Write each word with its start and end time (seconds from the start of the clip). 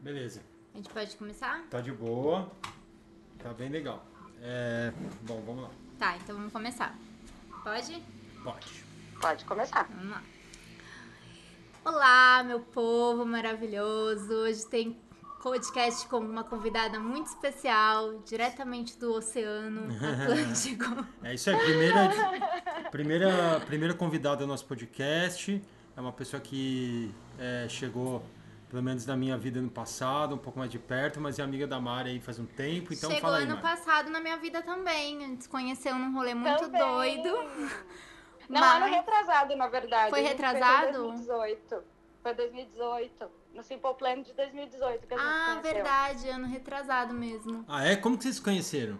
Beleza. 0.00 0.40
A 0.74 0.76
gente 0.76 0.88
pode 0.90 1.16
começar? 1.16 1.62
Tá 1.70 1.80
de 1.80 1.90
boa. 1.90 2.50
Tá 3.38 3.52
bem 3.52 3.68
legal. 3.68 4.04
É... 4.40 4.92
Bom, 5.22 5.42
vamos 5.44 5.64
lá. 5.64 5.70
Tá, 5.98 6.16
então 6.16 6.36
vamos 6.36 6.52
começar. 6.52 6.96
Pode? 7.64 8.02
Pode. 8.44 8.84
Pode 9.20 9.44
começar. 9.44 9.88
Vamos 9.88 10.10
lá. 10.10 10.22
Olá, 11.84 12.44
meu 12.44 12.60
povo 12.60 13.26
maravilhoso. 13.26 14.32
Hoje 14.32 14.64
tem 14.66 14.96
podcast 15.42 16.06
com 16.06 16.18
uma 16.18 16.44
convidada 16.44 17.00
muito 17.00 17.26
especial, 17.26 18.18
diretamente 18.24 18.96
do 18.98 19.14
Oceano 19.14 19.88
Atlântico. 20.22 21.06
É 21.22 21.34
isso 21.34 21.50
aí. 21.50 21.56
Primeira, 21.56 22.10
primeira, 22.90 23.60
primeira 23.66 23.94
convidada 23.94 24.36
do 24.38 24.46
nosso 24.46 24.64
podcast. 24.64 25.60
É 25.96 26.00
uma 26.00 26.12
pessoa 26.12 26.40
que 26.40 27.12
é, 27.38 27.66
chegou, 27.68 28.22
pelo 28.68 28.82
menos 28.82 29.06
na 29.06 29.16
minha 29.16 29.36
vida 29.36 29.60
no 29.60 29.70
passado, 29.70 30.34
um 30.34 30.38
pouco 30.38 30.58
mais 30.58 30.70
de 30.70 30.78
perto, 30.78 31.20
mas 31.20 31.38
é 31.38 31.42
amiga 31.42 31.66
da 31.66 31.80
Mari 31.80 32.10
aí 32.10 32.20
faz 32.20 32.38
um 32.38 32.46
tempo. 32.46 32.92
Então 32.92 33.08
Chegou 33.10 33.22
fala 33.22 33.38
aí, 33.38 33.44
ano 33.44 33.56
Mari. 33.56 33.62
passado 33.62 34.10
na 34.10 34.20
minha 34.20 34.36
vida 34.36 34.62
também. 34.62 35.24
A 35.24 35.26
gente 35.28 35.44
se 35.44 35.48
conheceu 35.48 35.94
num 35.94 36.12
rolê 36.14 36.34
muito 36.34 36.58
Também. 36.64 36.80
doido. 37.22 37.28
Não, 38.48 38.60
Mas- 38.60 38.82
ano 38.82 38.94
retrasado, 38.94 39.56
na 39.56 39.68
verdade. 39.68 40.10
Foi 40.10 40.20
retrasado? 40.20 40.88
Em 40.88 40.92
2018. 41.26 41.82
Foi 42.22 42.34
2018. 42.34 43.30
No 43.54 43.62
Simple 43.62 43.94
Plan 43.94 44.22
de 44.22 44.32
2018 44.34 45.06
que 45.06 45.14
a 45.14 45.18
gente 45.18 45.26
Ah, 45.26 45.44
conheceu. 45.60 45.72
verdade, 45.74 46.28
ano 46.28 46.46
retrasado 46.46 47.14
mesmo. 47.14 47.64
Ah, 47.68 47.84
é? 47.86 47.96
Como 47.96 48.16
que 48.16 48.22
vocês 48.22 48.36
se 48.36 48.42
conheceram? 48.42 48.98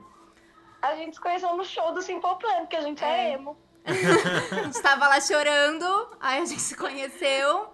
A 0.83 0.95
gente 0.97 1.15
se 1.15 1.21
conheceu 1.21 1.55
no 1.57 1.65
show 1.65 1.93
do 1.93 2.01
Simple 2.03 2.37
Plan, 2.39 2.61
porque 2.61 2.77
a 2.77 2.81
gente 2.81 3.03
é, 3.05 3.31
É. 3.31 3.33
emo. 3.35 3.57
A 4.53 4.63
gente 4.65 4.83
tava 4.83 5.09
lá 5.09 5.21
chorando, 5.21 5.87
aí 6.21 6.41
a 6.43 6.45
gente 6.45 6.61
se 6.61 6.77
conheceu. 6.77 7.73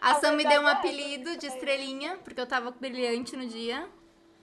A 0.00 0.10
A 0.10 0.14
Sam 0.14 0.32
me 0.32 0.44
deu 0.44 0.62
um 0.62 0.68
é 0.68 0.72
apelido 0.72 1.36
de 1.36 1.46
estrelinha, 1.46 2.18
porque 2.18 2.40
eu 2.40 2.46
tava 2.46 2.70
brilhante 2.70 3.36
no 3.36 3.46
dia. 3.46 3.88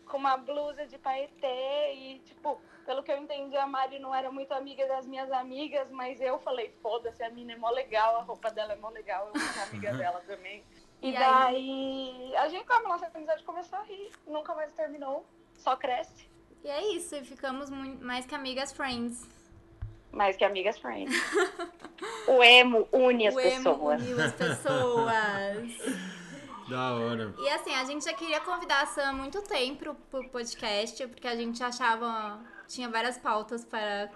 Com 0.05 0.17
uma 0.17 0.37
blusa 0.37 0.85
de 0.85 0.97
paetê 0.97 1.93
e, 1.93 2.19
tipo, 2.19 2.61
pelo 2.85 3.03
que 3.03 3.11
eu 3.11 3.17
entendi, 3.17 3.57
a 3.57 3.65
Mari 3.65 3.99
não 3.99 4.13
era 4.13 4.31
muito 4.31 4.53
amiga 4.53 4.87
das 4.87 5.05
minhas 5.05 5.31
amigas, 5.31 5.89
mas 5.91 6.21
eu 6.21 6.39
falei, 6.39 6.73
foda-se, 6.81 7.23
a 7.23 7.29
mina 7.29 7.53
é 7.53 7.57
mó 7.57 7.69
legal, 7.71 8.17
a 8.17 8.21
roupa 8.21 8.51
dela 8.51 8.73
é 8.73 8.75
mó 8.75 8.89
legal, 8.89 9.31
eu 9.33 9.39
sou 9.39 9.63
amiga 9.63 9.93
dela 9.93 10.21
também. 10.27 10.63
E, 11.01 11.09
E 11.09 11.13
daí, 11.13 12.33
a 12.37 12.47
gente, 12.47 12.71
a 12.71 12.79
nossa 12.81 13.07
amizade 13.13 13.43
começou 13.43 13.79
a 13.79 13.83
rir, 13.83 14.11
nunca 14.25 14.53
mais 14.53 14.71
terminou, 14.73 15.25
só 15.55 15.75
cresce. 15.75 16.29
E 16.63 16.69
é 16.69 16.93
isso, 16.93 17.15
e 17.15 17.23
ficamos 17.23 17.69
mais 17.69 18.25
que 18.25 18.35
amigas 18.35 18.71
friends. 18.71 19.27
Mais 20.15 20.37
que 20.37 20.45
amigas 20.45 20.79
friends. 20.79 21.13
o 22.25 22.41
emo 22.41 22.87
une 22.91 23.27
as 23.27 23.35
o 23.35 23.39
emo 23.39 23.51
pessoas. 23.51 24.01
uniu 24.01 24.23
as 24.23 24.33
pessoas. 24.33 26.05
Da 26.67 26.95
hora. 26.95 27.31
E 27.37 27.47
assim, 27.49 27.75
a 27.75 27.83
gente 27.83 28.05
já 28.05 28.13
queria 28.13 28.41
convidar 28.41 28.81
a 28.81 28.85
Sam 28.87 29.09
há 29.09 29.13
muito 29.13 29.39
tempo 29.43 29.77
pro, 29.77 29.93
pro 30.09 30.29
podcast, 30.29 31.05
porque 31.09 31.27
a 31.27 31.35
gente 31.35 31.63
achava. 31.63 32.39
Tinha 32.67 32.89
várias 32.89 33.19
pautas 33.19 33.63
para 33.63 34.09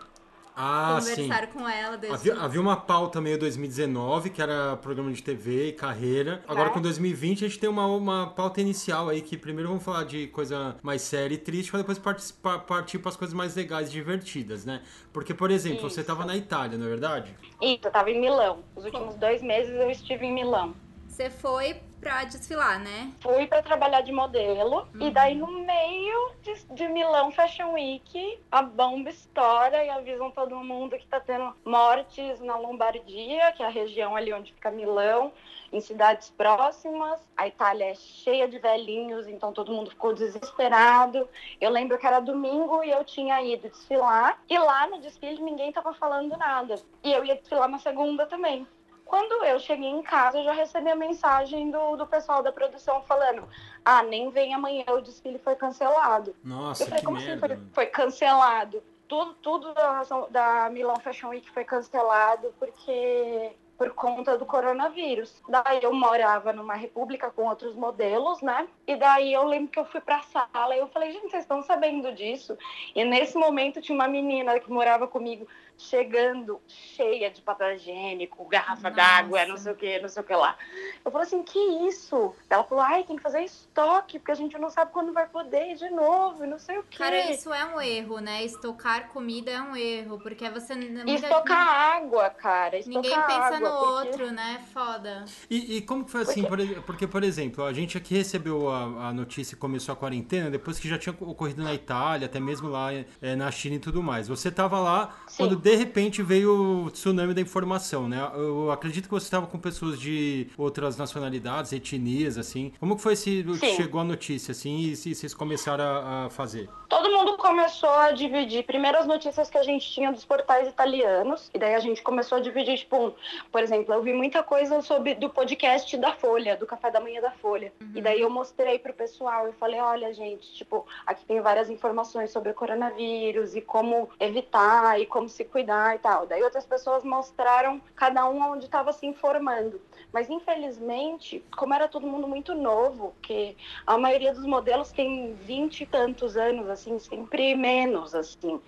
Ah, 0.56 1.00
sim. 1.02 1.24
conversar 1.24 1.48
com 1.48 1.68
ela. 1.68 1.98
Desde... 1.98 2.32
Havia, 2.32 2.44
havia 2.44 2.62
uma 2.62 2.76
pauta 2.76 3.22
meio 3.22 3.38
2019, 3.40 4.30
que 4.30 4.42
era 4.42 4.76
programa 4.78 5.12
de 5.12 5.24
TV 5.24 5.70
e 5.70 5.74
carreira. 5.74 6.44
Agora 6.48 6.68
Né? 6.68 6.74
com 6.74 6.82
2020 6.82 7.46
a 7.46 7.48
gente 7.48 7.60
tem 7.60 7.70
uma, 7.70 7.86
uma 7.86 8.28
pauta 8.28 8.60
inicial 8.60 9.10
aí, 9.10 9.22
que 9.22 9.38
primeiro 9.38 9.70
vamos 9.70 9.84
falar 9.84 10.04
de 10.04 10.28
coisa 10.28 10.76
mais 10.82 11.02
séria 11.02 11.36
e 11.36 11.38
triste, 11.38 11.72
pra 11.72 11.80
depois 11.80 11.98
participar, 11.98 12.60
partir 12.60 13.00
para 13.00 13.10
as 13.10 13.16
coisas 13.16 13.34
mais 13.34 13.56
legais 13.56 13.90
e 13.90 13.92
divertidas, 13.92 14.66
né? 14.66 14.82
Porque, 15.14 15.34
por 15.34 15.52
exemplo, 15.52 15.82
você 15.82 15.88
Isso. 15.88 16.02
estava 16.02 16.26
na 16.26 16.36
Itália, 16.36 16.78
não 16.78 16.86
é 16.86 16.90
verdade? 16.90 17.36
Isso, 17.62 17.80
eu 17.84 17.92
tava 17.92 18.10
em 18.12 18.20
Milão. 18.20 18.64
Os 18.76 18.84
últimos 18.86 19.16
dois 19.16 19.42
meses 19.42 19.74
eu 19.74 19.90
estive 19.90 20.26
em 20.26 20.34
Milão. 20.34 20.76
Você 21.08 21.30
foi 21.30 21.82
pra 22.00 22.24
desfilar, 22.24 22.80
né? 22.80 23.12
Fui 23.22 23.46
pra 23.48 23.62
trabalhar 23.62 24.02
de 24.02 24.12
modelo 24.12 24.88
e 25.00 25.12
daí 25.12 25.36
no 25.36 25.48
meio 25.48 26.32
de, 26.42 26.54
de 26.74 26.88
Milão 26.88 27.32
Fashion 27.32 27.74
Week 27.74 28.40
a 28.52 28.62
bomba 28.62 29.10
estoura 29.10 29.84
e 29.84 29.90
avisam 29.90 30.32
todo 30.32 30.56
mundo 30.58 30.98
que 30.98 31.08
tá 31.08 31.20
tendo 31.20 31.54
mortes 31.66 32.40
na 32.40 32.58
Lombardia, 32.58 33.52
que 33.54 33.64
é 33.64 33.66
a 33.66 33.70
região 33.70 34.16
ali 34.16 34.34
onde 34.34 34.54
fica 34.54 34.72
Milão, 34.72 35.32
em 35.72 35.80
cidades 35.82 36.30
próximas. 36.32 37.20
A 37.36 37.48
Itália 37.48 37.92
é 37.92 37.96
cheia 37.96 38.48
de 38.48 38.58
velhinhos, 38.60 39.28
então 39.28 39.52
todo 39.52 39.72
mundo 39.72 39.90
ficou 39.90 40.14
desesperado. 40.14 41.28
Eu 41.60 41.70
lembro 41.70 41.98
que 41.98 42.08
era 42.08 42.20
domingo 42.20 42.84
e 42.84 42.92
eu 42.92 43.04
tinha 43.04 43.42
ido 43.42 43.70
desfilar 43.70 44.42
e 44.50 44.58
lá 44.58 44.88
no 44.88 45.00
desfile 45.00 45.42
ninguém 45.42 45.72
tava 45.72 45.94
falando 45.94 46.36
nada. 46.38 46.76
E 47.04 47.12
eu 47.12 47.24
ia 47.26 47.36
desfilar 47.36 47.68
na 47.68 47.80
segunda 47.80 48.26
também. 48.26 48.68
Quando 49.10 49.44
eu 49.44 49.60
cheguei 49.60 49.90
em 49.90 50.04
casa, 50.04 50.38
eu 50.38 50.44
já 50.44 50.52
recebi 50.52 50.88
a 50.88 50.96
mensagem 50.96 51.72
do, 51.72 51.96
do 51.96 52.06
pessoal 52.06 52.44
da 52.44 52.52
produção 52.52 53.02
falando: 53.02 53.50
Ah, 53.84 54.04
nem 54.04 54.30
vem 54.30 54.54
amanhã, 54.54 54.86
o 54.90 55.02
desfile 55.02 55.40
foi 55.40 55.56
cancelado. 55.56 56.36
Nossa, 56.44 56.84
eu 56.84 56.88
falei: 56.88 57.00
que 57.00 57.06
Como 57.08 57.18
merda. 57.18 57.34
assim 57.34 57.40
foi, 57.40 57.68
foi 57.74 57.86
cancelado? 57.88 58.84
Tudo, 59.08 59.34
tudo 59.42 59.74
da, 59.74 60.04
da 60.30 60.70
Milão 60.70 60.96
Fashion 60.98 61.30
Week 61.30 61.50
foi 61.50 61.64
cancelado 61.64 62.54
porque 62.60 63.52
por 63.80 63.92
conta 63.92 64.38
do 64.38 64.46
coronavírus. 64.46 65.42
Daí 65.48 65.80
eu 65.82 65.92
morava 65.94 66.52
numa 66.54 66.76
república 66.76 67.32
com 67.32 67.46
outros 67.48 67.74
modelos, 67.74 68.42
né? 68.42 68.68
E 68.86 68.96
daí 68.96 69.34
eu 69.34 69.44
lembro 69.46 69.72
que 69.72 69.80
eu 69.80 69.86
fui 69.86 70.02
pra 70.02 70.22
sala 70.22 70.76
e 70.76 70.80
eu 70.80 70.88
falei, 70.90 71.14
gente, 71.14 71.32
vocês 71.32 71.44
estão 71.44 71.64
sabendo 71.64 72.12
disso? 72.12 72.56
E 72.94 73.06
nesse 73.06 73.38
momento 73.38 73.82
tinha 73.82 73.96
uma 73.96 74.08
menina 74.08 74.60
que 74.60 74.70
morava 74.70 75.08
comigo 75.08 75.48
chegando 75.80 76.60
cheia 76.68 77.32
de 77.32 77.42
papel 77.42 77.76
higiênico, 77.76 78.46
garrafa 78.46 78.92
d'água, 78.92 79.46
não 79.46 79.58
sei 79.58 79.72
o 79.72 79.76
que, 79.76 80.00
não 80.00 80.10
sei 80.10 80.22
o 80.22 80.26
que 80.26 80.36
lá. 80.36 80.56
Eu 81.04 81.12
falei 81.12 81.26
assim, 81.26 81.42
que 81.42 81.58
isso? 81.88 82.34
Ela 82.50 82.64
falou, 82.64 82.84
ai, 82.84 83.04
tem 83.04 83.16
que 83.16 83.24
fazer 83.24 83.42
estoque, 83.44 84.20
porque 84.20 84.32
a 84.32 84.36
gente 84.36 84.58
não 84.58 84.70
sabe 84.70 84.92
quando 84.92 85.14
vai 85.14 85.26
poder 85.28 85.72
ir 85.72 85.76
de 85.76 85.90
novo, 85.90 86.44
e 86.44 86.48
não 86.48 86.60
sei 86.60 86.78
o 86.78 86.84
que. 86.84 86.98
Cara, 86.98 87.32
isso 87.32 87.54
é 87.54 87.64
um 87.66 87.80
erro, 87.82 88.20
né? 88.20 88.44
Estocar 88.44 89.08
comida 89.10 89.50
é 89.52 89.62
um 89.62 89.76
erro, 89.76 90.20
porque 90.20 90.50
você. 90.50 90.74
Estocar 91.08 91.96
água, 91.96 92.30
cara. 92.30 92.78
Estocar 92.78 93.02
Ninguém 93.02 93.16
pensa 93.26 93.56
água, 93.56 93.60
no 93.60 93.70
porque- 93.78 94.08
outro, 94.10 94.32
né? 94.32 94.64
Foda. 94.74 95.26
E, 95.50 95.78
e 95.78 95.82
como 95.82 96.04
que 96.06 96.12
foi 96.12 96.22
assim? 96.22 96.44
Por 96.44 96.60
ex- 96.60 96.80
porque, 96.86 97.08
por 97.08 97.24
exemplo, 97.24 97.64
a 97.64 97.72
gente 97.74 97.98
aqui 97.98 98.16
recebeu 98.16 98.70
a, 98.70 99.08
a 99.10 99.14
notícia 99.14 99.56
e 99.56 99.58
começou 99.58 99.94
a 99.94 99.96
quarentena 99.96 100.50
depois 100.50 100.78
que 100.80 100.88
já 100.90 100.98
tinha 100.98 101.16
ocorrido 101.20 101.64
na 101.64 101.74
Itália, 101.74 102.26
até 102.26 102.40
mesmo 102.40 102.68
lá 102.70 102.94
eh, 102.94 103.36
na 103.36 103.50
China 103.52 103.76
e 103.76 103.80
tudo 103.80 104.04
mais. 104.04 104.28
Você 104.28 104.50
estava 104.50 104.80
lá 104.80 105.16
Sim. 105.28 105.38
quando 105.38 105.56
de 105.70 105.76
repente 105.76 106.24
veio 106.24 106.86
o 106.86 106.90
tsunami 106.90 107.32
da 107.32 107.42
informação, 107.42 108.10
né? 108.10 108.18
Eu 108.34 108.72
acredito 108.72 109.06
que 109.06 109.12
você 109.12 109.26
estava 109.26 109.46
com 109.46 109.60
pessoas 109.60 110.00
de 110.00 110.48
outras 110.58 110.98
nacionalidades, 110.98 111.72
etnias, 111.72 112.40
assim. 112.40 112.74
Como 112.80 112.96
que 112.96 113.02
foi 113.04 113.14
esse 113.14 113.46
Sim. 113.60 113.76
chegou 113.76 114.02
a 114.02 114.04
notícia, 114.04 114.52
assim, 114.52 114.80
e 114.80 114.96
se 114.96 115.14
vocês 115.14 115.34
começaram 115.34 115.84
a, 115.84 116.26
a 116.26 116.30
fazer? 116.32 116.68
Todo 116.88 117.12
mundo 117.12 117.38
começou 117.38 117.92
a 117.92 118.12
dividir 118.12 118.64
primeiro 118.64 118.98
as 118.98 119.06
notícias 119.06 119.48
que 119.48 119.60
a 119.60 119.64
gente 119.64 119.92
tinha 119.92 120.12
dos 120.12 120.26
portais 120.26 120.68
italianos, 120.68 121.52
e 121.54 121.60
daí 121.60 121.76
a 121.76 121.80
gente 121.80 122.02
começou 122.02 122.40
a 122.40 122.42
dividir, 122.42 122.80
tipo, 122.80 122.98
um, 122.98 123.14
por 123.52 123.62
exemplo, 123.62 123.94
eu 123.94 124.02
vi 124.02 124.12
muita 124.12 124.42
coisa 124.42 124.82
sobre 124.82 125.14
do 125.14 125.30
podcast 125.30 125.96
da 125.98 126.14
Folha, 126.14 126.58
do 126.58 126.66
café 126.66 126.90
da 126.90 127.00
manhã 127.00 127.22
da 127.22 127.32
Folha. 127.32 127.72
E 127.94 128.02
daí 128.02 128.22
eu 128.22 128.30
mostrei 128.30 128.80
pro 128.80 128.92
pessoal, 128.92 129.46
eu 129.46 129.54
falei, 129.54 129.80
olha, 129.80 130.12
gente, 130.16 130.52
tipo, 130.54 130.88
aqui 131.06 131.24
tem 131.26 131.40
várias 131.42 131.70
informações 131.70 132.32
sobre 132.32 132.50
o 132.50 132.56
coronavírus 132.56 133.56
e 133.56 133.62
como 133.62 134.10
evitar 134.20 135.00
e 135.00 135.06
como 135.06 135.30
se 135.30 135.46
cuidar 135.46 135.59
e 135.96 136.00
tal. 136.00 136.26
Daí 136.26 136.44
outras 136.44 136.66
pessoas 136.66 137.04
mostraram 137.04 137.82
cada 137.96 138.28
um 138.30 138.52
onde 138.52 138.66
estava 138.66 138.92
se 138.94 139.06
informando. 139.06 139.82
Mas 140.12 140.30
infelizmente, 140.30 141.44
como 141.56 141.74
era 141.74 141.88
todo 141.88 142.08
mundo 142.08 142.28
muito 142.28 142.56
novo, 142.56 143.14
que 143.22 143.56
a 143.86 143.98
maioria 143.98 144.34
dos 144.34 144.46
modelos 144.46 144.92
tem 144.92 145.34
20 145.34 145.82
e 145.82 145.86
tantos 145.86 146.36
anos, 146.36 146.68
assim, 146.70 146.98
sempre 147.00 147.56
menos, 147.56 148.16
assim. 148.16 148.60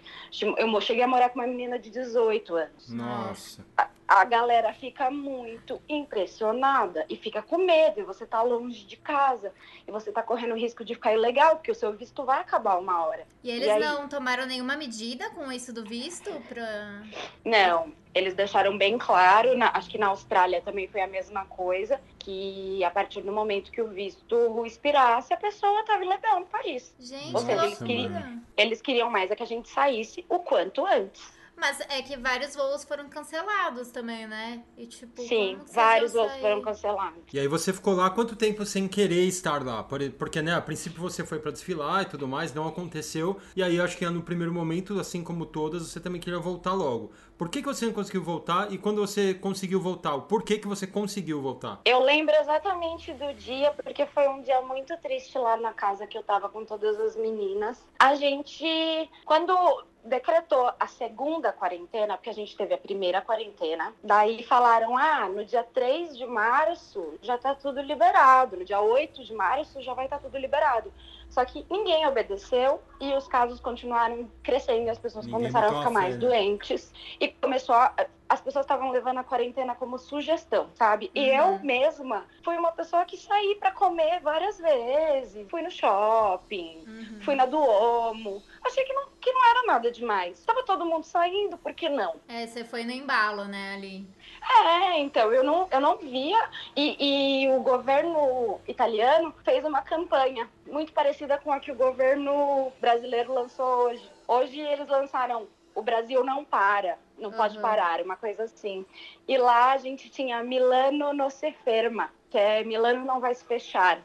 Eu 0.57 0.81
cheguei 0.81 1.03
a 1.03 1.07
morar 1.07 1.29
com 1.29 1.39
uma 1.39 1.47
menina 1.47 1.79
de 1.79 1.89
18 1.89 2.55
anos. 2.55 2.89
Nossa. 2.89 3.65
A 3.77 3.87
galera 4.25 4.73
fica 4.73 5.09
muito 5.09 5.81
impressionada 5.87 7.05
e 7.09 7.15
fica 7.15 7.41
com 7.41 7.57
medo, 7.57 7.99
e 7.99 8.03
você 8.03 8.25
tá 8.25 8.41
longe 8.41 8.85
de 8.85 8.97
casa, 8.97 9.53
e 9.87 9.91
você 9.91 10.11
tá 10.11 10.21
correndo 10.21 10.51
o 10.53 10.57
risco 10.57 10.83
de 10.83 10.93
ficar 10.95 11.13
ilegal, 11.13 11.55
porque 11.55 11.71
o 11.71 11.75
seu 11.75 11.93
visto 11.93 12.23
vai 12.25 12.39
acabar 12.41 12.77
uma 12.77 13.05
hora. 13.05 13.25
E 13.43 13.49
eles 13.49 13.67
E 13.67 13.69
aí? 13.69 13.79
não 13.79 14.07
tomaram 14.07 14.45
nenhuma 14.45 14.75
medida 14.75 15.29
com 15.31 15.51
isso 15.51 15.73
do 15.73 15.83
visto 15.83 16.29
pra. 16.47 17.01
Não, 17.43 17.93
eles 18.13 18.33
deixaram 18.33 18.77
bem 18.77 18.97
claro, 18.97 19.57
na- 19.57 19.71
acho 19.73 19.89
que 19.89 19.97
na 19.97 20.07
Austrália 20.07 20.61
também 20.61 20.87
foi 20.87 21.01
a 21.01 21.07
mesma 21.07 21.45
coisa, 21.45 21.99
que 22.19 22.83
a 22.83 22.91
partir 22.91 23.21
do 23.21 23.31
momento 23.31 23.71
que 23.71 23.81
o 23.81 23.87
visto 23.87 24.65
expirasse, 24.65 25.33
a 25.33 25.37
pessoa 25.37 25.79
estava 25.79 26.03
ilegal 26.03 26.39
no 26.41 26.45
país. 26.45 26.93
Gente, 26.99 27.33
Ou 27.35 27.41
seja, 27.41 27.65
eles 27.65 27.79
queriam, 27.79 28.41
eles 28.57 28.81
queriam 28.81 29.09
mais 29.09 29.31
é 29.31 29.35
que 29.35 29.43
a 29.43 29.47
gente 29.47 29.69
saísse 29.69 30.25
o 30.29 30.39
quanto 30.39 30.85
antes. 30.85 31.39
Mas 31.61 31.79
é 31.81 32.01
que 32.01 32.17
vários 32.17 32.55
voos 32.55 32.83
foram 32.83 33.07
cancelados 33.07 33.91
também, 33.91 34.27
né? 34.27 34.63
E 34.75 34.87
tipo, 34.87 35.21
Sim, 35.21 35.59
vários 35.71 36.11
sair? 36.11 36.41
foram 36.41 36.61
cancelados. 36.63 37.21
E 37.31 37.39
aí 37.39 37.47
você 37.47 37.71
ficou 37.71 37.93
lá 37.93 38.09
quanto 38.09 38.35
tempo 38.35 38.65
sem 38.65 38.87
querer 38.87 39.25
estar 39.27 39.63
lá? 39.63 39.83
Por- 39.83 40.01
Porque, 40.13 40.41
né, 40.41 40.55
a 40.55 40.61
princípio 40.61 40.99
você 40.99 41.23
foi 41.23 41.39
pra 41.39 41.51
desfilar 41.51 42.01
e 42.01 42.05
tudo 42.05 42.27
mais, 42.27 42.51
não 42.53 42.67
aconteceu. 42.67 43.39
E 43.55 43.61
aí 43.61 43.75
eu 43.75 43.83
acho 43.83 43.95
que 43.95 44.09
no 44.09 44.23
primeiro 44.23 44.51
momento, 44.51 44.99
assim 44.99 45.23
como 45.23 45.45
todas, 45.45 45.83
você 45.83 45.99
também 45.99 46.19
queria 46.19 46.39
voltar 46.39 46.73
logo. 46.73 47.11
Por 47.41 47.49
que, 47.49 47.59
que 47.59 47.67
você 47.67 47.87
não 47.87 47.93
conseguiu 47.93 48.21
voltar? 48.21 48.71
E 48.71 48.77
quando 48.77 49.01
você 49.01 49.33
conseguiu 49.33 49.81
voltar, 49.81 50.13
o 50.13 50.21
porquê 50.21 50.59
que 50.59 50.67
você 50.67 50.85
conseguiu 50.85 51.41
voltar? 51.41 51.81
Eu 51.83 51.99
lembro 52.03 52.35
exatamente 52.35 53.11
do 53.13 53.33
dia, 53.33 53.71
porque 53.71 54.05
foi 54.05 54.27
um 54.27 54.43
dia 54.43 54.61
muito 54.61 54.95
triste 54.97 55.39
lá 55.39 55.57
na 55.57 55.73
casa 55.73 56.05
que 56.05 56.15
eu 56.15 56.21
tava 56.21 56.47
com 56.49 56.63
todas 56.63 56.99
as 56.99 57.15
meninas. 57.15 57.83
A 57.97 58.13
gente, 58.13 59.09
quando 59.25 59.55
decretou 60.03 60.71
a 60.79 60.87
segunda 60.87 61.51
quarentena, 61.51 62.15
porque 62.15 62.29
a 62.29 62.33
gente 62.33 62.55
teve 62.55 62.73
a 62.73 62.77
primeira 62.77 63.21
quarentena. 63.21 63.93
Daí 64.03 64.43
falaram: 64.43 64.97
ah, 64.97 65.27
no 65.29 65.45
dia 65.45 65.63
3 65.63 66.17
de 66.17 66.25
março 66.25 67.15
já 67.21 67.37
tá 67.37 67.55
tudo 67.55 67.81
liberado, 67.81 68.57
no 68.57 68.65
dia 68.65 68.81
8 68.81 69.23
de 69.23 69.33
março 69.33 69.81
já 69.81 69.93
vai 69.93 70.05
estar 70.05 70.17
tá 70.17 70.23
tudo 70.23 70.37
liberado. 70.37 70.91
Só 71.31 71.45
que 71.45 71.65
ninguém 71.69 72.05
obedeceu 72.05 72.81
e 72.99 73.13
os 73.13 73.25
casos 73.25 73.59
continuaram 73.59 74.29
crescendo, 74.43 74.89
as 74.89 74.99
pessoas 74.99 75.25
ninguém 75.25 75.39
começaram 75.39 75.69
a 75.69 75.79
ficar 75.79 75.89
mais 75.89 76.17
doentes 76.17 76.91
e 77.19 77.29
começou 77.29 77.73
a, 77.73 77.95
as 78.27 78.39
pessoas 78.39 78.65
estavam 78.65 78.91
levando 78.91 79.17
a 79.17 79.23
quarentena 79.23 79.73
como 79.73 79.97
sugestão, 79.97 80.69
sabe? 80.75 81.11
Uhum. 81.15 81.21
E 81.21 81.29
eu 81.29 81.59
mesma 81.59 82.25
fui 82.43 82.57
uma 82.57 82.71
pessoa 82.71 83.05
que 83.05 83.17
saí 83.17 83.57
para 83.59 83.71
comer 83.71 84.19
várias 84.21 84.57
vezes, 84.57 85.49
fui 85.49 85.61
no 85.61 85.71
shopping, 85.71 86.83
uhum. 86.85 87.21
fui 87.21 87.35
na 87.35 87.45
Duomo. 87.45 88.43
Achei 88.65 88.83
que 88.83 88.93
não, 88.93 89.07
que 89.19 89.31
não 89.31 89.49
era 89.49 89.67
nada 89.67 89.91
demais. 89.91 90.43
Tava 90.45 90.63
todo 90.63 90.85
mundo 90.85 91.03
saindo, 91.03 91.57
por 91.57 91.73
que 91.73 91.89
não? 91.89 92.15
É, 92.27 92.45
você 92.45 92.63
foi 92.63 92.83
no 92.83 92.91
embalo, 92.91 93.45
né, 93.45 93.75
ali. 93.75 94.07
É, 94.41 94.99
então, 94.99 95.31
eu 95.31 95.43
não, 95.43 95.67
eu 95.71 95.79
não 95.79 95.97
via. 95.97 96.49
E, 96.75 97.45
e 97.45 97.49
o 97.49 97.61
governo 97.61 98.59
italiano 98.67 99.33
fez 99.43 99.63
uma 99.63 99.81
campanha 99.81 100.49
muito 100.67 100.91
parecida 100.93 101.37
com 101.37 101.51
a 101.51 101.59
que 101.59 101.71
o 101.71 101.75
governo 101.75 102.71
brasileiro 102.79 103.33
lançou 103.33 103.87
hoje. 103.87 104.11
Hoje 104.27 104.59
eles 104.59 104.87
lançaram 104.87 105.47
O 105.73 105.81
Brasil 105.81 106.23
não 106.23 106.43
para, 106.43 106.97
não 107.17 107.29
uhum. 107.29 107.37
pode 107.37 107.59
parar, 107.59 108.01
uma 108.01 108.17
coisa 108.17 108.43
assim. 108.43 108.85
E 109.27 109.37
lá 109.37 109.73
a 109.73 109.77
gente 109.77 110.09
tinha 110.09 110.43
Milano 110.43 111.13
não 111.13 111.29
se 111.29 111.51
ferma, 111.63 112.09
que 112.29 112.37
é 112.37 112.63
Milano 112.63 113.05
não 113.05 113.19
vai 113.19 113.33
se 113.33 113.45
fechar. 113.45 114.01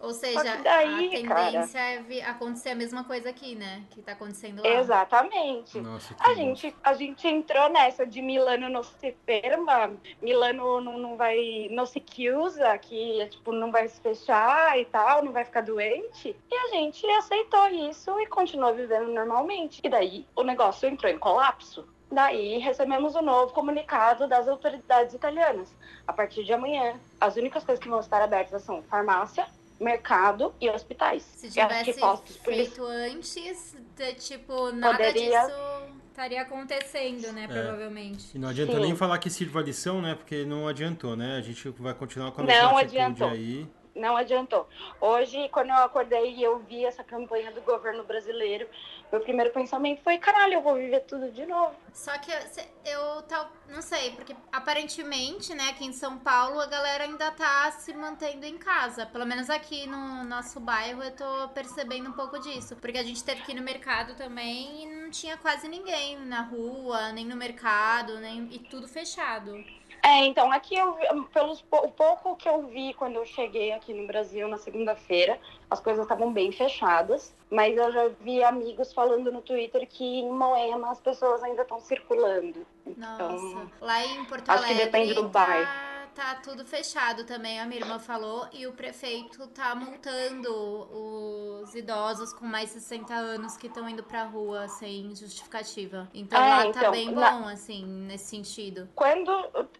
Ou 0.00 0.12
seja, 0.12 0.56
daí, 0.62 1.06
a 1.06 1.10
tendência 1.10 1.80
cara... 1.80 2.14
é 2.14 2.22
acontecer 2.22 2.70
a 2.70 2.74
mesma 2.74 3.02
coisa 3.02 3.28
aqui, 3.30 3.56
né? 3.56 3.84
Que 3.90 4.00
tá 4.00 4.12
acontecendo 4.12 4.62
lá. 4.62 4.68
Exatamente. 4.68 5.80
Nossa, 5.80 6.14
a, 6.20 6.34
gente, 6.34 6.74
a 6.84 6.94
gente 6.94 7.26
entrou 7.26 7.68
nessa 7.68 8.06
de 8.06 8.22
Milano 8.22 8.68
não 8.68 8.82
se 8.82 9.16
ferma, 9.26 9.92
Milano 10.22 10.80
não, 10.80 10.98
não 10.98 11.16
vai, 11.16 11.68
não 11.72 11.84
se 11.84 12.02
chiusa, 12.08 12.78
que 12.78 13.26
tipo, 13.28 13.52
não 13.52 13.72
vai 13.72 13.88
se 13.88 14.00
fechar 14.00 14.78
e 14.78 14.84
tal, 14.84 15.24
não 15.24 15.32
vai 15.32 15.44
ficar 15.44 15.62
doente. 15.62 16.36
E 16.50 16.54
a 16.54 16.68
gente 16.68 17.04
aceitou 17.10 17.68
isso 17.68 18.18
e 18.20 18.26
continuou 18.26 18.74
vivendo 18.74 19.08
normalmente. 19.08 19.80
E 19.82 19.88
daí 19.88 20.26
o 20.36 20.44
negócio 20.44 20.88
entrou 20.88 21.10
em 21.10 21.18
colapso. 21.18 21.88
Daí 22.10 22.58
recebemos 22.58 23.14
o 23.14 23.18
um 23.18 23.22
novo 23.22 23.52
comunicado 23.52 24.26
das 24.26 24.48
autoridades 24.48 25.12
italianas. 25.12 25.74
A 26.06 26.12
partir 26.12 26.42
de 26.42 26.52
amanhã, 26.52 26.98
as 27.20 27.36
únicas 27.36 27.64
coisas 27.64 27.82
que 27.82 27.90
vão 27.90 28.00
estar 28.00 28.22
abertas 28.22 28.62
são 28.62 28.82
farmácia, 28.84 29.46
mercado 29.80 30.54
e 30.60 30.68
hospitais. 30.68 31.22
Se 31.22 31.50
tivesse 31.50 32.00
feito 32.44 32.84
antes, 32.84 33.76
de, 33.96 34.14
tipo, 34.14 34.72
nada 34.72 34.96
Poderia... 34.96 35.46
disso 35.46 35.98
estaria 36.18 36.42
acontecendo, 36.42 37.32
né, 37.32 37.44
é. 37.44 37.46
provavelmente. 37.46 38.34
E 38.34 38.40
não 38.40 38.48
adianta 38.48 38.72
Sim. 38.72 38.80
nem 38.80 38.96
falar 38.96 39.18
que 39.18 39.30
sirva 39.30 39.62
lição, 39.62 40.02
né, 40.02 40.16
porque 40.16 40.44
não 40.44 40.66
adiantou, 40.66 41.14
né? 41.14 41.36
A 41.36 41.40
gente 41.40 41.68
vai 41.78 41.94
continuar 41.94 42.32
com 42.32 42.40
a 42.40 42.44
mesma 42.44 42.62
não 42.62 42.76
adiantou. 42.76 43.28
aí 43.28 43.68
não 43.98 44.16
adiantou. 44.16 44.68
Hoje, 45.00 45.48
quando 45.50 45.70
eu 45.70 45.76
acordei 45.76 46.34
e 46.34 46.42
eu 46.42 46.58
vi 46.60 46.84
essa 46.84 47.02
campanha 47.02 47.50
do 47.50 47.60
governo 47.62 48.04
brasileiro, 48.04 48.66
meu 49.10 49.20
primeiro 49.20 49.52
pensamento 49.52 50.02
foi: 50.02 50.18
caralho, 50.18 50.54
eu 50.54 50.62
vou 50.62 50.74
viver 50.74 51.00
tudo 51.00 51.30
de 51.30 51.46
novo. 51.46 51.74
Só 51.92 52.16
que 52.18 52.30
eu, 52.84 53.22
tal, 53.22 53.50
não 53.68 53.82
sei, 53.82 54.10
porque 54.12 54.34
aparentemente, 54.52 55.54
né, 55.54 55.70
aqui 55.70 55.84
em 55.86 55.92
São 55.92 56.18
Paulo, 56.18 56.60
a 56.60 56.66
galera 56.66 57.04
ainda 57.04 57.30
tá 57.32 57.70
se 57.72 57.92
mantendo 57.94 58.46
em 58.46 58.58
casa. 58.58 59.06
Pelo 59.06 59.26
menos 59.26 59.50
aqui 59.50 59.86
no 59.86 60.24
nosso 60.24 60.60
bairro 60.60 61.02
eu 61.02 61.14
tô 61.14 61.48
percebendo 61.48 62.10
um 62.10 62.12
pouco 62.12 62.38
disso. 62.38 62.76
Porque 62.76 62.98
a 62.98 63.02
gente 63.02 63.24
teve 63.24 63.42
que 63.42 63.52
ir 63.52 63.54
no 63.54 63.62
mercado 63.62 64.14
também 64.14 64.84
e 64.84 64.86
não 64.86 65.10
tinha 65.10 65.36
quase 65.36 65.68
ninguém 65.68 66.18
na 66.18 66.42
rua, 66.42 67.12
nem 67.12 67.24
no 67.24 67.36
mercado, 67.36 68.18
nem 68.20 68.48
e 68.52 68.58
tudo 68.58 68.86
fechado. 68.86 69.64
É, 70.08 70.24
então, 70.24 70.50
aqui 70.50 70.74
eu, 70.74 70.96
pelos 71.34 71.62
o 71.70 71.88
pouco 71.88 72.34
que 72.34 72.48
eu 72.48 72.66
vi 72.68 72.94
quando 72.94 73.16
eu 73.16 73.26
cheguei 73.26 73.72
aqui 73.72 73.92
no 73.92 74.06
Brasil 74.06 74.48
na 74.48 74.56
segunda-feira, 74.56 75.38
as 75.70 75.80
coisas 75.80 76.02
estavam 76.02 76.32
bem 76.32 76.50
fechadas, 76.50 77.36
mas 77.50 77.76
eu 77.76 77.92
já 77.92 78.08
vi 78.22 78.42
amigos 78.42 78.90
falando 78.90 79.30
no 79.30 79.42
Twitter 79.42 79.86
que 79.86 80.20
em 80.20 80.32
Moema 80.32 80.90
as 80.90 81.00
pessoas 81.00 81.42
ainda 81.42 81.60
estão 81.60 81.78
circulando. 81.78 82.66
Então, 82.86 83.32
Nossa, 83.32 83.70
lá 83.82 84.02
em 84.02 84.24
Porto 84.24 84.48
Alegre. 84.48 84.70
Acho 84.70 84.78
que 84.78 84.84
depende 84.86 85.12
do 85.12 85.28
tá... 85.28 85.44
bairro 85.44 85.97
tá 86.18 86.34
tudo 86.34 86.64
fechado 86.64 87.22
também, 87.22 87.60
a 87.60 87.64
minha 87.64 87.80
irmã 87.80 87.96
falou, 88.00 88.48
e 88.52 88.66
o 88.66 88.72
prefeito 88.72 89.46
tá 89.46 89.72
multando 89.76 90.50
os 91.62 91.72
idosos 91.76 92.32
com 92.32 92.44
mais 92.44 92.74
de 92.74 92.80
60 92.80 93.14
anos 93.14 93.56
que 93.56 93.68
estão 93.68 93.88
indo 93.88 94.02
pra 94.02 94.24
rua 94.24 94.66
sem 94.66 95.14
justificativa. 95.14 96.08
Então 96.12 96.42
é, 96.42 96.48
lá 96.48 96.62
tá 96.72 96.80
então, 96.80 96.90
bem 96.90 97.14
bom, 97.14 97.20
na... 97.20 97.52
assim, 97.52 97.86
nesse 97.86 98.24
sentido. 98.24 98.88
Quando 98.96 99.30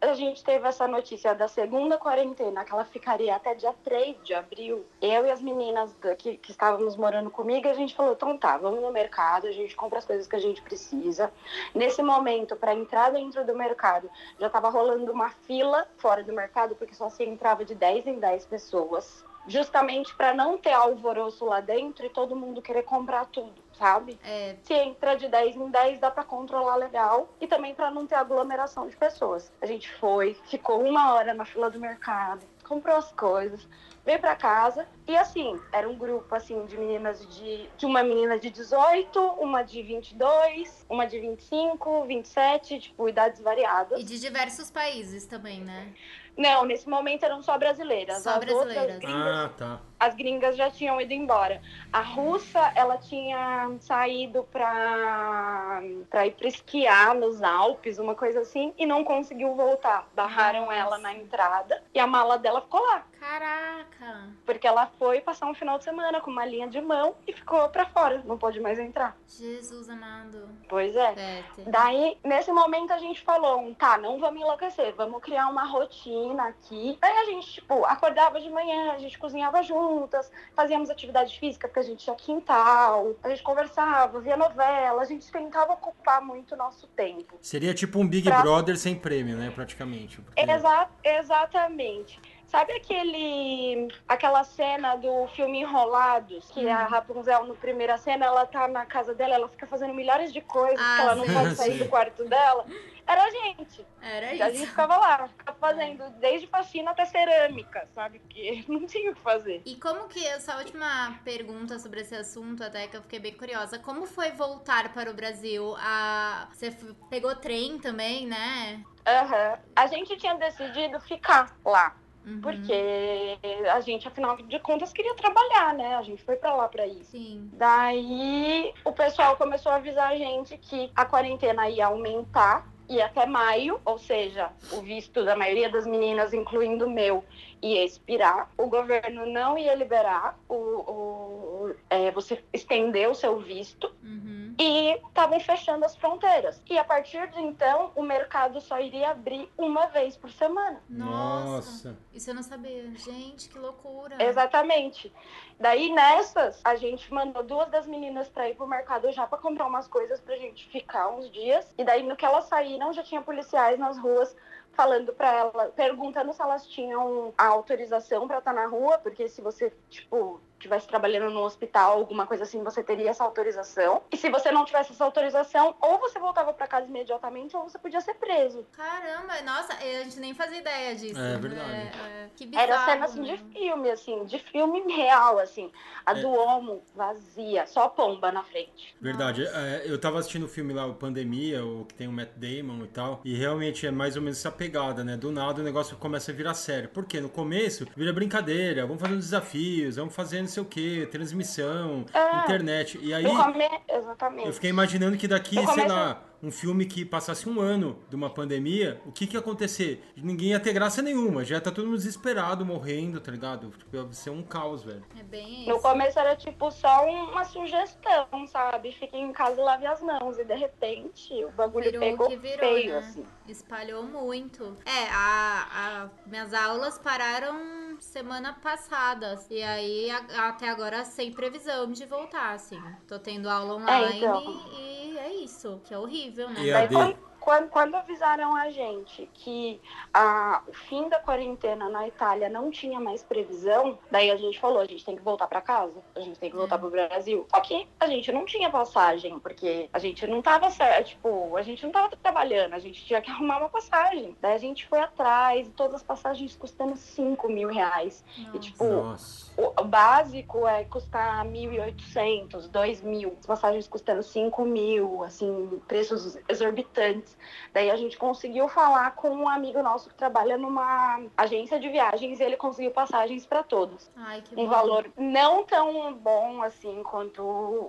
a 0.00 0.14
gente 0.14 0.44
teve 0.44 0.68
essa 0.68 0.86
notícia 0.86 1.34
da 1.34 1.48
segunda 1.48 1.98
quarentena, 1.98 2.64
que 2.64 2.72
ela 2.72 2.84
ficaria 2.84 3.34
até 3.34 3.56
dia 3.56 3.74
3 3.82 4.22
de 4.22 4.32
abril, 4.32 4.86
eu 5.02 5.26
e 5.26 5.30
as 5.32 5.42
meninas 5.42 5.92
que, 6.18 6.36
que 6.36 6.52
estávamos 6.52 6.94
morando 6.94 7.30
comigo, 7.30 7.66
a 7.66 7.74
gente 7.74 7.96
falou, 7.96 8.12
então 8.12 8.38
tá, 8.38 8.56
vamos 8.58 8.80
no 8.80 8.92
mercado, 8.92 9.48
a 9.48 9.52
gente 9.52 9.74
compra 9.74 9.98
as 9.98 10.04
coisas 10.04 10.28
que 10.28 10.36
a 10.36 10.40
gente 10.40 10.62
precisa. 10.62 11.32
Nesse 11.74 12.00
momento, 12.00 12.54
para 12.54 12.76
entrar 12.76 13.10
dentro 13.10 13.44
do 13.44 13.56
mercado, 13.56 14.08
já 14.38 14.48
tava 14.48 14.68
rolando 14.68 15.10
uma 15.10 15.30
fila 15.30 15.84
fora 15.96 16.27
do 16.28 16.34
mercado, 16.34 16.76
porque 16.76 16.94
só 16.94 17.08
se 17.08 17.24
entrava 17.24 17.64
de 17.64 17.74
10 17.74 18.06
em 18.06 18.20
10 18.20 18.46
pessoas, 18.46 19.24
justamente 19.48 20.14
para 20.14 20.34
não 20.34 20.58
ter 20.58 20.72
alvoroço 20.72 21.44
lá 21.46 21.60
dentro 21.60 22.04
e 22.04 22.10
todo 22.10 22.36
mundo 22.36 22.60
querer 22.60 22.82
comprar 22.82 23.24
tudo, 23.26 23.54
sabe? 23.72 24.18
É. 24.22 24.56
Se 24.62 24.74
entra 24.74 25.16
de 25.16 25.26
10 25.26 25.56
em 25.56 25.70
10, 25.70 26.00
dá 26.00 26.10
para 26.10 26.22
controlar 26.22 26.76
legal 26.76 27.28
e 27.40 27.46
também 27.46 27.74
para 27.74 27.90
não 27.90 28.06
ter 28.06 28.14
aglomeração 28.14 28.86
de 28.86 28.96
pessoas. 28.96 29.50
A 29.60 29.66
gente 29.66 29.90
foi, 29.94 30.34
ficou 30.44 30.82
uma 30.82 31.14
hora 31.14 31.32
na 31.32 31.46
fila 31.46 31.70
do 31.70 31.80
mercado, 31.80 32.46
comprou 32.62 32.96
as 32.96 33.10
coisas, 33.12 33.66
veio 34.08 34.20
para 34.20 34.34
casa 34.34 34.88
e 35.06 35.14
assim, 35.14 35.60
era 35.70 35.86
um 35.86 35.94
grupo 35.94 36.34
assim 36.34 36.64
de 36.64 36.78
meninas 36.78 37.26
de, 37.28 37.68
de 37.76 37.84
uma 37.84 38.02
menina 38.02 38.38
de 38.38 38.48
18, 38.48 39.20
uma 39.38 39.62
de 39.62 39.82
22, 39.82 40.86
uma 40.88 41.06
de 41.06 41.20
25, 41.20 42.06
27, 42.06 42.80
tipo 42.80 43.06
idades 43.06 43.38
variadas. 43.42 44.00
E 44.00 44.02
de 44.02 44.18
diversos 44.18 44.70
países 44.70 45.26
também, 45.26 45.60
né? 45.60 45.92
Não, 46.38 46.64
nesse 46.64 46.88
momento 46.88 47.24
eram 47.24 47.42
só 47.42 47.58
brasileiras. 47.58 48.22
Só 48.22 48.30
As 48.30 48.38
brasileiras. 48.38 48.98
Gringas, 48.98 49.36
ah, 49.36 49.50
tá. 49.54 49.80
As 50.00 50.14
gringas 50.14 50.56
já 50.56 50.70
tinham 50.70 50.98
ido 51.00 51.12
embora. 51.12 51.60
A 51.92 52.00
russa, 52.00 52.72
ela 52.74 52.96
tinha 52.96 53.70
saído 53.80 54.44
pra, 54.50 55.82
pra 56.10 56.26
ir 56.26 56.32
pra 56.32 56.48
esquiar 56.48 57.14
nos 57.14 57.42
Alpes, 57.42 57.98
uma 57.98 58.14
coisa 58.14 58.40
assim, 58.40 58.72
e 58.78 58.86
não 58.86 59.04
conseguiu 59.04 59.54
voltar. 59.54 60.08
Barraram 60.14 60.66
Nossa. 60.66 60.74
ela 60.74 60.98
na 60.98 61.14
entrada 61.14 61.82
e 61.94 61.98
a 61.98 62.06
mala 62.06 62.38
dela 62.38 62.60
ficou 62.60 62.80
lá. 62.80 63.04
Caraca! 63.18 64.28
Porque 64.46 64.66
ela 64.66 64.86
foi 64.98 65.20
passar 65.20 65.46
um 65.46 65.54
final 65.54 65.76
de 65.76 65.84
semana 65.84 66.20
com 66.20 66.30
uma 66.30 66.46
linha 66.46 66.68
de 66.68 66.80
mão 66.80 67.16
e 67.26 67.32
ficou 67.32 67.68
pra 67.68 67.86
fora, 67.86 68.22
não 68.24 68.38
pode 68.38 68.60
mais 68.60 68.78
entrar. 68.78 69.16
Jesus 69.26 69.88
amado. 69.88 70.48
Pois 70.68 70.94
é. 70.94 71.44
Daí, 71.66 72.16
nesse 72.22 72.52
momento, 72.52 72.92
a 72.92 72.98
gente 72.98 73.20
falou: 73.22 73.74
tá, 73.74 73.98
não 73.98 74.20
vamos 74.20 74.40
enlouquecer, 74.40 74.94
vamos 74.94 75.20
criar 75.20 75.48
uma 75.48 75.64
rotina 75.64 76.44
aqui. 76.44 76.96
Aí 77.02 77.18
a 77.18 77.24
gente, 77.24 77.54
tipo, 77.54 77.84
acordava 77.84 78.40
de 78.40 78.48
manhã, 78.50 78.92
a 78.92 78.98
gente 78.98 79.18
cozinhava 79.18 79.62
juntas, 79.62 80.30
fazíamos 80.54 80.88
atividade 80.88 81.38
física 81.38 81.66
porque 81.66 81.80
a 81.80 81.82
gente 81.82 82.04
tinha 82.04 82.16
quintal, 82.16 83.16
a 83.22 83.28
gente 83.28 83.42
conversava, 83.42 84.20
via 84.20 84.36
novela, 84.36 85.02
a 85.02 85.04
gente 85.04 85.30
tentava 85.30 85.76
ocupar 85.98 86.22
muito 86.22 86.54
o 86.54 86.56
nosso 86.56 86.86
tempo. 86.88 87.36
Seria 87.42 87.74
tipo 87.74 87.98
um 87.98 88.06
Big 88.06 88.28
pra... 88.28 88.40
Brother 88.40 88.78
sem 88.78 88.94
prêmio, 88.94 89.36
né, 89.36 89.50
praticamente. 89.54 90.20
Porque... 90.20 90.40
Exa 90.40 90.88
exatamente. 91.04 92.20
Sabe 92.46 92.72
aquele 92.72 93.88
aquela 94.08 94.42
cena 94.42 94.96
do 94.96 95.26
filme 95.28 95.60
Enrolados, 95.60 96.50
que 96.50 96.66
a 96.66 96.86
Rapunzel 96.86 97.44
no 97.44 97.54
primeira 97.54 97.98
cena, 97.98 98.24
ela 98.24 98.46
tá 98.46 98.66
na 98.66 98.86
casa 98.86 99.14
dela, 99.14 99.34
ela 99.34 99.48
fica 99.50 99.66
fazendo 99.66 99.92
milhares 99.92 100.32
de 100.32 100.40
coisas, 100.40 100.80
ah, 100.80 100.96
que 100.96 101.02
ela 101.02 101.14
não 101.14 101.26
pode 101.26 101.54
sair 101.56 101.76
do 101.76 101.84
quarto 101.90 102.24
dela. 102.24 102.64
Era 103.08 103.24
a 103.24 103.30
gente. 103.30 103.86
Era 104.02 104.34
isso. 104.34 104.42
A 104.42 104.50
gente 104.50 104.66
ficava 104.66 104.96
lá, 104.98 105.28
ficava 105.28 105.56
fazendo 105.58 106.10
desde 106.20 106.46
faxina 106.46 106.90
até 106.90 107.06
cerâmica, 107.06 107.88
sabe? 107.94 108.18
Porque 108.18 108.64
não 108.68 108.84
tinha 108.86 109.10
o 109.10 109.14
que 109.14 109.20
fazer. 109.22 109.62
E 109.64 109.76
como 109.76 110.06
que, 110.08 110.24
essa 110.26 110.58
última 110.58 111.18
pergunta 111.24 111.78
sobre 111.78 112.02
esse 112.02 112.14
assunto, 112.14 112.62
até 112.62 112.86
que 112.86 112.98
eu 112.98 113.02
fiquei 113.02 113.18
bem 113.18 113.32
curiosa, 113.32 113.78
como 113.78 114.04
foi 114.04 114.30
voltar 114.32 114.92
para 114.92 115.10
o 115.10 115.14
Brasil? 115.14 115.74
A... 115.78 116.48
Você 116.52 116.70
pegou 117.08 117.34
trem 117.34 117.78
também, 117.78 118.26
né? 118.26 118.84
Aham. 119.06 119.52
Uhum. 119.52 119.58
A 119.74 119.86
gente 119.86 120.14
tinha 120.18 120.34
decidido 120.34 121.00
ficar 121.00 121.56
lá. 121.64 121.96
Uhum. 122.26 122.42
Porque 122.42 123.38
a 123.72 123.80
gente, 123.80 124.06
afinal 124.06 124.36
de 124.36 124.58
contas, 124.58 124.92
queria 124.92 125.14
trabalhar, 125.14 125.72
né? 125.72 125.94
A 125.94 126.02
gente 126.02 126.22
foi 126.22 126.36
para 126.36 126.54
lá 126.54 126.68
para 126.68 126.86
isso. 126.86 127.12
Sim. 127.12 127.48
Daí 127.54 128.74
o 128.84 128.92
pessoal 128.92 129.34
começou 129.38 129.72
a 129.72 129.76
avisar 129.76 130.12
a 130.12 130.16
gente 130.16 130.58
que 130.58 130.92
a 130.94 131.06
quarentena 131.06 131.70
ia 131.70 131.86
aumentar 131.86 132.66
ia 132.88 133.06
até 133.06 133.26
maio, 133.26 133.80
ou 133.84 133.98
seja, 133.98 134.50
o 134.72 134.80
visto 134.80 135.24
da 135.24 135.36
maioria 135.36 135.68
das 135.68 135.86
meninas, 135.86 136.32
incluindo 136.32 136.86
o 136.86 136.90
meu, 136.90 137.24
ia 137.62 137.84
expirar. 137.84 138.50
O 138.56 138.68
governo 138.68 139.26
não 139.26 139.56
ia 139.58 139.74
liberar 139.74 140.38
o, 140.48 140.54
o 140.54 141.74
é, 141.90 142.10
você 142.10 142.42
estender 142.52 143.08
o 143.08 143.14
seu 143.14 143.38
visto. 143.38 143.94
Uhum. 144.02 144.54
E 144.58 144.94
estavam 145.06 145.38
fechando 145.38 145.84
as 145.84 145.96
fronteiras. 145.96 146.60
E 146.68 146.76
a 146.76 146.84
partir 146.84 147.28
de 147.30 147.40
então, 147.40 147.92
o 147.94 148.02
mercado 148.02 148.60
só 148.60 148.80
iria 148.80 149.10
abrir 149.10 149.48
uma 149.56 149.86
vez 149.86 150.16
por 150.16 150.30
semana. 150.30 150.80
Nossa. 150.88 151.96
Isso 152.12 152.30
eu 152.30 152.34
não 152.34 152.42
sabia. 152.42 152.90
Gente, 152.96 153.48
que 153.48 153.58
loucura. 153.58 154.22
Exatamente. 154.22 155.12
Daí 155.60 155.92
nessas, 155.92 156.60
a 156.64 156.74
gente 156.74 157.12
mandou 157.12 157.42
duas 157.42 157.68
das 157.70 157.86
meninas 157.86 158.28
para 158.28 158.48
ir 158.48 158.56
pro 158.56 158.66
mercado 158.66 159.10
já 159.12 159.26
para 159.26 159.38
comprar 159.38 159.66
umas 159.66 159.86
coisas 159.86 160.20
pra 160.20 160.36
gente 160.36 160.68
ficar 160.68 161.08
uns 161.08 161.30
dias. 161.30 161.72
E 161.78 161.84
daí 161.84 162.02
no 162.02 162.16
que 162.16 162.24
elas 162.24 162.46
saíram, 162.46 162.92
já 162.92 163.02
tinha 163.02 163.22
policiais 163.22 163.78
nas 163.78 163.96
ruas 163.98 164.34
falando 164.72 165.12
para 165.12 165.32
ela, 165.32 165.68
perguntando 165.70 166.32
se 166.32 166.40
elas 166.42 166.66
tinham 166.66 167.32
a 167.36 167.46
autorização 167.46 168.26
para 168.26 168.38
estar 168.38 168.52
na 168.52 168.66
rua, 168.66 168.98
porque 168.98 169.28
se 169.28 169.40
você, 169.40 169.72
tipo, 169.88 170.40
estivesse 170.58 170.86
trabalhando 170.86 171.30
no 171.30 171.40
hospital, 171.40 171.92
alguma 171.92 172.26
coisa 172.26 172.42
assim, 172.42 172.62
você 172.62 172.82
teria 172.82 173.10
essa 173.10 173.24
autorização. 173.24 174.02
E 174.12 174.16
se 174.16 174.28
você 174.28 174.50
não 174.50 174.64
tivesse 174.64 174.92
essa 174.92 175.04
autorização, 175.04 175.74
ou 175.80 175.98
você 175.98 176.18
voltava 176.18 176.52
para 176.52 176.66
casa 176.66 176.86
imediatamente, 176.86 177.56
ou 177.56 177.62
você 177.68 177.78
podia 177.78 178.00
ser 178.00 178.14
preso. 178.14 178.66
Caramba, 178.72 179.40
nossa, 179.42 179.72
a 179.74 180.02
gente 180.02 180.18
nem 180.18 180.34
fazia 180.34 180.58
ideia 180.58 180.94
disso. 180.94 181.18
É 181.20 181.36
verdade. 181.36 181.70
É, 181.70 181.74
é. 181.74 182.28
Que 182.36 182.46
bizarro, 182.46 182.70
Era 182.70 182.84
cena 182.84 183.04
assim 183.06 183.22
de 183.22 183.36
filme, 183.52 183.90
assim, 183.90 184.24
de 184.24 184.38
filme 184.38 184.80
real, 184.92 185.38
assim. 185.38 185.70
A 186.04 186.12
É. 186.12 186.20
do 186.20 186.28
Omo 186.28 186.82
vazia, 186.94 187.66
só 187.66 187.88
pomba 187.88 188.32
na 188.32 188.42
frente. 188.42 188.94
Verdade. 189.00 189.46
É, 189.46 189.82
eu 189.86 189.98
tava 190.00 190.18
assistindo 190.18 190.44
o 190.44 190.48
filme 190.48 190.72
lá, 190.72 190.86
o 190.86 190.94
Pandemia, 190.94 191.64
o 191.64 191.84
que 191.84 191.94
tem 191.94 192.08
o 192.08 192.12
Matt 192.12 192.30
Damon 192.36 192.84
e 192.84 192.88
tal, 192.88 193.20
e 193.24 193.34
realmente 193.36 193.86
é 193.86 193.90
mais 193.90 194.16
ou 194.16 194.22
menos 194.22 194.38
essa 194.38 194.50
pegada, 194.50 195.04
né? 195.04 195.16
Do 195.16 195.30
nada 195.30 195.60
o 195.60 195.64
negócio 195.64 195.96
começa 195.96 196.32
a 196.32 196.34
virar 196.34 196.54
sério. 196.54 196.88
Por 196.88 197.04
quê? 197.04 197.20
No 197.20 197.28
começo 197.28 197.86
vira 197.96 198.12
brincadeira, 198.12 198.86
vamos 198.86 199.00
fazendo 199.00 199.18
desafios, 199.18 199.96
vamos 199.96 200.14
fazer 200.14 200.38
não 200.48 200.54
sei 200.54 200.62
o 200.62 200.66
quê, 200.66 201.08
transmissão, 201.10 202.04
É. 202.12 202.44
internet. 202.44 202.98
E 203.02 203.12
aí 203.12 203.24
come... 203.24 203.68
Exatamente. 203.88 204.46
eu 204.46 204.52
fiquei 204.54 204.70
imaginando 204.70 205.16
que 205.16 205.28
daqui, 205.28 205.56
No 205.56 205.62
sei 205.66 205.74
começo- 205.84 205.94
lá, 205.94 206.22
um 206.42 206.50
filme 206.50 206.86
que 206.86 207.04
passasse 207.04 207.48
um 207.48 207.60
ano 207.60 207.98
de 208.08 208.14
uma 208.16 208.30
pandemia, 208.30 209.00
o 209.04 209.12
que 209.12 209.26
que 209.26 209.34
ia 209.34 209.40
acontecer? 209.40 210.02
Ninguém 210.16 210.50
ia 210.50 210.60
ter 210.60 210.72
graça 210.72 211.02
nenhuma, 211.02 211.44
já 211.44 211.60
tá 211.60 211.70
todo 211.70 211.86
mundo 211.86 211.96
desesperado, 211.96 212.64
morrendo, 212.64 213.20
tá 213.20 213.30
ligado? 213.32 213.70
Tipo, 213.70 213.96
ia 213.96 214.12
ser 214.12 214.30
um 214.30 214.42
caos, 214.42 214.82
velho. 214.84 215.02
É 215.18 215.22
bem 215.22 215.66
No 215.66 215.74
isso. 215.74 215.82
começo 215.82 216.18
era 216.18 216.36
tipo 216.36 216.70
só 216.70 217.04
uma 217.06 217.44
sugestão, 217.44 218.46
sabe? 218.46 218.92
Fique 218.92 219.16
em 219.16 219.32
casa 219.32 219.60
e 219.60 219.64
lave 219.64 219.86
as 219.86 220.00
mãos. 220.00 220.38
E 220.38 220.44
de 220.44 220.54
repente 220.54 221.32
o 221.44 221.50
bagulho 221.52 221.84
Virou 221.90 222.00
o 222.00 222.04
pegou 222.10 222.28
que 222.28 222.36
virou, 222.36 222.58
feio, 222.58 222.92
né? 222.92 222.98
assim. 222.98 223.24
Espalhou 223.48 224.02
muito. 224.04 224.76
É, 224.84 225.08
a, 225.10 225.66
a- 226.04 226.08
minhas 226.26 226.52
aulas 226.52 226.98
pararam 226.98 227.96
semana 227.98 228.52
passada. 228.52 229.38
E 229.50 229.62
aí, 229.62 230.10
a- 230.10 230.48
até 230.48 230.68
agora, 230.68 231.04
sem 231.04 231.32
previsão 231.32 231.90
de 231.90 232.04
voltar, 232.06 232.52
assim. 232.54 232.80
Tô 233.06 233.18
tendo 233.18 233.48
aula 233.48 233.74
online 233.76 234.18
então. 234.18 234.60
e 234.78 235.07
é 235.18 235.32
isso, 235.34 235.80
que 235.84 235.92
é 235.92 235.98
horrível, 235.98 236.48
né? 236.50 236.60
E 236.64 236.72
Daí, 236.72 236.84
AD? 236.84 236.94
quando, 236.94 237.16
quando, 237.48 237.70
quando 237.70 237.94
avisaram 237.94 238.54
a 238.54 238.68
gente 238.68 239.26
que 239.32 239.80
a, 240.12 240.62
o 240.68 240.72
fim 240.74 241.08
da 241.08 241.18
quarentena 241.18 241.88
na 241.88 242.06
Itália 242.06 242.46
não 242.46 242.70
tinha 242.70 243.00
mais 243.00 243.22
previsão, 243.22 243.98
daí 244.10 244.30
a 244.30 244.36
gente 244.36 244.60
falou, 244.60 244.80
a 244.80 244.84
gente 244.84 245.02
tem 245.02 245.16
que 245.16 245.22
voltar 245.22 245.46
pra 245.46 245.62
casa, 245.62 245.94
a 246.14 246.20
gente 246.20 246.38
tem 246.38 246.50
que 246.50 246.56
voltar 246.56 246.74
É. 246.74 246.78
pro 246.78 246.90
Brasil. 246.90 247.46
Só 247.50 247.58
que 247.62 247.88
a 247.98 248.06
gente 248.06 248.30
não 248.32 248.44
tinha 248.44 248.68
passagem, 248.68 249.38
porque 249.38 249.88
a 249.94 249.98
gente 249.98 250.26
não 250.26 250.42
tava 250.42 250.70
certo, 250.70 251.06
tipo, 251.08 251.56
a 251.56 251.62
gente 251.62 251.82
não 251.84 251.90
tava 251.90 252.14
trabalhando, 252.22 252.74
a 252.74 252.78
gente 252.78 253.02
tinha 253.02 253.22
que 253.22 253.30
arrumar 253.32 253.56
uma 253.60 253.70
passagem. 253.70 254.36
Daí 254.42 254.52
a 254.52 254.58
gente 254.58 254.86
foi 254.86 255.00
atrás, 255.00 255.70
todas 255.74 255.94
as 255.94 256.02
passagens 256.02 256.54
custando 256.54 256.96
5 256.96 257.48
mil 257.48 257.70
reais. 257.70 258.22
Nossa. 258.36 258.56
E 258.58 258.60
tipo, 258.60 258.84
Nossa. 258.84 259.50
o 259.56 259.78
o 259.80 259.84
básico 259.84 260.66
é 260.66 260.84
custar 260.84 261.46
1.800, 261.46 262.68
2.000. 262.70 263.32
As 263.38 263.46
passagens 263.46 263.88
custando 263.88 264.22
5 264.22 264.64
mil, 264.66 265.22
assim, 265.22 265.80
preços 265.88 266.36
exorbitantes. 266.48 267.37
Daí 267.72 267.90
a 267.90 267.96
gente 267.96 268.16
conseguiu 268.16 268.68
falar 268.68 269.12
com 269.14 269.30
um 269.30 269.48
amigo 269.48 269.82
nosso 269.82 270.08
que 270.08 270.14
trabalha 270.14 270.56
numa 270.56 271.20
agência 271.36 271.78
de 271.78 271.88
viagens 271.88 272.40
e 272.40 272.42
ele 272.42 272.56
conseguiu 272.56 272.90
passagens 272.90 273.46
para 273.46 273.62
todos. 273.62 274.10
Ai, 274.16 274.42
que 274.42 274.54
Um 274.54 274.64
bom. 274.64 274.68
valor 274.68 275.06
não 275.16 275.64
tão 275.64 276.12
bom 276.14 276.62
assim 276.62 277.02
quanto 277.02 277.42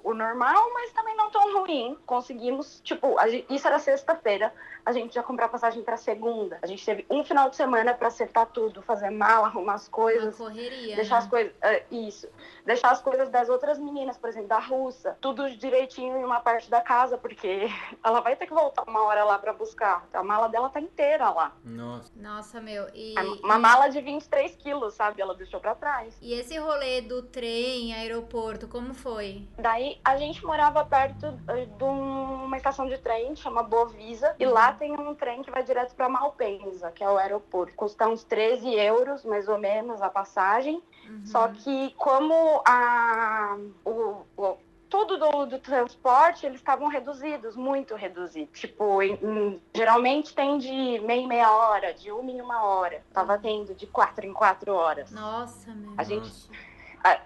o 0.03 0.13
normal, 0.13 0.71
mas 0.73 0.91
também 0.93 1.15
não 1.15 1.29
tão 1.29 1.59
ruim. 1.59 1.97
Conseguimos, 2.05 2.81
tipo, 2.83 3.17
a 3.19 3.27
gen- 3.27 3.45
isso 3.49 3.67
era 3.67 3.79
sexta-feira, 3.79 4.53
a 4.85 4.91
gente 4.91 5.13
já 5.13 5.23
comprou 5.23 5.47
passagem 5.49 5.83
para 5.83 5.97
segunda. 5.97 6.57
A 6.61 6.67
gente 6.67 6.83
teve 6.85 7.05
um 7.09 7.23
final 7.23 7.49
de 7.49 7.55
semana 7.55 7.93
para 7.93 8.07
acertar 8.07 8.45
tudo, 8.47 8.81
fazer 8.81 9.09
mala, 9.09 9.47
arrumar 9.47 9.73
as 9.75 9.85
Uma 9.87 9.91
coisas. 9.93 10.37
correria, 10.37 10.95
Deixar 10.95 11.15
né? 11.15 11.21
as 11.21 11.27
coisas. 11.27 11.53
é, 11.61 11.83
isso. 11.91 12.27
Deixar 12.65 12.91
as 12.91 13.01
coisas 13.01 13.29
das 13.29 13.49
outras 13.49 13.77
meninas, 13.79 14.17
por 14.17 14.29
exemplo, 14.29 14.47
da 14.49 14.59
russa, 14.59 15.17
tudo 15.21 15.49
direitinho 15.57 16.17
em 16.17 16.23
uma 16.23 16.39
parte 16.39 16.69
da 16.69 16.81
casa, 16.81 17.17
porque 17.17 17.67
ela 18.03 18.19
vai 18.21 18.35
ter 18.35 18.45
que 18.47 18.53
voltar 18.53 18.83
uma 18.87 19.03
hora 19.03 19.23
lá 19.29 19.37
pra 19.37 19.53
buscar. 19.53 20.07
A 20.11 20.23
mala 20.23 20.47
dela 20.49 20.69
tá 20.69 20.79
inteira 20.81 21.29
lá. 21.29 21.51
Nossa. 21.63 22.11
Nossa, 22.15 22.59
meu. 22.59 22.87
E, 22.95 23.13
É 23.17 23.21
Uma 23.45 23.55
e- 23.57 23.59
mala 23.59 23.87
de 23.89 24.01
23 24.01 24.55
quilos, 24.55 24.95
sabe? 24.95 25.21
Ela 25.21 25.35
deixou 25.35 25.59
pra 25.59 25.75
trás. 25.75 26.17
e 26.21 26.33
esse 26.33 26.57
rolê 26.57 27.01
do 27.01 27.21
trem, 27.21 27.93
aeroporto, 27.93 28.67
como 28.67 28.93
foi? 28.93 29.47
Daí 29.57 29.99
a 30.03 30.17
gente 30.17 30.43
morava 30.43 30.83
perto 30.83 31.27
eh, 31.47 31.65
de 31.65 31.83
uma 31.83 32.57
estação 32.57 32.87
de 32.87 32.97
trem, 32.97 33.35
chama 33.35 33.61
Bovisa, 33.61 34.35
e 34.39 34.45
lá 34.45 34.73
tem 34.73 34.91
um 34.99 35.13
trem 35.13 35.43
que 35.43 35.51
vai 35.51 35.61
direto 35.63 35.93
pra 35.95 36.09
Malpensa, 36.09 36.91
que 36.91 37.03
é 37.03 37.09
o 37.09 37.17
aeroporto. 37.17 37.75
Custa 37.75 38.07
uns 38.07 38.23
13 38.23 38.73
euros, 38.73 39.23
mais 39.23 39.47
ou 39.47 39.57
menos, 39.59 40.01
a 40.01 40.09
passagem. 40.09 40.81
Uhum. 41.07 41.25
Só 41.25 41.47
que 41.49 41.93
como 41.97 42.61
a, 42.65 43.57
o, 43.85 44.23
o- 44.37 44.57
tudo 44.89 45.17
do, 45.17 45.45
do 45.45 45.59
transporte, 45.59 46.45
eles 46.45 46.59
estavam 46.59 46.87
reduzidos, 46.87 47.55
muito 47.55 47.95
reduzidos. 47.95 48.59
Tipo, 48.59 49.01
em- 49.01 49.13
em- 49.21 49.61
geralmente 49.75 50.33
tem 50.33 50.57
de 50.57 50.99
meia 50.99 51.21
em 51.21 51.27
meia 51.27 51.51
hora, 51.51 51.93
de 51.93 52.11
uma 52.11 52.31
em 52.31 52.41
uma 52.41 52.63
hora. 52.63 53.03
Tava 53.13 53.37
tendo 53.37 53.75
de 53.75 53.85
quatro 53.85 54.25
em 54.25 54.33
quatro 54.33 54.73
horas. 54.73 55.11
Nossa, 55.11 55.73
meu. 55.73 55.93
A 55.97 56.03
gente- 56.03 56.25
Nossa. 56.27 56.68
A, 57.03 57.17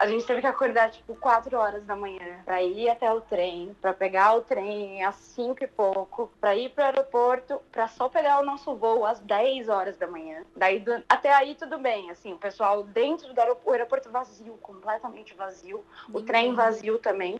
a- 0.00 0.06
gente 0.06 0.24
teve 0.24 0.40
que 0.40 0.46
acordar, 0.46 0.90
tipo, 0.90 1.14
quatro 1.16 1.56
horas 1.58 1.84
da 1.84 1.96
manhã 1.96 2.40
pra 2.44 2.62
ir 2.62 2.88
até 2.88 3.12
o 3.12 3.20
trem, 3.20 3.76
pra 3.80 3.92
pegar 3.92 4.34
o 4.36 4.40
trem 4.42 5.04
às 5.04 5.16
cinco 5.16 5.64
e 5.64 5.66
pouco, 5.66 6.30
pra 6.40 6.54
ir 6.54 6.70
pro 6.70 6.84
aeroporto, 6.84 7.60
pra 7.72 7.88
só 7.88 8.08
pegar 8.08 8.38
o 8.40 8.44
nosso 8.44 8.74
voo 8.76 9.04
às 9.04 9.18
10 9.20 9.68
horas 9.68 9.96
da 9.96 10.06
manhã. 10.06 10.42
Daí, 10.56 10.78
do- 10.78 11.02
até 11.08 11.32
aí 11.34 11.54
tudo 11.54 11.78
bem, 11.78 12.10
assim, 12.10 12.32
o 12.32 12.38
pessoal 12.38 12.82
dentro 12.84 13.32
do 13.34 13.38
aeroporto, 13.40 13.68
o 13.68 13.72
aeroporto 13.72 14.10
vazio, 14.10 14.54
completamente 14.62 15.34
vazio. 15.34 15.84
O 16.08 16.18
Ninguém. 16.20 16.24
trem 16.24 16.54
vazio 16.54 16.98
também. 16.98 17.38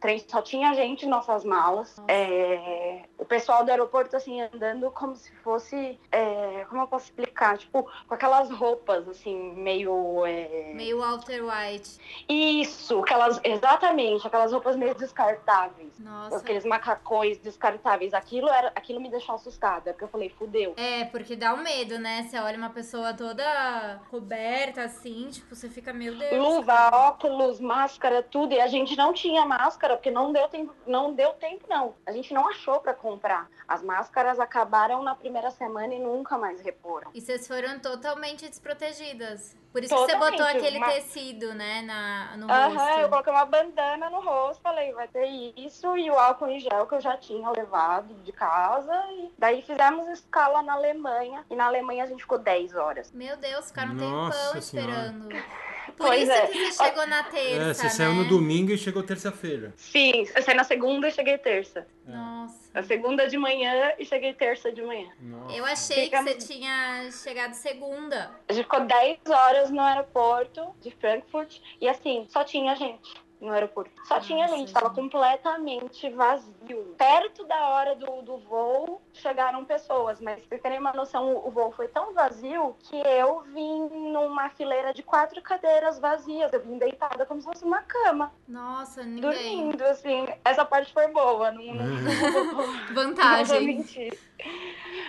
Trem 0.00 0.18
só 0.28 0.42
tinha 0.42 0.74
gente 0.74 1.06
em 1.06 1.08
nossas 1.08 1.44
malas. 1.44 1.96
É, 2.08 3.02
o 3.18 3.24
pessoal 3.24 3.64
do 3.64 3.70
aeroporto, 3.70 4.14
assim, 4.16 4.40
andando 4.42 4.90
como 4.90 5.16
se 5.16 5.30
fosse. 5.36 5.98
é, 6.12 6.66
como 6.68 6.82
eu 6.82 6.86
posso 6.86 7.06
explicar? 7.06 7.56
Tipo, 7.58 7.88
com 8.06 8.14
aquelas 8.14 8.50
roupas, 8.50 9.08
assim, 9.08 9.54
meio. 9.54 10.24
é, 10.26 10.72
Meio 10.74 10.98
Walter 11.00 11.42
White. 11.42 11.98
Isso, 12.28 13.00
aquelas. 13.00 13.40
Exatamente, 13.42 14.26
aquelas 14.26 14.52
roupas 14.52 14.76
meio 14.76 14.94
descartáveis. 14.94 15.98
Nossa. 15.98 16.36
Aqueles 16.36 16.64
macacões 16.64 17.38
descartáveis. 17.38 18.12
Aquilo, 18.14 18.48
era, 18.48 18.68
aquilo 18.74 19.00
me 19.00 19.10
deixou 19.10 19.34
assustada, 19.34 19.92
porque 19.92 20.04
eu 20.04 20.08
falei, 20.08 20.28
fudeu. 20.28 20.74
É, 20.76 21.04
porque 21.06 21.34
dá 21.36 21.54
um 21.54 21.58
medo, 21.62 21.98
né? 21.98 22.24
Você 22.28 22.38
olha 22.38 22.58
uma 22.58 22.70
pessoa 22.70 23.14
toda 23.14 24.00
coberta 24.10 24.82
assim, 24.82 25.28
tipo, 25.30 25.54
você 25.54 25.68
fica, 25.68 25.92
meu 25.92 26.16
Deus. 26.16 26.32
Luva, 26.36 26.90
óculos, 26.92 27.60
máscara, 27.60 28.22
tudo. 28.22 28.52
E 28.54 28.60
a 28.60 28.66
gente 28.66 28.96
não 28.96 29.12
tinha 29.12 29.44
máscara, 29.46 29.95
porque 29.96 30.10
não 30.10 30.32
deu 30.32 30.48
tempo, 30.48 30.74
não 30.86 31.14
deu 31.14 31.32
tempo, 31.34 31.64
não. 31.68 31.94
A 32.06 32.12
gente 32.12 32.32
não 32.32 32.48
achou 32.48 32.80
pra 32.80 32.94
comprar. 32.94 33.48
As 33.66 33.82
máscaras 33.82 34.38
acabaram 34.38 35.02
na 35.02 35.14
primeira 35.14 35.50
semana 35.50 35.94
e 35.94 35.98
nunca 35.98 36.38
mais 36.38 36.60
reporam. 36.60 37.10
E 37.14 37.20
vocês 37.20 37.46
foram 37.46 37.78
totalmente 37.80 38.48
desprotegidas. 38.48 39.56
Por 39.76 39.84
isso 39.84 39.94
que 39.94 40.00
você 40.00 40.12
Totalmente, 40.14 40.38
botou 40.40 40.56
aquele 40.56 40.78
uma- 40.78 40.86
tecido, 40.90 41.52
né, 41.54 41.82
na, 41.82 42.34
no 42.38 42.50
Aham, 42.50 42.68
rosto. 42.78 43.00
eu 43.00 43.08
coloquei 43.10 43.30
uma 43.34 43.44
bandana 43.44 44.08
no 44.08 44.20
rosto, 44.20 44.62
falei, 44.62 44.90
vai 44.94 45.06
ter 45.06 45.26
isso, 45.54 45.94
e 45.98 46.10
o 46.10 46.18
álcool 46.18 46.48
em 46.48 46.58
gel 46.58 46.86
que 46.86 46.94
eu 46.94 47.00
já 47.02 47.14
tinha 47.18 47.50
levado 47.50 48.14
de 48.24 48.32
casa. 48.32 48.94
E 49.10 49.30
daí 49.36 49.60
fizemos 49.60 50.08
escala 50.08 50.62
na 50.62 50.72
Alemanha, 50.72 51.44
e 51.50 51.54
na 51.54 51.66
Alemanha 51.66 52.04
a 52.04 52.06
gente 52.06 52.20
ficou 52.22 52.38
10 52.38 52.74
horas. 52.74 53.12
Meu 53.12 53.36
Deus, 53.36 53.66
ficaram 53.66 53.92
um 53.92 53.98
tempão 53.98 54.32
Senhora. 54.32 54.58
esperando. 54.58 55.28
Por 55.28 56.06
Pois 56.06 56.22
isso 56.22 56.32
é. 56.32 56.46
que 56.46 56.72
você 56.72 56.84
chegou 56.84 57.06
na 57.06 57.22
terça, 57.24 57.70
É, 57.70 57.74
você 57.74 57.82
né? 57.84 57.88
saiu 57.90 58.14
no 58.14 58.24
domingo 58.24 58.72
e 58.72 58.78
chegou 58.78 59.02
terça-feira. 59.02 59.74
Sim, 59.76 60.26
eu 60.34 60.42
saí 60.42 60.54
na 60.54 60.64
segunda 60.64 61.06
e 61.08 61.12
cheguei 61.12 61.36
terça. 61.36 61.86
Nossa. 62.06 62.70
Na 62.72 62.82
segunda 62.82 63.26
de 63.28 63.36
manhã 63.36 63.92
e 63.98 64.04
cheguei 64.04 64.32
terça 64.32 64.70
de 64.72 64.82
manhã. 64.82 65.10
Nossa. 65.20 65.56
Eu 65.56 65.64
achei 65.64 66.04
Ficamos- 66.04 66.32
que 66.34 66.40
você 66.42 66.54
tinha 66.54 67.10
chegado 67.10 67.54
segunda. 67.54 68.30
A 68.48 68.52
gente 68.52 68.64
ficou 68.64 68.80
10 68.80 69.18
horas 69.28 69.70
no 69.70 69.80
aeroporto 69.80 70.66
de 70.80 70.90
Frankfurt, 70.92 71.58
e 71.80 71.88
assim, 71.88 72.26
só 72.28 72.44
tinha 72.44 72.74
gente. 72.76 73.14
no 73.38 73.52
aeroporto. 73.52 73.90
Só 74.06 74.18
tinha 74.18 74.46
Nossa, 74.46 74.56
gente, 74.56 74.72
tava 74.72 74.88
completamente 74.88 76.08
vazio. 76.08 76.94
Perto 76.96 77.44
da 77.44 77.68
hora 77.68 77.94
do, 77.94 78.22
do 78.22 78.38
voo, 78.38 79.02
chegaram 79.20 79.64
pessoas, 79.64 80.20
mas 80.20 80.44
pra 80.46 80.58
terem 80.58 80.78
uma 80.78 80.92
noção, 80.92 81.36
o, 81.44 81.50
voo 81.50 81.72
foi 81.72 81.88
tão 81.88 82.12
vazio 82.14 82.76
que 82.80 82.96
eu 82.96 83.42
vim 83.52 83.88
numa 84.12 84.48
fileira 84.50 84.92
de 84.92 85.02
quatro 85.02 85.40
cadeiras 85.42 85.98
vazias. 85.98 86.52
Eu 86.52 86.60
vim 86.60 86.78
deitada 86.78 87.24
como 87.26 87.40
se 87.40 87.46
fosse 87.46 87.64
uma 87.64 87.82
cama, 87.82 88.32
Nossa, 88.48 89.02
ninguém. 89.02 89.20
dormindo, 89.20 89.82
assim. 89.84 90.26
Essa 90.44 90.64
parte 90.64 90.92
foi 90.92 91.08
boa, 91.08 91.50
não, 91.50 91.62
não, 91.64 91.86
não 91.86 91.86
não 91.86 92.54
vou 92.54 92.66
Vantagem. 92.92 93.66
mentir. 93.66 94.18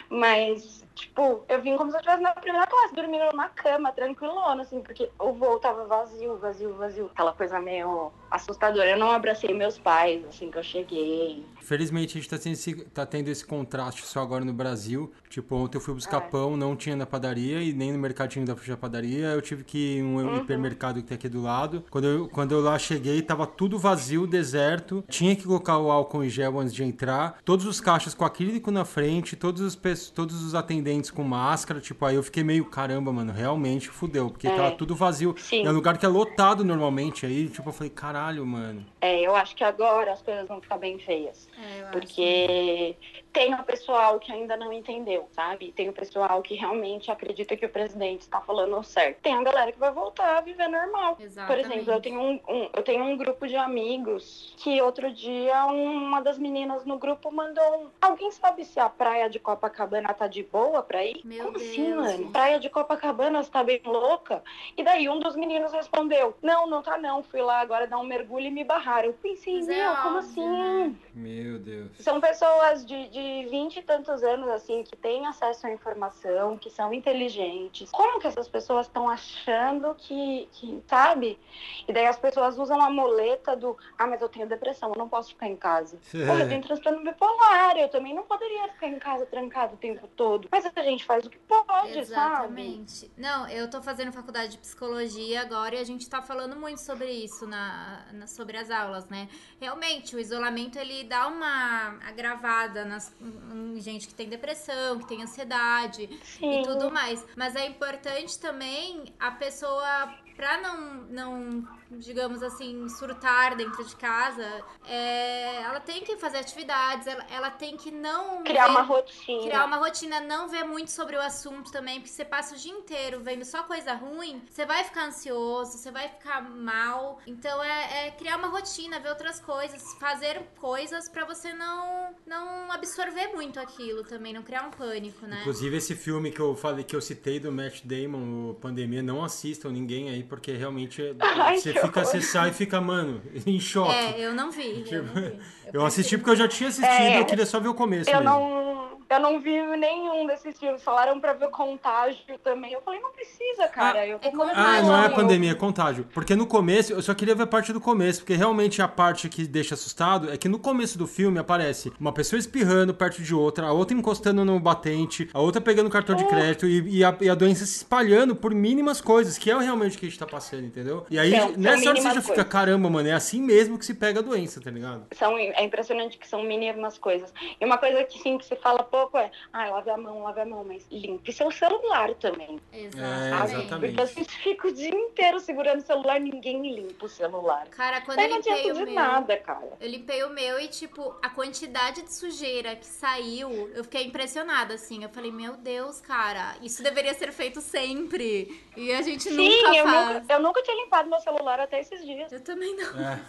Mas, 0.10 0.84
tipo, 0.96 1.44
eu 1.50 1.62
vim 1.62 1.76
como 1.76 1.92
se 1.92 1.98
eu 1.98 2.00
estivesse 2.00 2.22
na 2.24 2.32
primeira 2.34 2.66
classe, 2.68 2.94
dormindo 2.94 3.26
numa 3.26 3.50
cama, 3.50 3.92
tranquilona, 3.92 4.62
assim, 4.64 4.82
porque 4.82 5.10
o 5.20 5.34
voo 5.34 5.60
tava 5.60 5.86
vazio, 5.86 6.38
vazio, 6.38 6.74
vazio. 6.76 7.10
Aquela 7.14 7.34
coisa 7.34 7.60
meio 7.60 8.12
assustadora. 8.30 8.90
Eu 8.92 9.00
não 9.00 9.12
abracei 9.12 9.54
meus 9.54 9.78
pais, 9.78 10.24
assim, 10.28 10.50
que 10.52 10.58
eu 10.58 10.64
cheguei. 10.64 11.46
Felizmente 11.62 12.18
a 12.18 12.22
gente 12.22 12.30
tá 12.30 12.38
tendo, 12.38 12.54
esse, 12.54 12.74
tá 12.86 13.06
tendo 13.06 13.28
esse 13.28 13.46
contraste 13.46 14.02
só 14.06 14.22
agora 14.22 14.44
no 14.46 14.54
Brasil. 14.54 15.12
Tipo, 15.30 15.56
ontem 15.56 15.78
eu 15.78 15.82
fui 15.82 15.94
buscar 15.94 16.18
É. 16.18 16.22
pão, 16.22 16.56
não 16.56 16.76
tinha 16.76 16.96
na 16.96 17.06
padaria 17.06 17.62
e 17.62 17.74
nem 17.74 17.92
no 17.92 18.00
mercadinho 18.00 18.46
da 18.46 18.54
da 18.54 18.76
padaria. 18.78 19.28
Eu 19.28 19.42
tive 19.42 19.64
que 19.64 19.78
ir 19.78 19.98
em 20.00 20.04
um 20.04 20.18
Uhum. 20.18 20.38
hipermercado 20.38 21.02
que 21.02 21.08
tem 21.08 21.16
aqui 21.16 21.30
do 21.30 21.42
lado. 21.42 21.84
Quando 21.90 22.06
eu, 22.08 22.28
quando 22.28 22.52
eu 22.54 22.60
lá 22.62 22.78
cheguei, 22.80 23.22
tava 23.22 23.46
tudo 23.48 23.78
vazio, 23.80 24.26
deserto. 24.28 25.04
Tinha 25.08 25.36
que 25.36 25.44
colocar 25.44 25.78
o 25.78 25.90
álcool 25.92 26.24
em 26.24 26.30
gel 26.30 26.60
antes 26.60 26.74
de 26.74 26.84
entrar. 26.84 27.38
Todos 27.46 27.66
os 27.66 27.80
caixas 27.80 28.14
com 28.14 28.26
acrílico 28.26 28.72
na 28.72 28.84
frente, 28.86 29.36
todos 29.36 29.62
os, 29.62 29.76
todos 30.12 30.44
os 30.44 30.56
atendentes 30.56 31.12
com 31.12 31.24
máscara. 31.24 31.80
Tipo, 31.80 32.06
aí 32.06 32.16
eu 32.16 32.24
fiquei 32.24 32.44
meio, 32.44 32.66
caramba, 32.66 33.12
mano, 33.14 33.32
realmente 33.32 33.90
fudeu. 33.90 34.30
Porque 34.30 34.48
É. 34.48 34.56
tava 34.56 34.72
tudo 34.72 34.96
vazio. 34.96 35.36
Sim. 35.38 35.66
É 35.66 35.70
um 35.70 35.74
lugar 35.74 35.98
que 35.98 36.06
é 36.06 36.10
lotado 36.10 36.64
normalmente. 36.66 37.26
Aí, 37.26 37.48
tipo, 37.50 37.70
eu 37.70 37.74
falei, 37.74 37.90
caralho, 38.18 38.46
mano. 38.46 38.86
É, 39.00 39.20
eu 39.22 39.36
acho 39.36 39.56
que 39.56 39.64
agora 39.64 40.12
as 40.12 40.22
coisas 40.22 40.48
vão 40.48 40.60
ficar 40.60 40.78
bem 40.78 40.98
feias. 40.98 41.48
É, 41.58 41.82
eu 41.82 41.88
acho. 41.88 41.92
Porque 41.92 42.96
tem 43.32 43.54
o 43.54 43.64
pessoal 43.64 44.20
que 44.20 44.32
ainda 44.32 44.58
não 44.58 44.74
entendeu, 44.74 45.28
sabe? 45.32 45.72
Tem 45.72 45.88
o 45.88 45.94
pessoal 45.94 46.42
que 46.42 46.56
realmente 46.56 47.12
acredita 47.12 47.56
que 47.56 47.66
o 47.66 47.70
presidente 47.70 48.22
está 48.22 48.42
falando 48.42 48.82
certo. 48.84 49.20
Tem 49.22 49.36
a 49.36 49.44
galera 49.44 49.72
que 49.72 49.78
vai 49.80 49.92
voltar 49.92 50.38
a 50.38 50.42
viver 50.42 50.68
normal. 50.68 51.16
Por 51.16 51.24
Exatamente. 51.26 51.66
exemplo, 51.72 51.94
eu 51.94 52.02
tenho 52.02 52.20
um, 52.20 52.40
um- 52.48 52.70
eu 52.74 52.84
tenho 52.84 53.04
um 53.04 53.16
grupo 53.16 53.48
de 53.48 53.56
amigos 53.56 54.54
que 54.58 54.82
outro 54.82 55.12
dia 55.12 55.66
uma 55.68 56.20
das 56.22 56.38
meninas 56.40 56.84
no 56.86 56.98
grupo 56.98 57.32
mandou 57.32 57.84
um. 57.84 57.90
Alguém 58.02 58.32
sabe 58.32 58.66
se 58.66 58.80
a 58.80 58.90
praia 58.90 59.30
de 59.30 59.38
Copacabana 59.40 60.12
tá 60.14 60.26
de 60.28 60.42
boa 60.44 60.82
pra 60.82 61.06
ir? 61.06 61.22
Meu 61.24 61.46
Como 61.46 61.58
Deus, 61.60 61.70
assim, 61.70 61.94
mano? 61.94 62.32
Praia 62.32 62.60
de 62.60 62.70
Copacabana, 62.70 63.44
você 63.44 63.52
tá 63.52 63.64
bem 63.64 63.80
louca? 63.86 64.44
E 64.76 64.84
daí 64.84 65.08
um 65.08 65.20
dos 65.20 65.36
meninos 65.36 65.72
respondeu: 65.72 66.36
Não, 66.42 66.66
não 66.68 66.82
tá 66.82 66.98
não. 66.98 67.22
Fui 67.22 67.42
lá 67.42 67.60
agora 67.60 67.86
dar 67.86 68.00
um 68.00 68.07
mergulho 68.08 68.46
e 68.46 68.52
me 68.52 68.64
barraram. 68.64 69.08
Eu 69.08 69.14
pensei, 69.14 69.56
Mas 69.56 69.70
é 69.70 69.76
meu, 69.76 69.96
como 69.98 70.18
óbvio, 70.18 70.20
assim? 70.20 70.50
né? 70.50 70.96
Meu 71.14 71.60
Deus. 71.60 71.92
São 72.00 72.20
pessoas 72.22 72.86
de, 72.86 73.10
de 73.10 73.48
20 73.50 73.78
e 73.78 73.82
tantos 73.82 74.24
anos, 74.24 74.50
assim, 74.50 74.84
que 74.84 74.96
têm 74.96 75.26
acesso 75.28 75.68
à 75.68 75.72
informação, 75.72 76.58
que 76.58 76.70
são 76.70 76.94
inteligentes. 76.94 77.92
Como 77.92 78.20
que 78.20 78.28
essas 78.28 78.48
pessoas 78.48 78.88
estão 78.88 79.10
achando 79.10 79.96
que, 79.96 80.48
que, 80.54 80.82
sabe? 80.88 81.40
E 81.88 81.94
daí 81.94 82.06
as 82.08 82.18
pessoas 82.18 82.58
usam 82.58 82.82
a 82.82 82.90
muleta 82.90 83.56
do, 83.56 83.78
ah, 83.98 84.08
mas 84.08 84.22
eu 84.22 84.30
tenho 84.30 84.48
depressão, 84.48 84.92
eu 84.92 84.98
não 84.98 85.10
posso 85.10 85.30
ficar 85.30 85.48
em 85.48 85.56
casa. 85.56 86.00
Porra, 86.12 86.42
eu 86.42 86.48
tenho 86.48 86.64
transtorno 86.64 87.04
bipolar, 87.04 87.78
eu 87.78 87.90
também 87.90 88.14
não 88.14 88.24
poderia 88.24 88.68
ficar 88.70 88.88
em 88.88 89.00
casa 89.00 89.26
trancado 89.26 89.74
o 89.76 89.78
tempo 89.78 90.08
todo. 90.16 90.48
Mas 90.52 90.66
a 90.66 90.82
gente 90.84 91.06
faz 91.06 91.26
o 91.26 91.30
que 91.30 91.38
pode, 91.40 91.66
sabe? 91.66 92.00
Exatamente. 92.00 93.12
Não, 93.18 93.48
eu 93.50 93.70
tô 93.70 93.82
fazendo 93.82 94.12
faculdade 94.12 94.54
de 94.54 94.58
psicologia 94.58 95.42
agora 95.42 95.76
e 95.76 95.80
a 95.80 95.84
gente 95.84 96.10
tá 96.10 96.22
falando 96.22 96.56
muito 96.56 96.80
sobre 96.80 97.10
isso 97.10 97.48
na, 97.48 97.97
na- 98.14 98.28
sobre 98.28 98.58
as 98.58 98.70
aulas, 98.70 99.06
né? 99.08 99.28
Realmente, 99.60 100.16
o 100.16 100.20
isolamento 100.20 100.78
ele 100.78 101.04
dá 101.04 101.28
uma 101.28 101.98
agravada 102.06 102.86
nas, 102.86 103.14
em 103.22 103.80
gente 103.80 104.08
que 104.08 104.14
tem 104.14 104.28
depressão, 104.30 105.00
que 105.00 105.08
tem 105.08 105.22
ansiedade 105.24 106.10
Sim. 106.24 106.62
e 106.62 106.64
tudo 106.64 106.92
mais. 106.92 107.26
Mas 107.36 107.56
é 107.56 107.66
importante 107.66 108.40
também 108.40 109.14
a 109.20 109.32
pessoa, 109.32 110.14
pra 110.36 110.60
não, 110.62 110.78
não 111.10 111.68
digamos 111.92 112.44
assim, 112.44 112.88
surtar 112.90 113.56
dentro 113.56 113.84
de 113.84 113.96
casa, 113.96 114.46
é, 114.86 115.62
ela 115.62 115.80
tem 115.80 116.04
que 116.04 116.18
fazer 116.18 116.38
atividades, 116.38 117.08
ela, 117.08 117.26
ela 117.30 117.50
tem 117.50 117.78
que 117.78 117.92
não. 117.92 118.44
Criar 118.44 118.66
ver- 118.66 118.72
uma 118.72 118.82
rotina. 118.82 119.44
Criar 119.44 119.66
uma 119.66 119.78
rotina, 119.78 120.20
não 120.22 120.48
ver 120.48 120.64
muito 120.64 120.92
sobre 120.92 121.16
o 121.16 121.22
assunto 121.22 121.72
também, 121.72 122.00
porque 122.00 122.12
você 122.14 122.26
passa 122.26 122.56
o 122.56 122.58
dia 122.58 122.72
inteiro 122.72 123.20
vendo 123.22 123.44
só 123.46 123.64
coisa 123.64 123.94
ruim, 123.94 124.42
você 124.50 124.66
vai 124.66 124.84
ficar 124.84 125.06
ansioso, 125.06 125.78
você 125.78 125.92
vai 125.92 126.08
ficar 126.10 126.42
mal. 126.42 127.20
Então 127.28 127.64
é, 127.64 128.08
é 128.08 128.12
criar 128.12 128.38
uma 128.38 128.48
rotina, 128.48 129.00
ver 129.00 129.10
outras 129.10 129.40
coisas, 129.40 129.94
fazer 130.00 130.42
coisas 130.60 131.08
pra 131.10 131.26
você 131.26 131.54
não, 131.54 132.16
não 132.26 132.72
absorver 132.72 133.28
muito 133.34 133.60
aquilo 133.60 134.04
também, 134.04 134.34
não 134.34 134.44
criar 134.44 134.64
um 134.64 134.72
pânico, 134.72 135.26
né? 135.26 135.40
Inclusive 135.42 135.78
esse 135.78 135.96
filme 135.96 136.32
que 136.32 136.40
eu 136.40 136.56
falei 136.56 136.84
que 136.84 136.96
eu 136.96 137.02
citei 137.02 137.40
do 137.40 137.52
Matt 137.52 137.82
Damon, 137.84 138.52
o 138.52 138.54
Pandemia, 138.56 139.02
não 139.04 139.24
assistam 139.24 139.70
ninguém 139.70 140.10
aí, 140.10 140.24
porque 140.24 140.52
realmente 140.54 141.02
é- 141.02 141.16
Ai, 141.20 141.58
você 141.58 141.74
fica, 141.86 142.06
sai 142.22 142.50
e 142.50 142.54
fica, 142.54 142.82
mano, 142.82 143.22
em 143.46 143.60
choque. 143.60 143.94
É, 143.94 144.20
eu 144.26 144.34
não 144.34 144.52
vi. 144.52 144.84
Eu, 144.90 145.04
não 145.04 145.14
vi. 145.14 145.34
Eu 145.74 145.86
assisti 145.86 146.18
porque 146.18 146.30
eu 146.32 146.36
já 146.38 146.48
tinha 146.48 146.70
assistido, 146.70 146.90
É. 146.90 147.20
eu 147.20 147.26
queria 147.26 147.46
só 147.46 147.60
ver 147.60 147.68
o 147.68 147.74
começo 147.74 148.10
Eu 148.10 148.20
mesmo. 148.22 148.30
não, 148.30 148.77
eu 149.10 149.20
não 149.20 149.40
vi 149.40 149.62
nenhum 149.78 150.26
desses 150.28 150.58
filmes. 150.60 150.84
Falaram 150.84 151.20
pra 151.20 151.34
ver 151.34 151.50
Contágio 151.50 152.38
também. 152.44 152.72
Eu 152.74 152.82
falei, 152.82 153.00
não 153.00 153.12
precisa, 153.12 153.68
cara. 153.68 154.06
eu 154.06 154.20
tô 154.20 154.28
é 154.28 154.52
Ah, 154.54 154.82
não 154.82 154.96
é 154.96 155.02
vergonha. 155.02 155.10
pandemia, 155.10 155.52
é 155.52 155.56
contágio. 155.56 156.06
Porque 156.14 156.36
no 156.36 156.46
começo, 156.48 156.94
eu 156.94 157.02
só 157.02 157.14
queria 157.14 157.36
ver 157.36 157.44
a 157.44 157.48
parte 157.48 157.72
do 157.74 157.80
começo, 157.82 158.20
porque 158.22 158.34
realmente 158.36 158.82
a 158.82 158.88
parte 158.88 159.28
que 159.30 159.46
deixa 159.48 159.74
assustado 159.76 160.32
é 160.32 160.38
que 160.38 160.48
no 160.48 160.60
começo 160.60 160.98
do 160.98 161.08
filme 161.08 161.40
aparece 161.40 161.92
uma 162.00 162.12
pessoa 162.12 162.40
espirrando 162.40 162.94
perto 162.94 163.22
de 163.22 163.34
outra, 163.34 163.68
a 163.68 163.72
outra 163.72 163.96
encostando 163.98 164.44
no 164.46 164.60
batente, 164.60 165.30
a 165.34 165.40
outra 165.40 165.62
pegando 165.62 165.90
cartão 165.90 166.16
de 166.16 166.26
crédito 166.26 166.66
e, 166.68 166.98
e 167.00 167.04
a, 167.04 167.16
e 167.22 167.30
a 167.30 167.36
doença 167.36 167.66
se 167.66 167.78
espalhando 167.78 168.36
por 168.36 168.54
mínimas 168.54 169.02
coisas, 169.02 169.38
que 169.38 169.50
é 169.52 169.58
realmente 169.58 169.96
o 169.98 170.00
que 170.00 170.06
a 170.06 170.10
gente 170.10 170.20
tá 170.20 170.26
passando, 170.26 170.66
entendeu? 170.66 171.06
E 171.10 171.18
aí, 171.20 171.32
São- 171.32 171.50
são 171.54 171.58
nessa 171.58 171.90
hora 171.90 171.96
você 172.02 172.04
já 172.04 172.22
fica, 172.22 172.26
coisas. 172.36 172.44
caramba, 172.52 172.90
mano, 172.90 173.08
é 173.10 173.14
assim 173.14 173.42
mesmo 173.42 173.78
que 173.78 173.86
se 173.86 173.94
pega 173.94 174.20
a 174.20 174.24
doença, 174.24 174.60
tá 174.62 174.70
ligado? 174.72 175.06
São, 175.14 175.38
é 175.38 175.64
impressionante 175.64 176.18
que 176.18 176.28
são 176.28 176.44
mínimas 176.44 176.98
coisas. 176.98 177.34
E 177.60 177.66
uma 177.66 177.78
coisa 177.78 178.04
que 178.04 178.20
sim, 178.20 178.38
que 178.38 178.46
se 178.46 178.56
fala 178.56 178.84
pouco 178.98 179.18
é, 179.18 179.32
ah, 179.54 179.70
lave 179.70 179.90
a 179.92 179.98
mão, 179.98 180.24
lave 180.24 180.42
a 180.42 180.46
mão, 180.46 180.64
mas 180.64 180.86
limpe 180.92 181.32
seu 181.32 181.52
celular 181.52 182.14
também. 182.16 182.60
Exatamente. 182.74 183.66
exatamente. 183.66 183.96
Porque 183.96 184.02
a 184.02 184.06
gente 184.06 184.38
fica 184.40 184.68
o 184.68 184.74
dia 184.74 184.90
inteiro 184.90 185.40
segurando 185.40 185.80
o 185.80 185.86
celular, 185.86 186.20
ninguém 186.20 186.74
limpa 186.74 187.06
o 187.06 187.10
celular. 187.10 187.68
Cara, 187.68 188.02
quando 188.02 188.18
Daí 188.18 188.26
eu 188.26 188.30
não 188.32 188.38
limpei 188.38 188.54
adianta 188.54 188.74
o 188.74 188.86
de 188.86 188.86
meu. 188.86 188.96
nada, 188.96 189.38
cara. 189.38 189.78
Eu 189.80 189.90
limpei 189.90 190.24
o 190.24 190.30
meu 190.30 190.60
e, 190.60 190.68
tipo, 190.68 191.16
a 191.22 191.30
quantidade 191.30 192.02
de 192.02 192.14
sujeira 192.14 192.76
que 192.76 192.86
saiu, 192.86 193.70
eu 193.76 193.84
fiquei 193.84 194.06
impressionada, 194.06 194.74
assim. 194.74 195.04
Eu 195.04 195.10
falei, 195.10 195.32
meu 195.32 195.56
Deus, 195.58 196.02
cara, 196.02 196.56
isso 196.62 196.82
deveria 196.82 197.14
ser 197.14 197.32
feito 197.32 197.62
sempre. 197.62 198.64
E 198.76 198.92
a 198.94 199.02
gente 199.02 199.24
Sim, 199.24 199.36
nunca 199.36 199.78
eu 199.78 199.86
faz. 199.86 200.16
nunca, 200.22 200.34
eu 200.34 200.40
nunca 200.42 200.64
tinha 200.64 200.84
limpado 200.84 201.10
meu 201.10 201.20
celular 201.20 201.60
até 201.60 201.80
esses 201.80 202.04
dias. 202.06 202.32
Eu 202.32 202.42
também 202.42 202.76
não. 202.76 202.88
É. 203.00 203.20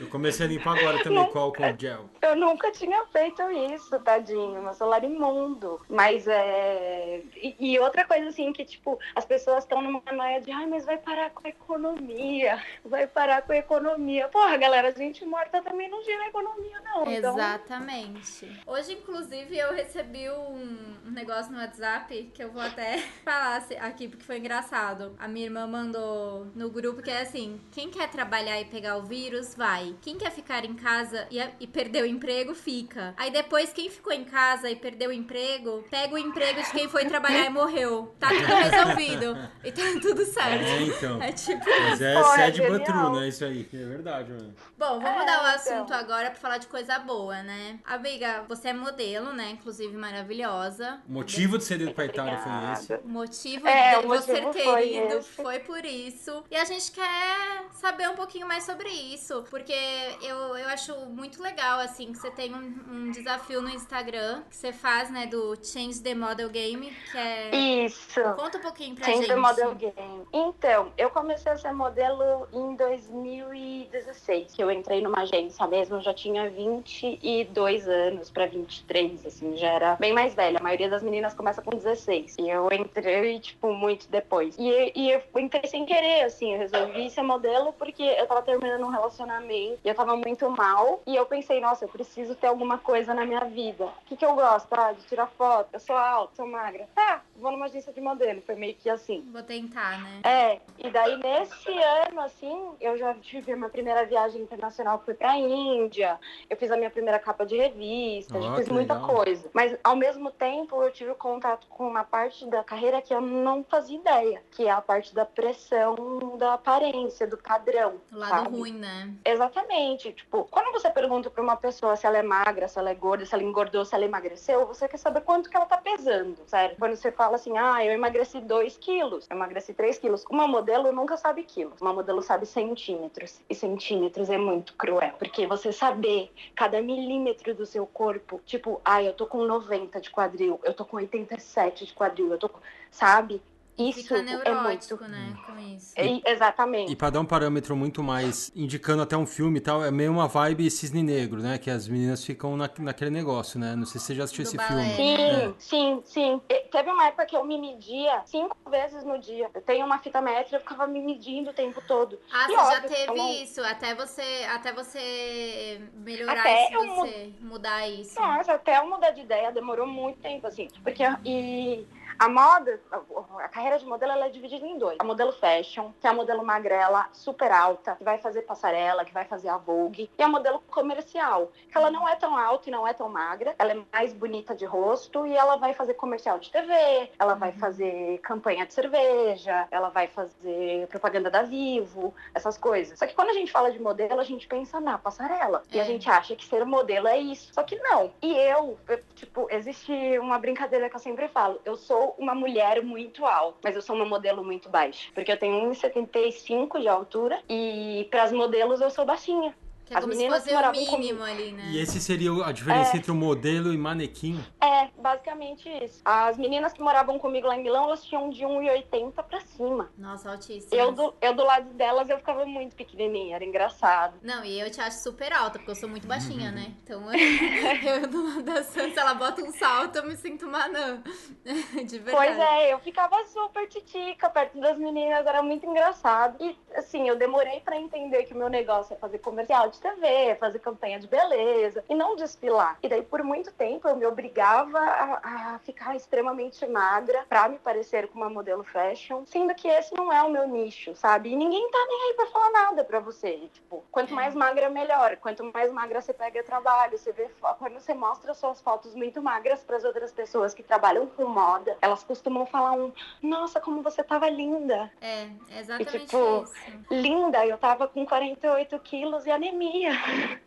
Eu 0.00 0.08
comecei 0.08 0.46
a 0.46 0.48
limpar 0.48 0.78
agora 0.78 1.02
também 1.02 1.26
com 1.30 1.38
álcool 1.38 1.74
gel. 1.78 2.08
Eu 2.22 2.36
nunca 2.36 2.70
tinha 2.72 3.04
feito 3.06 3.42
isso, 3.50 3.98
tadinho. 4.00 4.62
Meu 4.62 4.72
celular 4.74 4.97
imundo. 5.04 5.80
Mas 5.88 6.26
é. 6.26 7.22
E, 7.36 7.56
e 7.58 7.78
outra 7.78 8.04
coisa, 8.04 8.28
assim, 8.28 8.52
que, 8.52 8.64
tipo, 8.64 8.98
as 9.14 9.24
pessoas 9.24 9.64
estão 9.64 9.80
numa 9.80 10.02
noia 10.12 10.40
de, 10.40 10.50
ai, 10.50 10.66
mas 10.66 10.84
vai 10.84 10.98
parar 10.98 11.30
com 11.30 11.46
a 11.46 11.50
economia. 11.50 12.62
Vai 12.84 13.06
parar 13.06 13.42
com 13.42 13.52
a 13.52 13.56
economia. 13.56 14.28
Porra, 14.28 14.56
galera, 14.56 14.92
gente 14.92 15.24
morta 15.24 15.62
também 15.62 15.88
não 15.88 16.02
gira 16.02 16.24
a 16.24 16.28
economia, 16.28 16.80
não. 16.80 17.10
Então, 17.10 17.34
Exatamente. 17.34 18.60
Hoje, 18.66 18.92
inclusive, 18.92 19.56
eu 19.56 19.72
recebi 19.72 20.28
um, 20.30 21.10
negócio 21.10 21.52
no 21.52 21.58
WhatsApp 21.58 22.30
que 22.34 22.42
eu 22.42 22.50
vou 22.50 22.62
até 22.62 22.98
falar 23.24 23.64
aqui 23.80 24.08
porque 24.08 24.24
foi 24.24 24.38
engraçado. 24.38 25.14
A 25.18 25.28
minha 25.28 25.46
irmã 25.46 25.66
mandou 25.66 26.46
no 26.54 26.70
grupo 26.70 27.02
que 27.02 27.10
é 27.10 27.22
assim: 27.22 27.60
quem 27.70 27.90
quer 27.90 28.08
trabalhar 28.10 28.60
e 28.60 28.64
pegar 28.64 28.96
o 28.96 29.02
vírus, 29.02 29.54
vai. 29.54 29.94
Quem 30.00 30.16
quer 30.16 30.30
ficar 30.30 30.64
em 30.64 30.74
casa 30.74 31.26
e, 31.30 31.38
e 31.60 31.66
perder 31.66 32.02
o 32.02 32.06
emprego, 32.06 32.54
fica. 32.54 33.14
Aí 33.16 33.30
depois, 33.30 33.72
quem 33.72 33.90
ficou 33.90 34.12
em 34.12 34.24
casa 34.24 34.70
e 34.70 34.76
perdeu 34.76 34.87
o 35.08 35.12
emprego, 35.12 35.84
pega 35.90 36.14
o 36.14 36.18
emprego 36.18 36.62
de 36.62 36.70
quem 36.70 36.88
foi 36.88 37.04
trabalhar 37.06 37.46
e 37.46 37.50
morreu. 37.50 38.14
Tá 38.18 38.28
tudo 38.28 38.46
resolvido. 38.46 39.36
E 39.64 39.72
tá 39.72 39.82
tudo 40.00 40.24
certo. 40.24 40.64
É, 40.64 40.82
então. 40.82 41.22
É 41.22 41.32
tipo. 41.32 41.64
Mas 41.64 42.00
é 42.00 42.14
Pô, 42.14 42.34
é 42.34 43.10
né? 43.20 43.28
Isso 43.28 43.44
aí. 43.44 43.68
É 43.72 43.76
verdade, 43.84 44.30
mano. 44.32 44.54
Bom, 44.76 45.00
vamos 45.00 45.04
É, 45.06 45.18
mudar 45.18 45.32
o 45.38 45.40
então. 45.40 45.54
assunto 45.54 45.92
agora 45.94 46.30
pra 46.30 46.40
falar 46.40 46.58
de 46.58 46.66
coisa 46.66 46.98
boa, 46.98 47.42
né? 47.42 47.78
Amiga, 47.84 48.44
você 48.48 48.68
é 48.68 48.72
modelo, 48.72 49.32
né? 49.32 49.50
Inclusive 49.50 49.96
maravilhosa. 49.96 51.00
O 51.08 51.12
motivo 51.12 51.58
de 51.58 51.64
ser 51.64 51.80
ido 51.80 51.92
pra 51.92 52.04
Itália 52.06 52.38
foi 52.38 52.72
esse. 52.72 52.94
O 53.04 53.08
motivo 53.08 53.66
É, 53.66 53.98
de 54.00 54.06
o 54.06 54.08
você 54.08 54.40
motivo 54.40 54.52
ter 54.52 54.64
foi 54.64 54.96
ido 54.96 55.14
esse. 55.18 55.28
foi 55.30 55.58
por 55.60 55.84
isso. 55.84 56.44
E 56.50 56.56
a 56.56 56.64
gente 56.64 56.92
quer 56.92 57.64
saber 57.72 58.08
um 58.08 58.14
pouquinho 58.14 58.46
mais 58.46 58.64
sobre 58.64 58.88
isso. 58.88 59.44
Porque 59.50 59.74
eu, 60.22 60.56
eu 60.56 60.68
acho 60.68 60.94
muito 61.06 61.42
legal, 61.42 61.80
assim, 61.80 62.12
que 62.12 62.18
você 62.18 62.30
tem 62.30 62.54
um, 62.54 62.58
um 62.90 63.10
desafio 63.10 63.60
no 63.62 63.68
Instagram, 63.70 64.42
que 64.48 64.56
você 64.56 64.72
faz, 64.78 65.10
né, 65.10 65.26
do 65.26 65.56
Change 65.62 66.00
the 66.00 66.14
Model 66.14 66.48
Game, 66.48 66.90
que 67.10 67.18
é... 67.18 67.54
Isso. 67.54 68.20
Conta 68.36 68.58
um 68.58 68.62
pouquinho 68.62 68.94
pra 68.94 69.04
Change 69.04 69.18
gente. 69.18 69.28
the 69.28 69.36
Model 69.36 69.74
Game. 69.74 70.26
Então, 70.32 70.92
eu 70.96 71.10
comecei 71.10 71.52
a 71.52 71.56
ser 71.56 71.72
modelo 71.72 72.48
em 72.52 72.76
2016, 72.76 74.54
que 74.54 74.62
eu 74.62 74.70
entrei 74.70 75.00
numa 75.00 75.22
agência 75.22 75.66
mesmo, 75.66 75.96
eu 75.96 76.00
já 76.00 76.14
tinha 76.14 76.48
22 76.48 77.88
anos 77.88 78.30
pra 78.30 78.46
23, 78.46 79.26
assim, 79.26 79.56
já 79.56 79.68
era 79.68 79.96
bem 79.96 80.12
mais 80.12 80.34
velha. 80.34 80.58
A 80.58 80.62
maioria 80.62 80.88
das 80.88 81.02
meninas 81.02 81.34
começa 81.34 81.60
com 81.60 81.70
16. 81.70 82.36
E 82.38 82.48
eu 82.48 82.68
entrei, 82.72 83.40
tipo, 83.40 83.72
muito 83.72 84.08
depois. 84.08 84.56
E, 84.58 84.92
e 84.94 85.10
eu 85.10 85.22
entrei 85.36 85.66
sem 85.66 85.84
querer, 85.84 86.22
assim, 86.22 86.52
eu 86.52 86.58
resolvi 86.58 87.10
ser 87.10 87.22
modelo 87.22 87.72
porque 87.72 88.02
eu 88.02 88.26
tava 88.26 88.42
terminando 88.42 88.84
um 88.84 88.90
relacionamento 88.90 89.78
e 89.84 89.88
eu 89.88 89.94
tava 89.94 90.16
muito 90.16 90.48
mal. 90.50 91.02
E 91.06 91.16
eu 91.16 91.26
pensei, 91.26 91.60
nossa, 91.60 91.84
eu 91.84 91.88
preciso 91.88 92.34
ter 92.34 92.46
alguma 92.46 92.78
coisa 92.78 93.14
na 93.14 93.24
minha 93.24 93.44
vida. 93.44 93.84
O 93.84 93.92
que, 94.06 94.16
que 94.16 94.24
eu 94.24 94.34
gosto? 94.34 94.67
De 94.96 95.06
tirar 95.06 95.26
foto. 95.26 95.70
Eu 95.72 95.80
sou 95.80 95.96
alta, 95.96 96.36
sou 96.36 96.46
magra. 96.46 96.88
Tá, 96.94 97.22
vou 97.36 97.50
numa 97.50 97.66
agência 97.66 97.92
de 97.92 98.00
modelo. 98.00 98.42
Foi 98.42 98.54
meio 98.54 98.74
que 98.74 98.88
assim. 98.90 99.24
Vou 99.32 99.42
tentar, 99.42 100.00
né? 100.00 100.20
É, 100.24 100.60
e 100.78 100.90
daí 100.90 101.16
nesse 101.16 101.72
ano, 102.06 102.20
assim, 102.20 102.70
eu 102.80 102.96
já 102.96 103.14
tive 103.14 103.52
a 103.52 103.56
minha 103.56 103.68
primeira 103.68 104.04
viagem 104.04 104.42
internacional, 104.42 105.02
foi 105.04 105.14
pra 105.14 105.36
Índia, 105.36 106.18
eu 106.48 106.56
fiz 106.56 106.70
a 106.70 106.76
minha 106.76 106.90
primeira 106.90 107.18
capa 107.18 107.44
de 107.46 107.56
revista, 107.56 108.36
Ó, 108.38 108.40
já 108.40 108.56
fiz 108.56 108.68
muita 108.68 108.94
legal. 108.94 109.14
coisa. 109.14 109.50
Mas 109.52 109.76
ao 109.82 109.96
mesmo 109.96 110.30
tempo 110.30 110.82
eu 110.82 110.90
tive 110.90 111.14
contato 111.14 111.66
com 111.68 111.88
uma 111.88 112.04
parte 112.04 112.46
da 112.46 112.62
carreira 112.62 113.00
que 113.02 113.12
eu 113.12 113.20
não 113.20 113.64
fazia 113.64 113.98
ideia, 113.98 114.42
que 114.50 114.66
é 114.66 114.70
a 114.70 114.80
parte 114.80 115.14
da 115.14 115.24
pressão 115.24 116.36
da 116.38 116.54
aparência, 116.54 117.26
do 117.26 117.36
padrão. 117.38 118.00
O 118.12 118.16
lado 118.16 118.30
sabe? 118.44 118.56
ruim, 118.56 118.72
né? 118.72 119.12
Exatamente. 119.24 120.12
Tipo, 120.12 120.44
quando 120.50 120.72
você 120.72 120.90
pergunta 120.90 121.30
pra 121.30 121.42
uma 121.42 121.56
pessoa 121.56 121.96
se 121.96 122.06
ela 122.06 122.18
é 122.18 122.22
magra, 122.22 122.68
se 122.68 122.78
ela 122.78 122.90
é 122.90 122.94
gorda, 122.94 123.24
se 123.24 123.34
ela 123.34 123.42
engordou, 123.42 123.84
se 123.84 123.94
ela 123.94 124.04
emagreceu, 124.04 124.57
você 124.66 124.88
quer 124.88 124.98
saber 124.98 125.22
quanto 125.22 125.48
que 125.48 125.56
ela 125.56 125.66
tá 125.66 125.76
pesando, 125.76 126.36
sério. 126.46 126.76
Quando 126.78 126.96
você 126.96 127.10
fala 127.12 127.36
assim, 127.36 127.56
ah, 127.56 127.84
eu 127.84 127.92
emagreci 127.92 128.40
2 128.40 128.76
quilos, 128.78 129.26
eu 129.28 129.36
emagreci 129.36 129.74
3 129.74 129.98
quilos. 129.98 130.24
Uma 130.30 130.46
modelo 130.46 130.92
nunca 130.92 131.16
sabe 131.16 131.42
quilos, 131.42 131.80
uma 131.80 131.92
modelo 131.92 132.22
sabe 132.22 132.46
centímetros. 132.46 133.40
E 133.48 133.54
centímetros 133.54 134.30
é 134.30 134.38
muito 134.38 134.74
cruel, 134.74 135.12
porque 135.18 135.46
você 135.46 135.72
saber 135.72 136.30
cada 136.54 136.80
milímetro 136.80 137.54
do 137.54 137.66
seu 137.66 137.86
corpo, 137.86 138.40
tipo, 138.44 138.80
ah, 138.84 139.02
eu 139.02 139.12
tô 139.12 139.26
com 139.26 139.44
90 139.44 140.00
de 140.00 140.10
quadril, 140.10 140.60
eu 140.64 140.74
tô 140.74 140.84
com 140.84 140.96
87 140.96 141.86
de 141.86 141.92
quadril, 141.92 142.30
eu 142.30 142.38
tô 142.38 142.48
com... 142.48 142.60
Sabe? 142.90 143.42
Isso 143.78 144.00
Fica 144.02 144.14
é 144.18 144.22
muito 144.22 144.44
neurótico, 144.44 145.04
né, 145.04 145.34
com 145.46 145.58
isso. 145.58 145.92
é, 145.96 146.32
exatamente. 146.32 146.90
E 146.92 146.96
pra 146.96 147.10
dar 147.10 147.20
um 147.20 147.24
parâmetro 147.24 147.76
muito 147.76 148.02
mais 148.02 148.50
indicando 148.54 149.02
até 149.02 149.16
um 149.16 149.24
filme 149.26 149.58
e 149.58 149.60
tal, 149.60 149.84
é 149.84 149.90
meio 149.90 150.10
uma 150.10 150.26
vibe 150.26 150.68
cisne 150.70 151.02
negro, 151.02 151.40
né? 151.40 151.58
Que 151.58 151.70
as 151.70 151.86
meninas 151.86 152.24
ficam 152.24 152.56
na, 152.56 152.68
naquele 152.80 153.10
negócio, 153.10 153.58
né? 153.58 153.76
Não 153.76 153.86
sei 153.86 154.00
se 154.00 154.06
você 154.08 154.14
já 154.16 154.24
assistiu 154.24 154.44
Do 154.44 154.48
esse 154.48 154.56
balé, 154.56 154.94
filme. 154.96 154.96
Sim, 154.96 155.20
É. 155.20 155.54
sim, 155.58 156.02
sim. 156.04 156.40
E 156.48 156.58
Teve 156.68 156.90
uma 156.90 157.06
época 157.06 157.24
que 157.26 157.36
eu 157.36 157.44
me 157.44 157.58
media 157.58 158.22
cinco 158.26 158.56
vezes 158.70 159.02
no 159.04 159.18
dia. 159.18 159.50
Eu 159.54 159.62
tenho 159.62 159.86
uma 159.86 159.98
fita 159.98 160.20
métrica, 160.20 160.56
eu 160.56 160.60
ficava 160.60 160.86
me 160.86 161.00
medindo 161.00 161.50
o 161.50 161.54
tempo 161.54 161.80
todo. 161.80 162.18
Ah, 162.32 162.46
E 162.50 162.54
você 162.54 162.54
já 162.56 162.76
óbvio, 162.76 162.88
teve 162.90 163.10
eu 163.10 163.16
não- 163.16 163.30
isso, 163.32 163.60
até 163.62 163.94
você, 163.94 164.22
até 164.52 164.72
você 164.72 165.80
melhorar 165.94 166.40
Até 166.40 166.64
isso, 166.64 166.94
você 166.96 167.32
mudar 167.40 167.88
isso. 167.88 168.20
Nossa, 168.20 168.52
até 168.54 168.78
eu 168.78 168.88
mudar 168.88 169.10
de 169.10 169.20
ideia 169.22 169.50
demorou 169.52 169.86
muito 169.86 170.18
tempo, 170.18 170.46
assim. 170.46 170.68
Porque 170.82 171.02
e 171.24 171.86
a 172.18 172.28
moda, 172.28 172.80
a- 172.90 173.48
carreira 173.48 173.78
de 173.78 173.86
modelo, 173.86 174.12
ela 174.12 174.26
é 174.26 174.28
dividida 174.28 174.66
em 174.66 174.78
dois. 174.78 174.96
A 174.98 175.04
modelo 175.04 175.32
fashion, 175.32 175.90
que 176.00 176.06
é 176.06 176.10
a 176.10 176.12
modelo 176.12 176.44
magrela, 176.44 177.08
super 177.12 177.50
alta, 177.50 177.94
que 177.96 178.04
vai 178.04 178.18
fazer 178.18 178.42
passarela, 178.42 179.04
que 179.04 179.12
vai 179.12 179.24
fazer 179.24 179.48
a 179.48 179.56
Vogue. 179.56 180.10
E 180.18 180.22
a 180.22 180.28
modelo 180.28 180.60
comercial, 180.70 181.50
que 181.70 181.76
ela 181.76 181.90
não 181.90 182.08
é 182.08 182.16
tão 182.16 182.36
alta 182.36 182.68
e 182.68 182.72
não 182.72 182.86
é 182.86 182.92
tão 182.92 183.08
magra. 183.08 183.54
Ela 183.58 183.72
é 183.72 183.82
mais 183.92 184.12
bonita 184.12 184.54
de 184.54 184.64
rosto 184.64 185.26
e 185.26 185.36
ela 185.36 185.56
vai 185.56 185.74
fazer 185.74 185.94
comercial 185.94 186.38
de 186.38 186.50
TV, 186.50 187.10
ela 187.18 187.34
vai 187.34 187.52
fazer 187.52 188.18
campanha 188.18 188.66
de 188.66 188.74
cerveja, 188.74 189.66
ela 189.70 189.88
vai 189.88 190.06
fazer 190.06 190.86
propaganda 190.88 191.30
da 191.30 191.42
Vivo, 191.42 192.14
essas 192.34 192.56
coisas. 192.58 192.98
Só 192.98 193.06
que 193.06 193.14
quando 193.14 193.30
a 193.30 193.34
gente 193.34 193.50
fala 193.52 193.70
de 193.70 193.80
modelo, 193.80 194.20
a 194.20 194.24
gente 194.24 194.46
pensa 194.46 194.80
na 194.80 194.98
passarela. 194.98 195.62
E 195.72 195.78
É. 195.78 195.82
a 195.82 195.84
gente 195.84 196.08
acha 196.10 196.34
que 196.34 196.44
ser 196.44 196.64
modelo 196.64 197.06
é 197.08 197.18
isso. 197.18 197.52
Só 197.54 197.62
que 197.62 197.76
não. 197.76 198.12
E 198.22 198.32
eu, 198.34 198.78
eu, 198.88 199.02
tipo, 199.14 199.46
existe 199.50 199.92
uma 200.18 200.38
brincadeira 200.38 200.88
que 200.90 200.96
eu 200.96 201.00
sempre 201.00 201.28
falo. 201.28 201.60
Eu 201.64 201.76
sou 201.76 202.07
uma 202.18 202.34
mulher 202.34 202.82
muito 202.82 203.26
alta, 203.26 203.58
mas 203.62 203.76
eu 203.76 203.82
sou 203.82 203.96
uma 203.96 204.04
modelo 204.04 204.44
muito 204.44 204.68
baixa. 204.68 205.10
Porque 205.14 205.32
eu 205.32 205.38
tenho 205.38 205.70
1,75 205.70 206.80
de 206.80 206.88
altura 206.88 207.40
e 207.48 208.06
para 208.10 208.22
as 208.22 208.32
modelos 208.32 208.80
eu 208.80 208.90
sou 208.90 209.04
baixinha. 209.04 209.54
Que 209.88 209.94
é 209.94 209.96
As 209.96 210.02
como 210.04 210.12
se 210.12 210.18
meninas 210.18 210.38
fosse 210.40 210.48
que 210.50 210.54
o 210.54 210.56
moravam 210.58 210.80
mínimo 210.98 211.22
ali, 211.24 211.52
né? 211.52 211.64
E 211.70 211.78
esse 211.80 211.98
seria 212.00 212.30
a 212.44 212.52
diferença 212.52 212.94
É. 212.94 212.98
entre 212.98 213.10
o 213.10 213.14
modelo 213.14 213.72
e 213.72 213.78
manequim. 213.78 214.38
É, 214.60 214.88
basicamente 215.00 215.66
isso. 215.82 216.02
As 216.04 216.36
meninas 216.36 216.74
que 216.74 216.82
moravam 216.82 217.18
comigo 217.18 217.46
lá 217.46 217.56
em 217.56 217.62
Milão, 217.62 217.84
elas 217.84 218.04
tinham 218.04 218.28
de 218.28 218.44
1,80 218.44 219.22
pra 219.22 219.40
cima. 219.40 219.90
Nossa, 219.96 220.30
altíssimo. 220.30 220.74
Eu 220.74 220.92
do, 220.92 221.14
eu 221.22 221.32
do 221.34 221.42
lado 221.42 221.72
delas, 221.72 222.10
eu 222.10 222.18
ficava 222.18 222.44
muito 222.44 222.76
pequenininha, 222.76 223.36
era 223.36 223.44
engraçado. 223.44 224.18
Não, 224.22 224.44
e 224.44 224.60
eu 224.60 224.70
te 224.70 224.78
acho 224.80 224.98
super 225.02 225.32
alta, 225.32 225.58
porque 225.58 225.70
eu 225.70 225.76
sou 225.76 225.88
muito 225.88 226.02
Uhum. 226.04 226.08
baixinha, 226.10 226.50
né? 226.52 226.72
Então, 226.84 227.02
eu 227.10 227.18
do 228.08 228.22
lado 228.28 228.42
da 228.42 228.62
Sansa, 228.62 229.00
ela 229.00 229.14
bota 229.14 229.42
um 229.42 229.52
salto, 229.52 229.96
eu 229.96 230.04
me 230.04 230.16
sinto 230.16 230.46
uma 230.46 230.64
anã. 230.64 231.02
De 231.86 231.98
verdade. 231.98 232.10
Pois 232.16 232.38
é, 232.38 232.72
eu 232.74 232.78
ficava 232.80 233.16
super 233.26 233.66
titica 233.68 234.28
perto 234.28 234.60
das 234.60 234.76
meninas, 234.78 235.26
era 235.26 235.42
muito 235.42 235.64
engraçado. 235.66 236.36
E 236.42 236.56
assim, 236.74 237.08
eu 237.08 237.16
demorei 237.16 237.60
pra 237.60 237.76
entender 237.76 238.24
que 238.24 238.34
o 238.34 238.36
meu 238.36 238.48
negócio 238.48 238.92
é 238.94 238.96
fazer 238.98 239.18
comercial 239.18 239.70
de 239.70 239.77
TV, 239.80 240.36
fazer 240.38 240.58
campanha 240.58 240.98
de 240.98 241.06
beleza 241.06 241.84
e 241.88 241.94
não 241.94 242.16
desfilar. 242.16 242.78
E 242.82 242.88
daí 242.88 243.02
por 243.02 243.22
muito 243.22 243.52
tempo 243.52 243.88
eu 243.88 243.96
me 243.96 244.06
obrigava 244.06 244.78
a, 244.78 245.54
a 245.54 245.58
ficar 245.60 245.94
extremamente 245.96 246.66
magra 246.66 247.24
pra 247.28 247.48
me 247.48 247.58
parecer 247.58 248.08
com 248.08 248.18
uma 248.18 248.30
modelo 248.30 248.64
fashion, 248.64 249.24
sendo 249.26 249.54
que 249.54 249.68
esse 249.68 249.94
não 249.94 250.12
é 250.12 250.22
o 250.22 250.30
meu 250.30 250.46
nicho, 250.46 250.94
sabe? 250.94 251.30
E 251.30 251.36
ninguém 251.36 251.70
tá 251.70 251.78
nem 251.88 252.08
aí 252.08 252.14
pra 252.14 252.26
falar 252.26 252.50
nada 252.50 252.84
pra 252.84 253.00
você. 253.00 253.36
E, 253.36 253.48
tipo, 253.48 253.84
quanto 253.90 254.12
É. 254.12 254.16
mais 254.16 254.34
magra 254.34 254.68
melhor, 254.68 255.16
quanto 255.16 255.44
mais 255.52 255.72
magra 255.72 256.00
você 256.00 256.12
pega 256.12 256.42
trabalho, 256.42 256.98
você 256.98 257.12
vê 257.12 257.28
quando 257.58 257.78
você 257.80 257.94
mostra 257.94 258.34
suas 258.34 258.60
fotos 258.60 258.94
muito 258.94 259.20
magras 259.22 259.62
pras 259.62 259.84
outras 259.84 260.12
pessoas 260.12 260.54
que 260.54 260.62
trabalham 260.62 261.06
com 261.06 261.26
moda, 261.26 261.76
elas 261.80 262.02
costumam 262.02 262.46
falar 262.46 262.72
um, 262.72 262.92
nossa, 263.22 263.60
como 263.60 263.82
você 263.82 264.02
tava 264.02 264.28
linda. 264.28 264.90
É, 265.00 265.28
é 265.50 265.60
exatamente 265.60 265.98
tipo, 266.00 266.42
isso. 266.44 266.54
Linda, 266.90 267.44
eu 267.46 267.58
tava 267.58 267.86
com 267.88 268.04
48 268.06 268.78
quilos 268.80 269.26
e 269.26 269.30
anemia. 269.30 269.67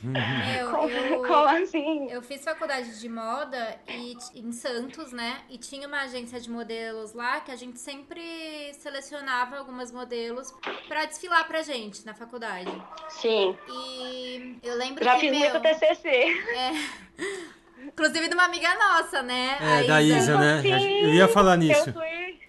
Meu, 0.03 0.71
Como, 0.71 0.89
eu, 0.89 1.21
como 1.27 1.47
assim? 1.47 2.07
eu 2.09 2.21
fiz 2.21 2.43
faculdade 2.43 2.99
de 2.99 3.09
moda 3.09 3.79
e, 3.87 4.17
em 4.35 4.51
Santos, 4.51 5.11
né? 5.11 5.41
E 5.49 5.57
tinha 5.57 5.87
uma 5.87 6.01
agência 6.01 6.39
de 6.39 6.49
modelos 6.49 7.13
lá 7.13 7.39
que 7.41 7.51
a 7.51 7.55
gente 7.55 7.79
sempre 7.79 8.73
selecionava 8.73 9.57
algumas 9.57 9.91
modelos 9.91 10.53
pra 10.87 11.05
desfilar 11.05 11.47
pra 11.47 11.61
gente 11.61 12.05
na 12.05 12.13
faculdade. 12.13 12.71
Sim, 13.09 13.55
E 13.69 14.55
eu 14.63 14.75
lembro 14.75 15.03
já 15.03 15.15
que, 15.15 15.21
fiz 15.21 15.31
meu, 15.31 15.39
muito 15.39 15.61
TCC. 15.61 16.25
Inclusive 17.87 18.27
de 18.27 18.33
uma 18.33 18.45
amiga 18.45 18.67
nossa, 18.75 19.21
né? 19.21 19.57
É, 19.59 19.79
A 19.79 19.87
da 19.87 20.01
Isa, 20.01 20.37
né? 20.37 20.61
Sim, 20.61 20.69
Eu 21.03 21.13
ia 21.13 21.27
falar 21.27 21.57
nisso. 21.57 21.91
Fui, 21.93 22.01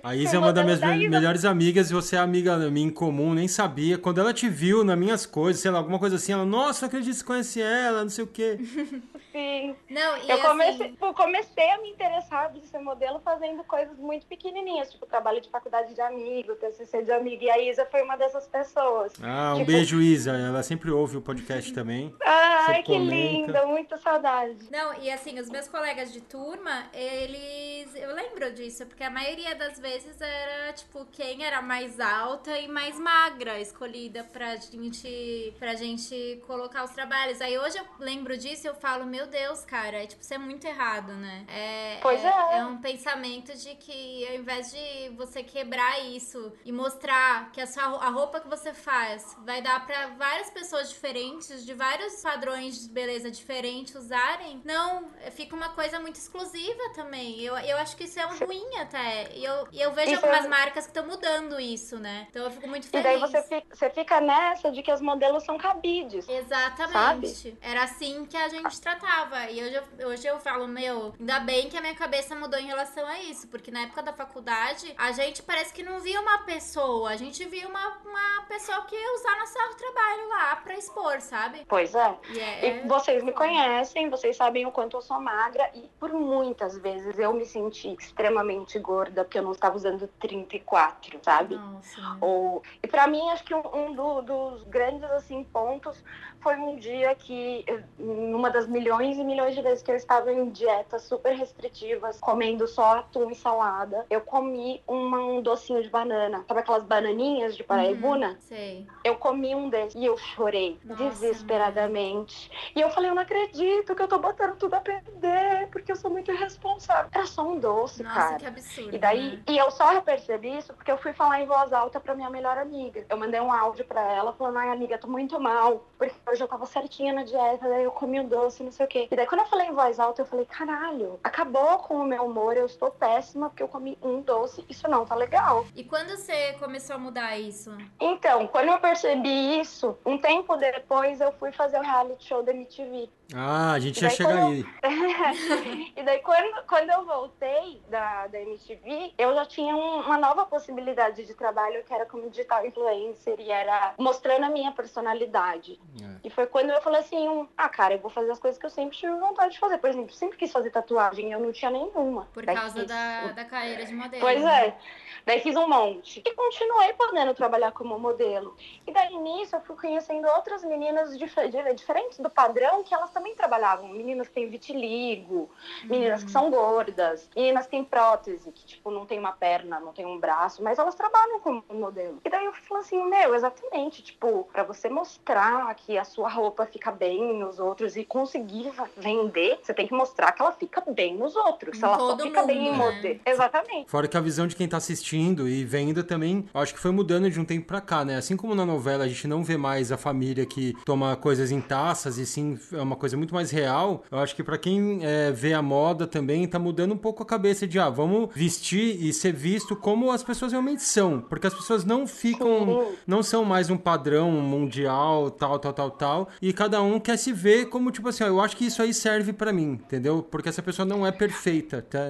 A 0.03 0.17
Isa 0.17 0.37
é 0.37 0.39
uma 0.39 0.53
das 0.53 0.65
minhas 0.65 0.81
da 0.81 0.89
me- 0.89 1.03
Isa. 1.03 1.11
melhores 1.11 1.45
amigas 1.45 1.91
e 1.91 1.95
você 1.95 2.17
é 2.17 2.19
amiga 2.19 2.57
minha 2.71 2.87
em 2.89 2.91
comum, 2.91 3.33
nem 3.35 3.47
sabia. 3.47 3.97
Quando 3.97 4.21
ela 4.21 4.33
te 4.35 4.49
viu 4.49 4.83
nas 4.83 4.99
minhas 4.99 5.25
coisas, 5.27 5.63
sei 5.63 5.71
lá, 5.71 5.79
alguma 5.79 5.99
coisa 5.99 6.17
assim, 6.17 6.33
ela, 6.33 6.45
nossa, 6.45 6.83
não 6.83 6.89
acredito 6.89 7.13
que 7.13 7.19
você 7.21 7.25
conhece 7.25 7.61
ela, 7.61 8.03
não 8.03 8.11
sei 8.11 8.25
o 8.25 8.27
quê. 8.27 8.59
Sim. 9.33 9.75
Não, 9.89 10.17
e 10.19 10.29
Eu 10.29 10.35
assim, 10.37 10.43
comecei, 10.47 10.89
tipo, 10.91 11.15
comecei 11.15 11.71
a 11.71 11.79
me 11.79 11.91
interessar 11.91 12.53
de 12.53 12.67
ser 12.67 12.79
modelo 12.79 13.19
fazendo 13.25 13.65
coisas 13.65 13.97
muito 13.99 14.27
pequenininhas, 14.27 14.91
tipo 14.93 15.07
trabalho 15.07 15.41
de 15.41 15.49
faculdade 15.51 15.95
de 15.95 16.01
amigo, 16.01 16.55
TCC 16.57 17.03
de 17.03 17.13
amigo, 17.13 17.43
e 17.43 17.51
a 17.51 17.59
Isa 17.59 17.87
foi 17.91 18.03
uma 18.03 18.17
dessas 18.17 18.47
pessoas. 18.47 19.13
Ah, 19.23 19.55
um 19.55 19.61
Tipo- 19.61 19.73
beijo, 19.73 20.01
Isa. 20.01 20.33
Ela 20.33 20.63
sempre 20.63 20.91
ouve 20.91 21.17
o 21.17 21.23
podcast 21.23 21.73
também. 21.73 22.15
Ai, 22.25 22.83
que 22.83 22.97
linda, 22.97 23.67
muita 23.67 23.97
saudade. 23.97 24.69
Não, 24.71 24.95
e 25.01 25.11
assim, 25.11 25.39
os 25.41 25.49
meus 25.49 25.67
colegas 25.69 26.13
de 26.13 26.21
turma, 26.21 26.85
eles. 26.93 27.95
Eu 27.95 28.15
lembro 28.15 28.53
disso, 28.53 28.87
porque 28.87 29.03
a 29.05 29.11
maioria 29.11 29.55
das 29.55 29.79
vezes 29.79 30.21
era, 30.21 30.73
tipo, 30.73 31.07
quem 31.13 31.45
era 31.45 31.61
mais 31.63 31.99
alta 32.01 32.59
e 32.59 32.69
mais 32.69 32.99
magra 32.99 33.59
escolhida 33.61 34.25
pra 34.25 34.57
gente, 34.57 35.55
pra 35.59 35.75
gente 35.75 36.43
colocar 36.47 36.85
os 36.85 36.91
trabalhos. 36.93 37.41
Aí 37.41 37.59
hoje 37.59 37.79
eu 37.79 37.85
lembro 37.99 38.37
disso 38.37 38.67
e 38.67 38.69
eu 38.69 38.75
falo, 38.75 39.05
meu 39.07 39.22
Deus, 39.27 39.65
cara, 39.65 40.03
é, 40.03 40.07
tipo, 40.07 40.23
isso 40.23 40.33
é 40.35 40.39
muito 40.39 40.65
errado, 40.67 41.13
né? 41.13 41.45
É, 41.49 41.99
Pois 42.03 42.23
é. 42.25 42.29
é. 42.29 42.59
é 42.59 42.65
um 42.65 42.79
pensamento 42.79 43.57
de 43.57 43.75
que 43.77 44.27
ao 44.29 44.35
invés 44.35 44.71
de 44.73 45.09
você 45.17 45.43
quebrar 45.43 46.01
isso 46.01 46.53
e 46.65 46.73
mostrar 46.73 47.51
que 47.53 47.61
a, 47.61 47.67
sua, 47.67 47.83
a 47.83 48.09
roupa 48.11 48.41
que 48.41 48.49
você 48.49 48.73
faz 48.73 49.37
vai 49.45 49.61
dar 49.63 49.85
pra 49.87 50.09
várias 50.09 50.51
pessoas 50.51 50.89
diferentes, 50.91 51.65
de 51.65 51.75
vários 51.75 52.21
padrões 52.23 52.83
de 52.83 52.89
beleza 52.89 53.31
diferentes 53.31 53.95
usarem, 53.95 54.61
não, 54.65 55.11
fica 55.33 55.55
uma 55.55 55.71
coisa 55.71 55.99
muito 56.01 56.17
exclusiva 56.17 56.83
também. 56.95 57.41
Eu, 57.41 57.57
eu 57.59 57.77
acho 57.79 57.97
que 57.97 58.05
isso 58.05 58.19
é 58.19 58.27
um 58.27 58.37
ruim 58.39 58.77
até. 58.79 59.31
E 59.35 59.45
eu, 59.45 59.67
eu 59.73 59.93
vejo 59.93 60.13
Isso 60.13 60.25
algumas 60.25 60.45
é- 60.45 60.49
marcas 60.49 60.85
que 60.87 60.91
estão 60.91 61.07
mudando 61.07 61.59
isso, 61.61 61.99
né? 61.99 62.27
Então 62.31 62.45
eu 62.45 62.51
fico 62.51 62.69
muito 62.69 62.87
feliz. 62.89 63.05
E 63.05 63.09
daí 63.09 63.19
você 63.19 63.43
fica, 63.43 63.77
você 63.77 63.91
fica 63.91 64.21
nessa 64.21 64.71
de 64.71 64.83
que 64.83 64.91
as 64.91 65.01
modelos 65.01 65.45
são 65.45 65.57
cabides. 65.59 66.27
Exatamente. 66.29 67.57
Era 67.61 67.85
assim 67.85 68.25
que 68.27 68.37
a 68.37 68.49
gente 68.49 68.81
tratava. 68.81 69.12
E 69.51 69.63
hoje 69.63 69.75
eu, 69.99 70.09
hoje 70.09 70.27
eu 70.27 70.39
falo, 70.41 70.67
meu, 70.67 71.13
ainda 71.21 71.39
bem 71.41 71.69
que 71.69 71.77
a 71.77 71.81
minha 71.83 71.95
cabeça 71.95 72.35
mudou 72.35 72.59
em 72.59 72.67
relação 72.67 73.07
a 73.07 73.21
isso. 73.21 73.47
Porque 73.49 73.71
na 73.71 73.83
época 73.83 74.03
da 74.03 74.13
faculdade, 74.13 74.95
a 74.97 75.13
gente 75.13 75.43
parece 75.43 75.73
que 75.73 75.83
não 75.83 76.01
via 76.01 76.19
uma 76.21 76.39
pessoa. 76.39 77.11
A 77.11 77.17
gente 77.17 77.45
via 77.45 77.69
uma, 77.69 77.89
uma 78.07 78.43
pessoa 78.49 78.83
que 78.87 78.97
ia 78.97 79.15
usar 79.15 79.39
nosso 79.39 79.77
trabalho 79.77 80.29
lá 80.29 80.57
pra 80.57 80.75
expor, 80.79 81.21
sabe? 81.21 81.65
Pois 81.69 81.95
é. 81.95 82.17
E, 82.31 82.41
é, 82.41 82.85
E 82.85 82.89
vocês 82.89 83.23
me 83.23 83.33
conhecem, 83.33 84.09
vocês 84.09 84.35
sabem 84.37 84.65
o 84.67 84.73
quanto 84.73 84.97
eu 84.97 85.03
sou 85.03 85.21
magra 85.21 85.71
e 85.75 85.91
por 86.01 86.11
muitas 86.13 86.79
vezes 86.79 87.19
eu 87.19 87.35
me 87.35 87.45
senti 87.45 87.93
extremamente 87.95 88.79
gorda 88.79 89.25
porque 89.25 89.39
eu 89.39 89.43
não 89.43 89.53
estava 89.53 89.77
usando 89.77 90.07
34, 90.19 91.21
sabe? 91.23 91.57
Nossa. 91.57 92.17
Ou 92.21 92.63
e 92.83 92.87
para 92.89 93.07
mim 93.07 93.29
acho 93.31 93.45
que 93.45 93.55
um, 93.55 93.63
um 93.75 93.93
do- 93.95 94.23
dos 94.23 94.65
grandes 94.65 95.05
assim 95.11 95.45
pontos 95.45 96.03
foi 96.43 96.57
um 96.57 96.77
dia 96.77 97.15
que 97.15 97.65
numa 97.99 98.51
das 98.51 98.67
milhões 98.67 99.17
e 99.17 99.25
milhões 99.25 99.55
de 99.55 99.63
vezes 99.63 99.83
que 99.83 99.91
eu 99.91 99.97
estava 99.97 100.33
em 100.33 100.51
dietas 100.51 101.03
super 101.03 101.35
restritivas, 101.35 102.19
comendo 102.21 102.67
só 102.67 102.99
atum 102.99 103.31
e 103.31 103.35
salada, 103.35 104.05
eu 104.11 104.21
comi 104.21 104.83
uma- 104.87 105.19
um 105.21 105.41
docinho 105.41 105.83
de 105.83 105.89
banana, 105.89 106.45
sabe 106.49 106.61
aquelas 106.61 106.83
bananinhas 106.83 107.57
de 107.57 107.63
paraibuna? 107.63 108.31
Uhum, 108.31 108.37
sei. 108.41 108.87
Eu 109.05 109.17
comi 109.17 109.55
um 109.55 109.69
desses 109.69 109.95
e 110.01 110.05
eu 110.05 110.17
chorei 110.17 110.79
Nossa, 110.85 111.03
desesperadamente. 111.03 112.51
E 112.75 112.81
eu 112.81 112.91
falei, 112.91 113.11
eu 113.11 113.15
não 113.15 113.23
acredito 113.23 113.95
que 113.95 114.03
eu 114.03 114.09
tô 114.09 114.19
botando 114.19 114.57
tudo 114.57 114.75
a 114.75 114.81
perder, 114.81 115.69
porque 115.71 115.93
eu 115.93 115.97
sou 115.97 116.11
muito 116.11 116.31
irresponsável. 116.31 117.11
Era 117.13 117.27
só 117.27 117.43
um 117.43 117.59
doce, 117.59 118.03
Nossa, 118.03 118.15
cara. 118.21 118.37
que 118.37 118.47
absurdo. 118.47 118.95
E 118.95 118.99
daí, 118.99 119.37
né? 119.37 119.43
e 119.49 119.59
eu 119.59 119.71
só 119.71 120.01
percebi 120.01 120.57
isso 120.57 120.73
porque 120.75 120.91
eu 120.91 120.99
fui 120.99 121.13
falar 121.13 121.41
em 121.41 121.47
voz 121.47 121.73
alta 121.73 121.99
pra 122.01 122.15
minha 122.15 122.31
melhor 122.31 122.57
amiga. 122.59 123.05
Eu 123.09 123.17
mandei 123.17 123.41
um 123.41 123.53
áudio 123.53 123.85
pra 123.85 124.01
ela 124.13 124.33
falando, 124.33 124.59
ai 124.59 124.69
amiga, 124.71 124.99
tô 124.99 125.09
muito 125.09 125.39
mal, 125.41 125.85
porque 125.99 126.15
hoje 126.33 126.43
eu 126.43 126.49
tava 126.49 126.65
certinha 126.67 127.13
na 127.13 127.23
dieta, 127.25 127.69
daí 127.69 127.85
eu 127.85 127.91
comi 127.93 128.19
um 128.19 128.27
doce, 128.27 128.63
não 128.63 128.73
sei 128.73 128.87
o 128.87 128.89
quê. 128.89 129.07
E 129.11 129.15
daí 129.17 129.27
quando 129.27 129.43
eu 129.43 129.47
falei 129.47 129.69
em 129.69 129.73
voz 129.75 130.01
alta, 130.01 130.23
eu 130.23 130.27
falei, 130.27 130.47
caralho, 130.47 131.21
acabou 131.23 131.79
com 131.81 131.97
o 131.99 132.05
meu 132.05 132.25
humor, 132.25 132.57
eu 132.57 132.67
estou 132.67 132.91
péssima 132.91 133.51
porque 133.51 133.63
eu 133.63 133.69
comi 133.69 133.99
um 134.03 134.21
doce, 134.23 134.65
isso 134.69 134.89
não 134.89 135.05
tá 135.05 135.15
legal. 135.15 135.67
E 135.77 135.85
quando 135.85 136.11
você 136.17 136.55
começou 136.55 136.97
a 136.97 136.99
mudar 136.99 137.39
isso? 137.39 137.77
Então, 138.01 138.47
quando 138.47 138.69
eu 138.69 138.79
percebi 138.79 139.61
isso, 139.61 139.97
um 140.07 140.17
tempo 140.17 140.57
depois 140.57 141.21
eu 141.21 141.33
fui 141.33 141.53
fazer 141.53 141.79
o 141.79 141.83
reality 141.83 142.25
show 142.27 142.43
da 142.43 142.53
MTV. 142.53 143.11
Ah, 143.35 143.73
a 143.73 143.79
gente 143.79 143.99
já 144.01 144.11
chega 144.11 144.31
quando- 144.31 144.53
aí. 144.53 144.65
e 145.97 146.03
daí, 146.03 146.19
quando, 146.21 146.67
quando 146.67 146.91
eu 146.91 147.05
voltei 147.07 147.81
da, 147.89 148.27
da 148.27 148.39
MTV, 148.41 149.15
eu 149.17 149.35
já 149.35 149.47
tinha 149.47 149.75
um- 149.75 150.01
uma 150.01 150.19
nova 150.19 150.45
possibilidade 150.45 151.25
de 151.25 151.33
trabalho, 151.35 151.83
que 151.85 151.95
era 151.95 152.05
como 152.05 152.29
digital 152.29 152.67
influencer, 152.67 153.41
e 153.41 153.51
era 153.51 153.95
mostrando 153.99 154.45
a 154.45 154.51
minha 154.51 154.71
personalidade. 154.73 155.81
É. 156.03 156.22
E 156.25 156.31
foi 156.31 156.47
quando 156.47 156.71
eu 156.71 156.81
falei 156.81 157.01
assim, 157.01 157.49
ah, 157.57 157.69
cara, 157.69 157.95
eu 157.95 157.99
vou 157.99 158.11
fazer 158.11 158.31
as 158.31 158.39
coisas 158.39 158.59
que 158.59 158.65
eu 158.65 158.71
sempre 158.71 158.97
tive 158.97 159.13
vontade 159.15 159.55
de 159.55 159.59
fazer. 159.59 159.79
Por 159.79 159.91
exemplo, 159.91 160.13
sempre 160.13 160.39
quis 160.39 160.53
fazer 160.53 160.71
tatuagem, 160.71 161.29
e 161.29 161.33
eu 161.33 161.41
não 161.41 161.51
tinha 161.53 161.71
nenhuma. 161.71 162.29
Por 162.33 162.47
Daí 162.47 162.55
causa 162.55 162.85
da, 162.85 163.33
da 163.33 163.45
carreira 163.45 163.85
de 163.85 163.93
modelo. 163.93 164.21
Pois 164.21 164.43
né? 164.43 164.69
é. 164.69 164.79
Daí 165.25 165.41
fiz 165.41 165.57
um 165.57 165.69
monte. 165.69 166.23
E 166.25 166.35
continuei 166.35 166.93
podendo 166.95 167.35
trabalhar 167.35 167.73
como 167.73 167.99
modelo. 167.99 168.57
E 168.87 168.93
daí 168.93 169.17
nisso 169.19 169.57
eu 169.57 169.61
fui 169.61 169.77
conhecendo 169.77 170.27
outras 170.29 170.65
meninas 170.65 171.17
dif- 171.19 171.49
di- 171.49 171.75
diferentes 171.75 172.19
do 172.19 172.31
padrão 172.31 172.83
que 172.83 172.95
elas 172.95 173.11
também 173.11 173.35
trabalhavam. 173.35 173.89
Meninas 173.89 174.29
que 174.29 174.35
têm 174.35 174.49
vitiligo, 174.49 175.51
meninas 175.85 176.25
que 176.25 176.31
são 176.31 176.51
gordas, 176.51 177.29
meninas 177.35 177.65
que 177.65 177.71
têm 177.73 177.85
prótese, 177.85 178.51
que 178.53 178.65
tipo 178.65 178.91
não 178.91 179.07
tem 179.07 179.19
uma 179.19 179.33
perna, 179.33 179.79
não 179.81 179.93
tem 179.93 180.07
um 180.07 180.19
braço, 180.19 180.63
mas 180.63 180.79
elas 180.79 180.95
trabalham 180.95 181.41
como 181.41 181.65
modelo. 181.71 182.21
E 182.25 182.29
daí 182.29 182.45
eu 182.45 182.53
falei 182.53 182.83
assim, 182.83 183.03
meu, 183.05 183.35
exatamente, 183.35 184.03
tipo, 184.03 184.49
pra 184.53 184.63
você 184.65 184.89
mostrar 184.89 185.73
que 185.75 185.97
a 185.97 186.05
sua 186.13 186.29
roupa 186.29 186.67
fica 186.67 186.91
bem 186.91 187.39
nos 187.39 187.59
outros 187.59 187.97
e 187.97 188.05
conseguir 188.05 188.71
vender, 188.97 189.59
você 189.63 189.73
tem 189.73 189.87
que 189.87 189.95
mostrar 189.95 190.33
que 190.33 190.43
ela 190.43 190.53
fica 190.53 190.83
bem 190.91 191.17
nos 191.17 191.35
outros. 191.35 191.79
Se 191.79 191.85
ela 191.85 191.99
só 191.99 192.09
todo 192.09 192.23
fica 192.25 192.43
bem 192.43 192.69
em 192.69 192.71
mundo, 192.73 192.79
né? 192.79 192.93
modelo. 192.93 193.21
Exatamente. 193.25 193.91
Fora 193.91 194.07
que 194.07 194.17
a 194.17 194.21
visão 194.21 194.47
de 194.47 194.55
quem 194.55 194.69
tá 194.69 194.77
assistindo 194.77 195.49
e 195.49 195.65
vendo 195.65 196.05
também, 196.05 196.49
eu 196.53 196.61
acho 196.61 196.75
que 196.75 196.81
foi 196.81 196.91
mudando 196.91 197.31
de 197.31 197.41
um 197.41 197.45
tempo 197.45 197.67
pra 197.67 197.81
cá, 197.81 198.05
né? 198.05 198.17
Assim 198.17 198.37
como 198.37 198.55
na 198.55 198.67
novela 198.67 199.05
a 199.05 199.09
gente 199.09 199.27
não 199.27 199.43
vê 199.43 199.57
mais 199.57 199.91
a 199.91 199.97
família 199.97 200.45
que 200.45 200.77
toma 200.85 201.17
coisas 201.17 201.51
em 201.51 201.61
taças 201.61 202.19
e 202.19 202.27
sim 202.27 202.59
é 202.73 202.83
uma 202.83 202.97
coisa 202.97 203.17
muito 203.17 203.35
mais 203.35 203.51
real, 203.51 204.05
eu 204.11 204.19
acho 204.19 204.37
que 204.37 204.43
pra 204.43 204.59
quem 204.59 205.01
é, 205.03 205.31
vê 205.31 205.55
a 205.55 205.63
moda 205.63 206.07
também 206.07 206.47
tá 206.47 206.59
mudando 206.59 206.93
um 206.93 206.97
pouco 206.97 207.23
a 207.23 207.27
cabeça 207.27 207.67
de, 207.67 207.79
ah, 207.79 207.89
vamos 207.89 208.29
vestir 208.35 209.03
e 209.03 209.13
ser 209.13 209.33
visto 209.33 209.75
como 209.75 210.11
as 210.11 210.23
pessoas 210.23 210.53
realmente 210.53 210.83
são. 210.83 211.21
Porque 211.21 211.47
as 211.47 211.55
pessoas 211.55 211.85
não 211.85 212.07
ficam, 212.07 212.87
Sim. 212.89 212.97
não 213.07 213.23
são 213.23 213.45
mais 213.45 213.71
um 213.71 213.77
padrão 213.77 214.31
mundial, 214.31 215.31
tal, 215.31 215.59
tal, 215.59 215.73
tal, 215.73 215.91
tal. 216.03 216.29
E 216.43 216.53
cada 216.53 216.83
um 216.83 216.99
quer 216.99 217.17
se 217.17 217.33
ver 217.33 217.67
como, 217.67 217.93
tipo 217.93 218.09
assim, 218.09 218.25
ó, 218.25 218.27
eu 218.27 218.41
acho 218.41 218.57
que 218.57 218.67
isso 218.67 218.83
aí 218.83 218.93
serve 218.93 219.33
pra 219.33 219.53
mim, 219.53 219.79
entendeu? 219.85 220.21
Porque 220.21 220.49
essa 220.49 220.61
pessoa 220.61 220.85
não 220.85 221.07
é 221.07 221.13
perfeita, 221.13 221.81
tá? 221.81 222.09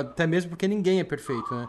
Até 0.00 0.28
mesmo 0.28 0.50
porque 0.50 0.68
ninguém 0.68 1.00
é 1.00 1.04
perfeito, 1.04 1.52
né? 1.52 1.66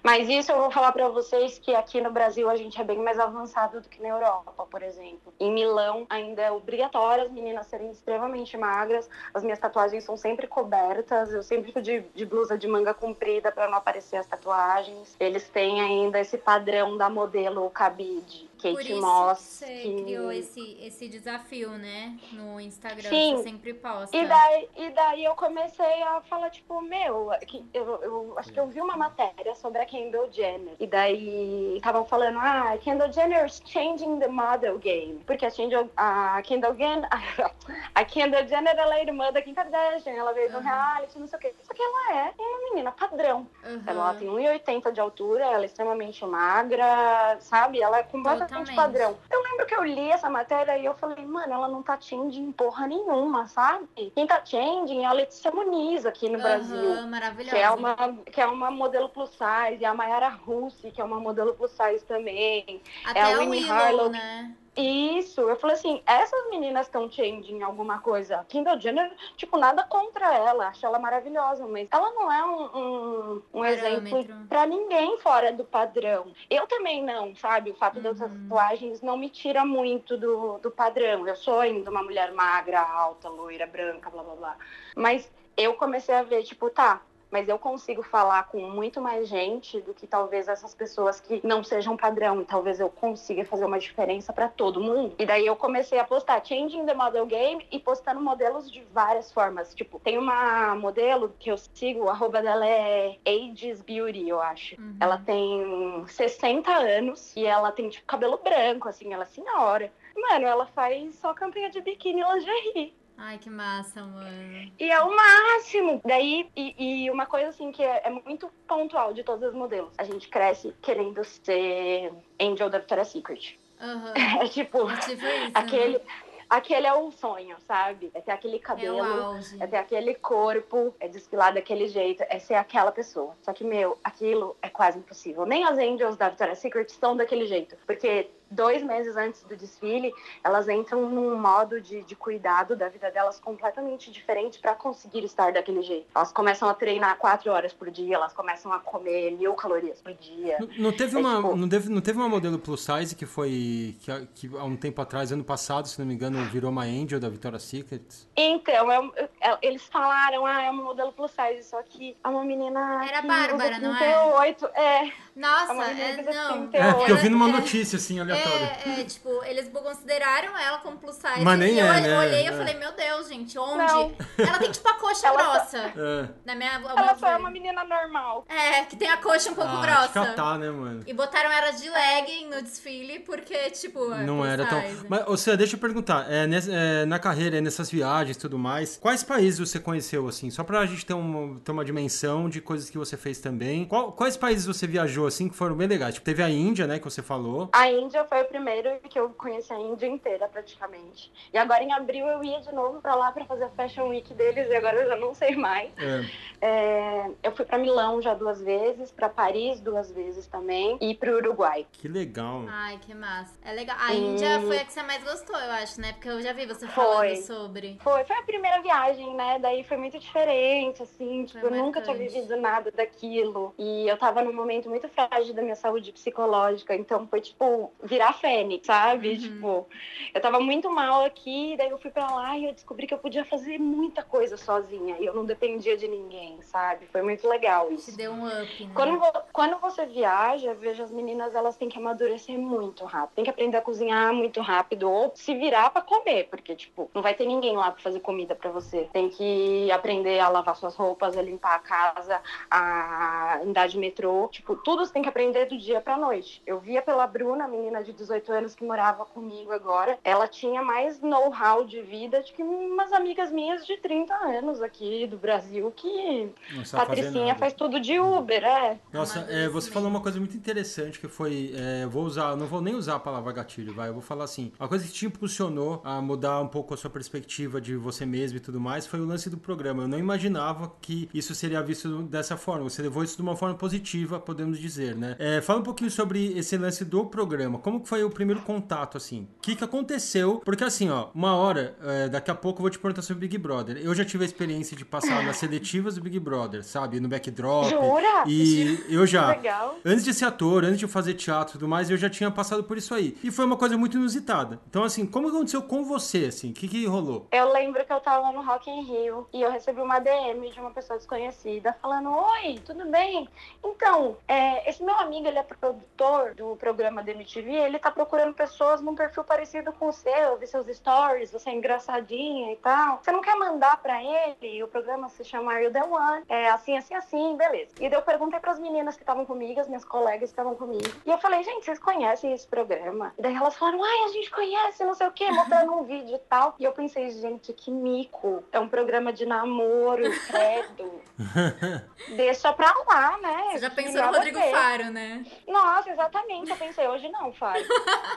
Mas 0.00 0.28
isso 0.28 0.52
eu 0.52 0.58
vou 0.58 0.70
falar 0.70 0.92
pra 0.92 1.08
vocês 1.08 1.58
que 1.58 1.74
aqui 1.74 2.00
no 2.00 2.12
Brasil 2.12 2.48
a 2.48 2.54
gente 2.54 2.80
é 2.80 2.84
bem 2.84 2.98
mais 2.98 3.18
avançado 3.18 3.80
do 3.80 3.88
que 3.88 4.00
na 4.00 4.10
Europa, 4.10 4.64
por 4.70 4.80
exemplo. 4.80 5.34
Em 5.40 5.52
Milão 5.52 6.06
ainda 6.08 6.40
é 6.40 6.52
obrigatório 6.52 7.24
as 7.24 7.32
meninas 7.32 7.66
serem 7.66 7.90
extremamente 7.90 8.56
magras. 8.56 9.10
As 9.34 9.42
minhas 9.42 9.58
tatuagens 9.58 10.04
são 10.04 10.16
sempre 10.16 10.46
cobertas. 10.46 11.32
Eu 11.32 11.42
sempre 11.42 11.66
fico 11.66 11.82
de, 11.82 12.00
de 12.14 12.24
blusa 12.24 12.56
de 12.56 12.68
manga 12.68 12.94
comprida 12.94 13.50
pra 13.50 13.68
não 13.68 13.78
aparecer 13.78 14.18
as 14.18 14.26
tatuagens. 14.26 15.16
Eles 15.18 15.48
têm 15.48 15.80
ainda 15.80 16.20
esse 16.20 16.38
padrão 16.38 16.96
da 16.96 17.10
modelo 17.10 17.68
cabide. 17.70 18.51
Por 18.70 18.76
Kate 18.78 18.92
isso 18.92 19.00
Moss. 19.00 19.38
você 19.38 19.66
que- 19.66 20.02
criou 20.02 20.32
esse, 20.32 20.78
esse 20.80 21.08
desafio, 21.08 21.70
né? 21.70 22.16
No 22.32 22.60
Instagram, 22.60 23.08
Sim. 23.08 23.36
você 23.36 23.42
sempre 23.44 23.74
posta. 23.74 24.16
E 24.16 24.26
daí, 24.26 24.68
e 24.76 24.90
daí 24.90 25.24
eu 25.24 25.34
comecei 25.34 26.02
a 26.02 26.20
falar, 26.22 26.50
tipo, 26.50 26.80
meu, 26.80 27.30
eu, 27.74 28.02
eu 28.02 28.34
acho 28.38 28.52
que 28.52 28.60
eu 28.60 28.66
vi 28.68 28.80
uma 28.80 28.96
matéria 28.96 29.54
sobre 29.54 29.80
a 29.80 29.86
Kendall 29.86 30.30
Jenner. 30.32 30.74
E 30.78 30.86
daí 30.86 31.76
estavam 31.76 32.04
falando, 32.04 32.38
ah, 32.38 32.76
Kendall 32.80 33.12
Jenner 33.12 33.46
is 33.46 33.60
changing 33.64 34.18
the 34.18 34.28
model 34.28 34.78
game. 34.78 35.20
Porque 35.26 35.44
a 35.46 35.50
Kendall, 35.50 35.88
a 35.96 36.40
Kendall 36.42 36.74
Jenner, 36.76 37.08
a 37.94 38.04
Kendall 38.04 38.46
Jenner, 38.46 38.76
ela 38.78 38.98
é 38.98 39.02
irmã 39.02 39.32
da 39.32 39.42
Kim 39.42 39.54
Kardashian, 39.54 40.12
ela 40.12 40.32
veio 40.32 40.50
do 40.50 40.58
Aham. 40.58 40.64
reality, 40.68 41.18
não 41.18 41.26
sei 41.26 41.38
o 41.38 41.42
quê. 41.42 41.54
Só 41.62 41.74
que 41.74 41.82
ela 41.82 42.16
é 42.28 42.34
uma 42.38 42.58
menina 42.70 42.92
padrão. 42.92 43.46
Uhum. 43.64 43.82
Ela 43.86 44.14
tem 44.14 44.28
1,80 44.28 44.92
de 44.92 45.00
altura, 45.00 45.44
ela 45.44 45.62
é 45.62 45.66
extremamente 45.66 46.24
magra, 46.24 47.36
sabe? 47.40 47.80
Ela 47.80 47.98
é 47.98 48.02
completamente 48.02 48.51
Padrão. 48.74 49.18
Eu 49.30 49.42
lembro 49.42 49.66
que 49.66 49.74
eu 49.74 49.84
li 49.84 50.10
essa 50.10 50.28
matéria 50.30 50.78
e 50.78 50.84
eu 50.84 50.94
falei, 50.94 51.24
mano, 51.24 51.52
ela 51.52 51.68
não 51.68 51.82
tá 51.82 51.98
changing 52.00 52.52
porra 52.52 52.86
nenhuma, 52.86 53.46
sabe? 53.48 53.86
Quem 54.14 54.26
tá 54.26 54.40
changing 54.44 55.02
é 55.02 55.06
a 55.06 55.12
Letícia 55.12 55.50
Muniz 55.50 56.04
aqui 56.06 56.28
no 56.28 56.38
Aham, 56.38 56.42
Brasil. 56.42 57.06
maravilhosa. 57.08 57.56
Que 57.56 57.62
é, 57.62 57.70
uma, 57.70 57.96
que 58.32 58.40
é 58.40 58.46
uma 58.46 58.70
modelo 58.70 59.08
plus 59.08 59.30
size, 59.30 59.80
e 59.80 59.84
a 59.84 59.94
Mayara 59.94 60.28
Russi, 60.28 60.90
que 60.90 61.00
é 61.00 61.04
uma 61.04 61.18
modelo 61.20 61.54
plus 61.54 61.70
size 61.72 62.04
também. 62.04 62.82
Até 63.04 63.18
é 63.20 63.22
a 63.22 63.36
a 63.36 63.38
Winnie 63.40 63.62
Willow, 63.62 63.76
Harlow. 63.76 64.08
né? 64.10 64.54
Isso, 64.74 65.42
eu 65.42 65.56
falei 65.56 65.76
assim, 65.76 66.02
essas 66.06 66.48
meninas 66.48 66.86
estão 66.86 67.10
changing 67.10 67.62
alguma 67.62 68.00
coisa. 68.00 68.44
Kendall 68.48 68.80
Jenner, 68.80 69.14
tipo, 69.36 69.58
nada 69.58 69.82
contra 69.84 70.34
ela, 70.34 70.68
acho 70.68 70.86
ela 70.86 70.98
maravilhosa, 70.98 71.66
mas 71.66 71.86
ela 71.92 72.10
não 72.12 72.32
é 72.32 72.44
um, 72.44 72.78
um, 72.78 73.42
um 73.52 73.64
exemplo 73.66 74.26
pra 74.48 74.64
ninguém 74.66 75.18
fora 75.18 75.52
do 75.52 75.62
padrão. 75.64 76.32
Eu 76.48 76.66
também 76.66 77.02
não, 77.04 77.36
sabe? 77.36 77.70
O 77.70 77.74
fato 77.74 78.00
Uhum. 78.00 78.14
tatuagens 78.14 79.02
não 79.02 79.18
me 79.18 79.28
tira 79.28 79.62
muito 79.62 80.16
do, 80.16 80.56
do 80.58 80.70
padrão. 80.70 81.28
Eu 81.28 81.36
sou 81.36 81.60
ainda 81.60 81.90
uma 81.90 82.02
mulher 82.02 82.32
magra, 82.32 82.80
alta, 82.80 83.28
loira, 83.28 83.66
branca, 83.66 84.08
blá 84.08 84.22
blá 84.22 84.34
blá. 84.36 84.56
Mas 84.96 85.30
eu 85.54 85.74
comecei 85.74 86.14
a 86.14 86.22
ver, 86.22 86.44
tipo, 86.44 86.70
tá, 86.70 87.02
mas 87.32 87.48
eu 87.48 87.58
consigo 87.58 88.02
falar 88.02 88.44
com 88.48 88.60
muito 88.60 89.00
mais 89.00 89.26
gente 89.26 89.80
do 89.80 89.94
que 89.94 90.06
talvez 90.06 90.46
essas 90.48 90.74
pessoas 90.74 91.18
que 91.18 91.40
não 91.42 91.64
sejam 91.64 91.96
padrão. 91.96 92.42
E 92.42 92.44
talvez 92.44 92.78
eu 92.78 92.90
consiga 92.90 93.42
fazer 93.46 93.64
uma 93.64 93.78
diferença 93.78 94.32
para 94.34 94.48
todo 94.48 94.80
mundo. 94.80 95.14
E 95.18 95.24
daí 95.24 95.46
eu 95.46 95.56
comecei 95.56 95.98
a 95.98 96.04
postar 96.04 96.44
Changing 96.44 96.84
the 96.84 96.92
Model 96.92 97.24
Game 97.24 97.66
e 97.72 97.80
postando 97.80 98.20
modelos 98.20 98.70
de 98.70 98.84
várias 98.92 99.32
formas. 99.32 99.74
Tipo, 99.74 99.98
tem 99.98 100.18
uma 100.18 100.74
modelo 100.74 101.34
que 101.38 101.50
eu 101.50 101.56
sigo, 101.56 102.04
o 102.04 102.10
arroba 102.10 102.42
dela 102.42 102.66
é 102.66 103.16
Ages 103.26 103.80
Beauty, 103.80 104.28
eu 104.28 104.40
acho. 104.40 104.78
Uhum. 104.78 104.96
Ela 105.00 105.16
tem 105.16 106.04
60 106.06 106.70
anos 106.70 107.34
e 107.34 107.46
ela 107.46 107.72
tem, 107.72 107.88
tipo, 107.88 108.06
cabelo 108.06 108.36
branco, 108.36 108.88
assim, 108.88 109.14
ela 109.14 109.22
é 109.22 109.26
senhora. 109.26 109.90
Mano, 110.14 110.46
ela 110.46 110.66
faz 110.66 111.14
só 111.14 111.32
campanha 111.32 111.70
de 111.70 111.80
biquíni 111.80 112.20
e 112.20 112.34
lingerie. 112.34 113.01
Ai, 113.24 113.38
que 113.38 113.48
massa, 113.48 114.02
mano. 114.02 114.72
E 114.80 114.90
é 114.90 115.00
o 115.00 115.14
máximo. 115.14 116.00
Daí, 116.04 116.50
e, 116.56 117.04
e 117.04 117.10
uma 117.10 117.24
coisa 117.24 117.50
assim 117.50 117.70
que 117.70 117.80
é, 117.82 118.02
é 118.04 118.10
muito 118.10 118.50
pontual 118.66 119.14
de 119.14 119.22
todos 119.22 119.48
os 119.48 119.54
modelos. 119.54 119.92
A 119.96 120.02
gente 120.02 120.28
cresce 120.28 120.74
querendo 120.82 121.22
ser 121.24 122.12
Angel 122.40 122.68
da 122.68 122.78
Victoria's 122.78 123.08
Secret. 123.08 123.58
Aham. 123.80 124.12
É 124.42 124.48
tipo, 124.48 124.90
É 124.90 124.96
tipo 124.96 125.24
isso. 125.24 125.50
aquele, 125.54 125.98
né? 125.98 126.04
aquele 126.50 126.86
é 126.88 126.94
o 126.94 127.12
sonho, 127.12 127.56
sabe? 127.60 128.10
É 128.12 128.20
ter 128.20 128.32
aquele 128.32 128.56
É 128.56 128.58
cabelo, 128.58 129.00
auge. 129.02 129.56
é 129.62 129.66
ter 129.68 129.76
aquele 129.76 130.14
corpo, 130.16 130.92
é 130.98 131.06
desfilar 131.06 131.54
daquele 131.54 131.86
jeito, 131.86 132.24
é 132.28 132.38
ser 132.40 132.54
aquela 132.54 132.90
pessoa. 132.90 133.36
Só 133.42 133.52
que, 133.52 133.62
meu, 133.62 133.96
aquilo 134.02 134.56
é 134.60 134.68
quase 134.68 134.98
impossível. 134.98 135.46
Nem 135.46 135.62
as 135.64 135.78
Angels 135.78 136.16
da 136.16 136.28
Victoria's 136.28 136.58
Secret 136.58 136.86
estão 136.90 137.16
daquele 137.16 137.46
jeito. 137.46 137.76
Porque 137.86 138.30
dois 138.52 138.82
meses 138.82 139.16
antes 139.16 139.42
do 139.44 139.56
desfile, 139.56 140.12
elas 140.44 140.68
entram 140.68 141.08
num 141.08 141.36
modo 141.36 141.80
de, 141.80 142.02
de 142.02 142.14
cuidado 142.14 142.76
da 142.76 142.88
vida 142.88 143.10
delas 143.10 143.40
completamente 143.40 144.10
diferente 144.10 144.58
para 144.58 144.74
conseguir 144.74 145.24
estar 145.24 145.52
daquele 145.52 145.82
jeito. 145.82 146.06
Elas 146.14 146.32
começam 146.32 146.68
a 146.68 146.74
treinar 146.74 147.16
quatro 147.16 147.50
horas 147.50 147.72
por 147.72 147.90
dia, 147.90 148.14
elas 148.16 148.32
começam 148.32 148.72
a 148.72 148.78
comer 148.78 149.32
mil 149.32 149.54
calorias 149.54 150.00
por 150.00 150.12
dia. 150.14 150.56
Não- 150.60 150.92
Não 150.92 150.92
teve, 150.92 151.16
É 151.16 151.18
uma, 151.20 151.36
tipo- 151.36 151.56
não, 151.56 151.68
teve, 151.68 151.88
não 151.88 152.00
teve 152.00 152.18
uma 152.18 152.28
modelo 152.28 152.58
plus 152.58 152.80
size 152.84 153.14
que 153.14 153.24
foi. 153.26 153.96
Que, 154.00 154.26
que 154.34 154.56
há 154.56 154.64
um 154.64 154.76
tempo 154.76 155.00
atrás, 155.00 155.32
ano 155.32 155.44
passado, 155.44 155.86
se 155.88 155.98
não 155.98 156.06
me 156.06 156.14
engano, 156.14 156.44
virou 156.46 156.70
uma 156.70 156.82
Angel 156.82 157.18
da 157.18 157.28
Victoria's 157.28 157.62
Secret. 157.62 158.02
Então, 158.36 158.92
eu- 158.92 159.12
eu- 159.16 159.58
eles 159.62 159.82
falaram, 159.86 160.44
ah, 160.44 160.62
é 160.62 160.70
um 160.70 160.84
modelo 160.84 161.12
plus 161.12 161.30
size, 161.32 161.68
só 161.68 161.82
que 161.82 162.16
é 162.22 162.28
uma 162.28 162.44
menina. 162.44 163.04
Era 163.06 163.22
que 163.22 163.26
Bárbara, 163.28 163.78
não 163.78 163.94
é? 163.96 163.98
38. 163.98 164.66
É, 164.74 165.10
Nossa, 165.36 165.72
uma 165.72 165.86
é, 165.90 166.20
usa 166.20 166.32
não. 166.32 166.68
38. 166.68 166.76
É, 166.76 166.92
porque 166.94 167.12
eu 167.12 167.16
vi 167.16 167.28
numa 167.28 167.48
É, 167.48 167.52
notícia 167.52 167.96
assim. 167.96 168.20
É, 168.20 168.22
é, 168.42 169.04
tipo, 169.04 169.42
eles 169.44 169.68
consideraram 169.68 170.56
ela 170.58 170.78
como 170.78 170.96
plus 170.98 171.16
size. 171.16 171.40
Mas 171.42 171.58
nem 171.58 171.74
e 171.74 171.78
eu 171.80 171.86
é, 171.86 172.00
né? 172.00 172.18
olhei 172.18 172.42
e 172.44 172.46
É. 172.46 172.52
falei, 172.52 172.74
meu 172.74 172.92
Deus, 172.92 173.28
gente, 173.28 173.58
onde? 173.58 173.76
Não. 173.78 174.12
Ela 174.38 174.58
tem 174.58 174.70
tipo 174.70 174.88
a 174.88 174.94
coxa 174.94 175.26
Ela 175.26 175.36
grossa. 175.42 175.78
É. 175.78 176.28
Na 176.44 176.54
minha, 176.54 176.72
ela 176.74 177.14
só 177.16 177.28
é 177.28 177.36
uma 177.36 177.50
menina 177.50 177.84
normal. 177.84 178.44
É, 178.48 178.84
que 178.84 178.96
tem 178.96 179.08
a 179.10 179.16
coxa 179.16 179.50
um 179.50 179.54
pouco 179.54 179.70
Ah, 179.70 179.80
grossa. 179.82 180.26
catar, 180.26 180.58
né, 180.58 180.70
mano? 180.70 181.02
E 181.06 181.12
botaram 181.12 181.50
ela 181.50 181.70
de 181.72 181.88
legging 181.88 182.48
no 182.48 182.62
desfile, 182.62 183.18
porque, 183.20 183.70
tipo, 183.70 184.12
é 184.12 184.22
Não 184.22 184.38
plus 184.38 184.48
era 184.48 184.66
tão. 184.66 184.80
size. 184.82 185.06
Mas, 185.08 185.24
ou 185.26 185.36
seja, 185.36 185.56
deixa 185.56 185.76
eu 185.76 185.80
perguntar, 185.80 186.26
é, 186.30 186.44
é, 186.70 187.04
na 187.06 187.18
carreira, 187.18 187.60
nessas 187.60 187.90
viagens 187.90 188.36
e 188.36 188.40
tudo 188.40 188.58
mais, 188.58 188.96
quais 188.96 189.22
países 189.22 189.58
você 189.58 189.78
conheceu, 189.78 190.26
assim? 190.28 190.50
Só 190.50 190.62
pra 190.64 190.84
gente 190.86 191.04
ter 191.04 191.14
uma, 191.14 191.60
ter 191.60 191.72
uma 191.72 191.84
dimensão 191.84 192.48
de 192.48 192.60
coisas 192.60 192.88
que 192.90 192.98
você 192.98 193.16
fez 193.16 193.38
também. 193.38 193.84
Qual- 193.84 194.12
quais 194.12 194.36
países 194.36 194.66
você 194.66 194.86
viajou, 194.86 195.26
assim, 195.26 195.48
que 195.48 195.56
foram 195.56 195.74
bem 195.74 195.86
legais? 195.88 196.14
Tipo, 196.14 196.24
teve 196.24 196.42
a 196.42 196.48
Índia, 196.50 196.86
né, 196.86 196.98
que 196.98 197.04
você 197.04 197.22
falou. 197.22 197.68
A 197.72 197.88
Índia 197.90 198.24
foi 198.32 198.40
o 198.40 198.46
primeiro 198.46 198.98
que 199.10 199.20
eu 199.20 199.28
conheci 199.28 199.70
a 199.74 199.78
Índia 199.78 200.06
inteira, 200.06 200.48
praticamente. 200.48 201.30
E 201.52 201.58
agora 201.58 201.84
em 201.84 201.92
abril 201.92 202.26
eu 202.26 202.42
ia 202.42 202.60
de 202.62 202.74
novo 202.74 202.98
pra 203.02 203.14
lá 203.14 203.30
pra 203.30 203.44
fazer 203.44 203.64
a 203.64 203.68
Fashion 203.68 204.08
Week 204.08 204.32
deles, 204.32 204.70
e 204.70 204.74
agora 204.74 205.02
eu 205.02 205.06
já 205.06 205.16
não 205.16 205.34
sei 205.34 205.54
mais. 205.54 205.92
É. 205.98 206.24
É, 206.64 207.30
eu 207.42 207.52
fui 207.52 207.66
pra 207.66 207.76
Milão 207.76 208.22
já 208.22 208.32
duas 208.32 208.62
vezes, 208.62 209.10
pra 209.10 209.28
Paris 209.28 209.80
duas 209.80 210.10
vezes 210.10 210.46
também, 210.46 210.96
e 210.98 211.14
pro 211.14 211.36
Uruguai. 211.36 211.86
Que 211.92 212.08
legal. 212.08 212.64
Ai, 212.68 212.98
que 213.02 213.12
massa. 213.12 213.52
É 213.62 213.72
legal. 213.72 213.96
A. 214.00 214.14
Índia 214.14 214.60
foi 214.60 214.78
a 214.78 214.84
que 214.86 214.92
você 214.92 215.02
mais 215.02 215.22
gostou, 215.22 215.56
eu 215.56 215.70
acho, 215.72 216.00
né? 216.00 216.12
Porque 216.12 216.30
eu 216.30 216.40
já 216.40 216.54
vi 216.54 216.64
você 216.64 216.86
Foi. 216.86 217.04
falando 217.04 217.36
sobre. 217.42 217.98
Foi, 218.00 218.24
foi 218.24 218.36
a 218.36 218.42
primeira 218.42 218.80
viagem, 218.80 219.34
né? 219.34 219.58
Daí 219.58 219.84
foi 219.84 219.98
muito 219.98 220.18
diferente, 220.18 221.02
assim, 221.02 221.44
tipo, 221.44 221.66
eu 221.66 221.70
nunca 221.70 222.00
tinha 222.00 222.16
vivido 222.16 222.56
nada 222.56 222.90
daquilo. 222.90 223.74
E 223.76 224.08
eu 224.08 224.16
tava 224.16 224.40
num 224.42 224.54
momento 224.54 224.88
muito 224.88 225.06
frágil 225.08 225.52
da 225.52 225.60
minha 225.60 225.76
saúde 225.76 226.12
psicológica, 226.12 226.94
então 226.94 227.26
foi 227.26 227.42
tipo 227.42 227.92
virar 228.02 228.21
fênix, 228.30 228.86
sabe? 228.86 229.30
Uhum. 229.30 229.38
Tipo, 229.38 229.88
eu 230.34 230.40
tava 230.40 230.60
muito 230.60 230.90
mal 230.90 231.24
aqui, 231.24 231.74
daí 231.78 231.88
eu 231.88 231.98
fui 231.98 232.10
pra 232.10 232.30
lá 232.30 232.58
e 232.58 232.66
eu 232.66 232.74
descobri 232.74 233.06
que 233.06 233.14
eu 233.14 233.18
podia 233.18 233.44
fazer 233.44 233.78
muita 233.78 234.22
coisa 234.22 234.58
sozinha 234.58 235.16
e 235.18 235.24
eu 235.24 235.34
não 235.34 235.46
dependia 235.46 235.96
de 235.96 236.06
ninguém, 236.06 236.60
sabe? 236.60 237.06
Foi 237.06 237.22
muito 237.22 237.48
legal 237.48 237.90
isso. 237.90 238.16
deu 238.16 238.32
um 238.32 238.46
up, 238.46 238.84
né? 238.84 238.92
Quando, 238.94 239.20
quando 239.52 239.78
você 239.78 240.04
viaja, 240.04 240.70
eu 240.70 240.76
vejo 240.76 241.02
as 241.02 241.10
meninas, 241.10 241.54
elas 241.54 241.76
têm 241.76 241.88
que 241.88 241.98
amadurecer 241.98 242.58
muito 242.58 243.04
rápido. 243.04 243.34
Tem 243.36 243.44
que 243.44 243.50
aprender 243.50 243.76
a 243.78 243.82
cozinhar 243.82 244.32
muito 244.32 244.60
rápido 244.60 245.10
ou 245.10 245.32
se 245.34 245.54
virar 245.54 245.90
pra 245.90 246.02
comer, 246.02 246.48
porque, 246.50 246.76
tipo, 246.76 247.10
não 247.14 247.22
vai 247.22 247.34
ter 247.34 247.46
ninguém 247.46 247.76
lá 247.76 247.90
pra 247.90 248.02
fazer 248.02 248.20
comida 248.20 248.54
pra 248.54 248.70
você. 248.70 249.08
Tem 249.12 249.28
que 249.28 249.90
aprender 249.90 250.38
a 250.38 250.48
lavar 250.48 250.76
suas 250.76 250.94
roupas, 250.94 251.36
a 251.36 251.42
limpar 251.42 251.76
a 251.76 251.78
casa, 251.78 252.40
a 252.70 253.60
andar 253.62 253.88
de 253.88 253.98
metrô. 253.98 254.48
Tipo, 254.48 254.76
tudo 254.76 255.04
você 255.04 255.12
tem 255.12 255.22
que 255.22 255.28
aprender 255.28 255.66
do 255.66 255.78
dia 255.78 256.00
pra 256.00 256.18
noite. 256.18 256.62
Eu 256.66 256.78
via 256.78 257.00
pela 257.00 257.26
Bruna, 257.26 257.64
a 257.64 258.01
menina 258.02 258.04
de 258.04 258.12
18 258.12 258.52
anos 258.52 258.74
que 258.74 258.84
morava 258.84 259.24
comigo 259.24 259.72
agora, 259.72 260.18
ela 260.24 260.46
tinha 260.46 260.82
mais 260.82 261.20
know-how 261.20 261.84
de 261.84 262.02
vida 262.02 262.40
do 262.40 262.52
que 262.52 262.62
umas 262.62 263.12
amigas 263.12 263.50
minhas 263.50 263.86
de 263.86 263.96
30 263.96 264.34
anos 264.34 264.82
aqui 264.82 265.26
do 265.26 265.36
Brasil 265.36 265.90
que 265.94 266.50
Patricinha 266.90 267.54
faz 267.54 267.72
tudo 267.72 268.00
de 268.00 268.18
Uber, 268.18 268.64
é. 268.64 268.98
Nossa, 269.12 269.40
é, 269.48 269.68
você 269.68 269.90
falou 269.90 270.08
uma 270.08 270.20
coisa 270.20 270.38
muito 270.38 270.56
interessante 270.56 271.18
que 271.18 271.28
foi. 271.28 271.72
é, 271.74 272.04
eu 272.04 272.10
vou 272.10 272.24
usar, 272.24 272.56
não 272.56 272.66
vou 272.66 272.80
nem 272.80 272.94
usar 272.94 273.16
a 273.16 273.20
palavra 273.20 273.52
gatilho, 273.52 273.94
vai. 273.94 274.08
Eu 274.08 274.14
vou 274.14 274.22
falar 274.22 274.44
assim. 274.44 274.72
Uma 274.78 274.88
coisa 274.88 275.04
que 275.06 275.12
te 275.12 275.26
impulsionou 275.26 276.00
a 276.04 276.20
mudar 276.20 276.60
um 276.60 276.68
pouco 276.68 276.94
a 276.94 276.96
sua 276.96 277.10
perspectiva 277.10 277.80
de 277.80 277.96
você 277.96 278.26
mesmo 278.26 278.58
e 278.58 278.60
tudo 278.60 278.80
mais 278.80 279.06
foi 279.06 279.20
o 279.20 279.24
lance 279.24 279.48
do 279.48 279.56
programa. 279.56 280.02
Eu 280.02 280.08
não 280.08 280.18
imaginava 280.18 280.92
que 281.00 281.28
isso 281.32 281.54
seria 281.54 281.82
visto 281.82 282.22
dessa 282.22 282.56
forma. 282.56 282.84
Você 282.84 283.02
levou 283.02 283.22
isso 283.22 283.36
de 283.36 283.42
uma 283.42 283.56
forma 283.56 283.76
positiva, 283.76 284.40
podemos 284.40 284.78
dizer, 284.78 285.14
né? 285.14 285.36
É, 285.38 285.60
fala 285.60 285.80
um 285.80 285.82
pouquinho 285.82 286.10
sobre 286.10 286.58
esse 286.58 286.76
lance 286.76 287.04
do 287.04 287.24
programa. 287.26 287.78
Como 287.78 287.91
que 288.00 288.08
foi 288.08 288.24
o 288.24 288.30
primeiro 288.30 288.62
contato, 288.62 289.16
assim? 289.16 289.48
O 289.58 289.60
que, 289.62 289.76
que 289.76 289.84
aconteceu? 289.84 290.60
Porque 290.64 290.84
assim, 290.84 291.10
ó, 291.10 291.28
uma 291.34 291.56
hora, 291.56 291.96
é, 292.02 292.28
daqui 292.28 292.50
a 292.50 292.54
pouco 292.54 292.78
eu 292.78 292.82
vou 292.82 292.90
te 292.90 292.98
perguntar 292.98 293.22
sobre 293.22 293.46
Big 293.46 293.58
Brother. 293.58 293.96
Eu 293.96 294.14
já 294.14 294.24
tive 294.24 294.44
a 294.44 294.46
experiência 294.46 294.96
de 294.96 295.04
passar 295.04 295.42
nas 295.44 295.56
seletivas 295.56 296.14
do 296.14 296.22
Big 296.22 296.38
Brother, 296.38 296.84
sabe? 296.84 297.20
No 297.20 297.28
backdrop. 297.28 297.90
Jura? 297.90 298.44
E 298.46 299.04
eu 299.08 299.26
já. 299.26 299.48
Legal. 299.48 299.96
Antes 300.04 300.24
de 300.24 300.34
ser 300.34 300.46
ator, 300.46 300.84
antes 300.84 300.98
de 300.98 301.06
fazer 301.06 301.34
teatro 301.34 301.72
e 301.72 301.78
tudo 301.78 301.88
mais, 301.88 302.10
eu 302.10 302.16
já 302.16 302.28
tinha 302.28 302.50
passado 302.50 302.84
por 302.84 302.96
isso 302.96 303.14
aí. 303.14 303.36
E 303.42 303.50
foi 303.50 303.64
uma 303.64 303.76
coisa 303.76 303.96
muito 303.96 304.16
inusitada. 304.16 304.80
Então, 304.88 305.04
assim, 305.04 305.26
como 305.26 305.48
aconteceu 305.48 305.82
com 305.82 306.04
você, 306.04 306.46
assim? 306.46 306.70
O 306.70 306.74
que, 306.74 306.88
que 306.88 307.06
rolou? 307.06 307.46
Eu 307.52 307.72
lembro 307.72 308.04
que 308.04 308.12
eu 308.12 308.20
tava 308.20 308.52
no 308.52 308.62
Rock 308.62 308.90
in 308.90 309.02
Rio 309.02 309.46
e 309.52 309.62
eu 309.62 309.70
recebi 309.70 310.00
uma 310.00 310.18
DM 310.18 310.70
de 310.70 310.80
uma 310.80 310.90
pessoa 310.90 311.18
desconhecida 311.18 311.96
falando: 312.00 312.30
Oi, 312.30 312.80
tudo 312.84 313.04
bem? 313.10 313.48
Então, 313.84 314.36
é, 314.46 314.88
esse 314.88 315.02
meu 315.02 315.14
amigo, 315.16 315.46
ele 315.46 315.58
é 315.58 315.62
produtor 315.62 316.54
do 316.54 316.76
programa 316.76 317.22
da 317.22 317.32
MTV, 317.32 317.81
ele 317.82 317.98
tá 317.98 318.10
procurando 318.10 318.54
pessoas 318.54 319.00
num 319.00 319.14
perfil 319.14 319.44
parecido 319.44 319.92
com 319.92 320.08
o 320.08 320.12
seu, 320.12 320.32
eu 320.32 320.58
vi 320.58 320.66
seus 320.66 320.86
stories, 320.86 321.50
você 321.50 321.70
é 321.70 321.74
engraçadinha 321.74 322.72
e 322.72 322.76
tal. 322.76 323.20
Você 323.22 323.30
não 323.32 323.40
quer 323.40 323.56
mandar 323.56 324.00
pra 324.02 324.22
ele? 324.22 324.82
O 324.82 324.88
programa 324.88 325.28
se 325.28 325.44
chama 325.44 325.72
Are 325.72 325.84
You 325.84 325.92
The 325.92 326.04
One? 326.04 326.44
É 326.48 326.70
assim, 326.70 326.96
assim, 326.96 327.14
assim, 327.14 327.56
beleza. 327.56 327.92
E 328.00 328.08
daí 328.08 328.18
eu 328.18 328.22
perguntei 328.22 328.60
pras 328.60 328.78
meninas 328.78 329.16
que 329.16 329.22
estavam 329.22 329.44
comigo, 329.44 329.80
as 329.80 329.88
minhas 329.88 330.04
colegas 330.04 330.50
que 330.50 330.52
estavam 330.52 330.74
comigo, 330.74 331.08
e 331.24 331.30
eu 331.30 331.38
falei: 331.38 331.62
Gente, 331.62 331.84
vocês 331.84 331.98
conhecem 331.98 332.52
esse 332.52 332.66
programa? 332.66 333.32
E 333.38 333.42
daí 333.42 333.54
elas 333.54 333.76
falaram: 333.76 334.02
Ai, 334.02 334.24
a 334.24 334.28
gente 334.28 334.50
conhece, 334.50 335.04
não 335.04 335.14
sei 335.14 335.26
o 335.26 335.32
quê, 335.32 335.50
mostrando 335.50 335.92
um 335.92 336.04
vídeo 336.04 336.34
e 336.34 336.38
tal. 336.40 336.74
E 336.78 336.84
eu 336.84 336.92
pensei: 336.92 337.30
Gente, 337.30 337.72
que 337.72 337.90
mico. 337.90 338.62
É 338.72 338.78
um 338.78 338.88
programa 338.88 339.32
de 339.32 339.46
namoro, 339.46 340.22
credo. 340.46 341.22
Deixa 342.36 342.72
pra 342.72 342.92
lá, 343.06 343.38
né? 343.38 343.70
Você 343.72 343.78
já 343.78 343.90
pensou 343.90 344.22
no 344.22 344.32
Rodrigo 344.32 344.58
ver. 344.58 344.70
Faro, 344.70 345.10
né? 345.10 345.44
Nossa, 345.66 346.10
exatamente. 346.10 346.70
Eu 346.70 346.76
pensei, 346.76 347.06
hoje 347.06 347.28
não, 347.28 347.52
Fábio. 347.72 347.86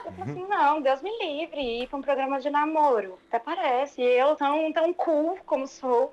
Eu 0.06 0.12
falei 0.12 0.30
assim, 0.32 0.46
não, 0.46 0.80
Deus 0.80 1.02
me 1.02 1.10
livre, 1.18 1.82
ir 1.82 1.88
pra 1.88 1.98
um 1.98 2.02
programa 2.02 2.40
de 2.40 2.48
namoro. 2.50 3.18
Até 3.28 3.38
parece. 3.38 4.00
Eu 4.02 4.36
tão, 4.36 4.72
tão 4.72 4.92
cool 4.94 5.38
como 5.46 5.66
sou. 5.66 6.12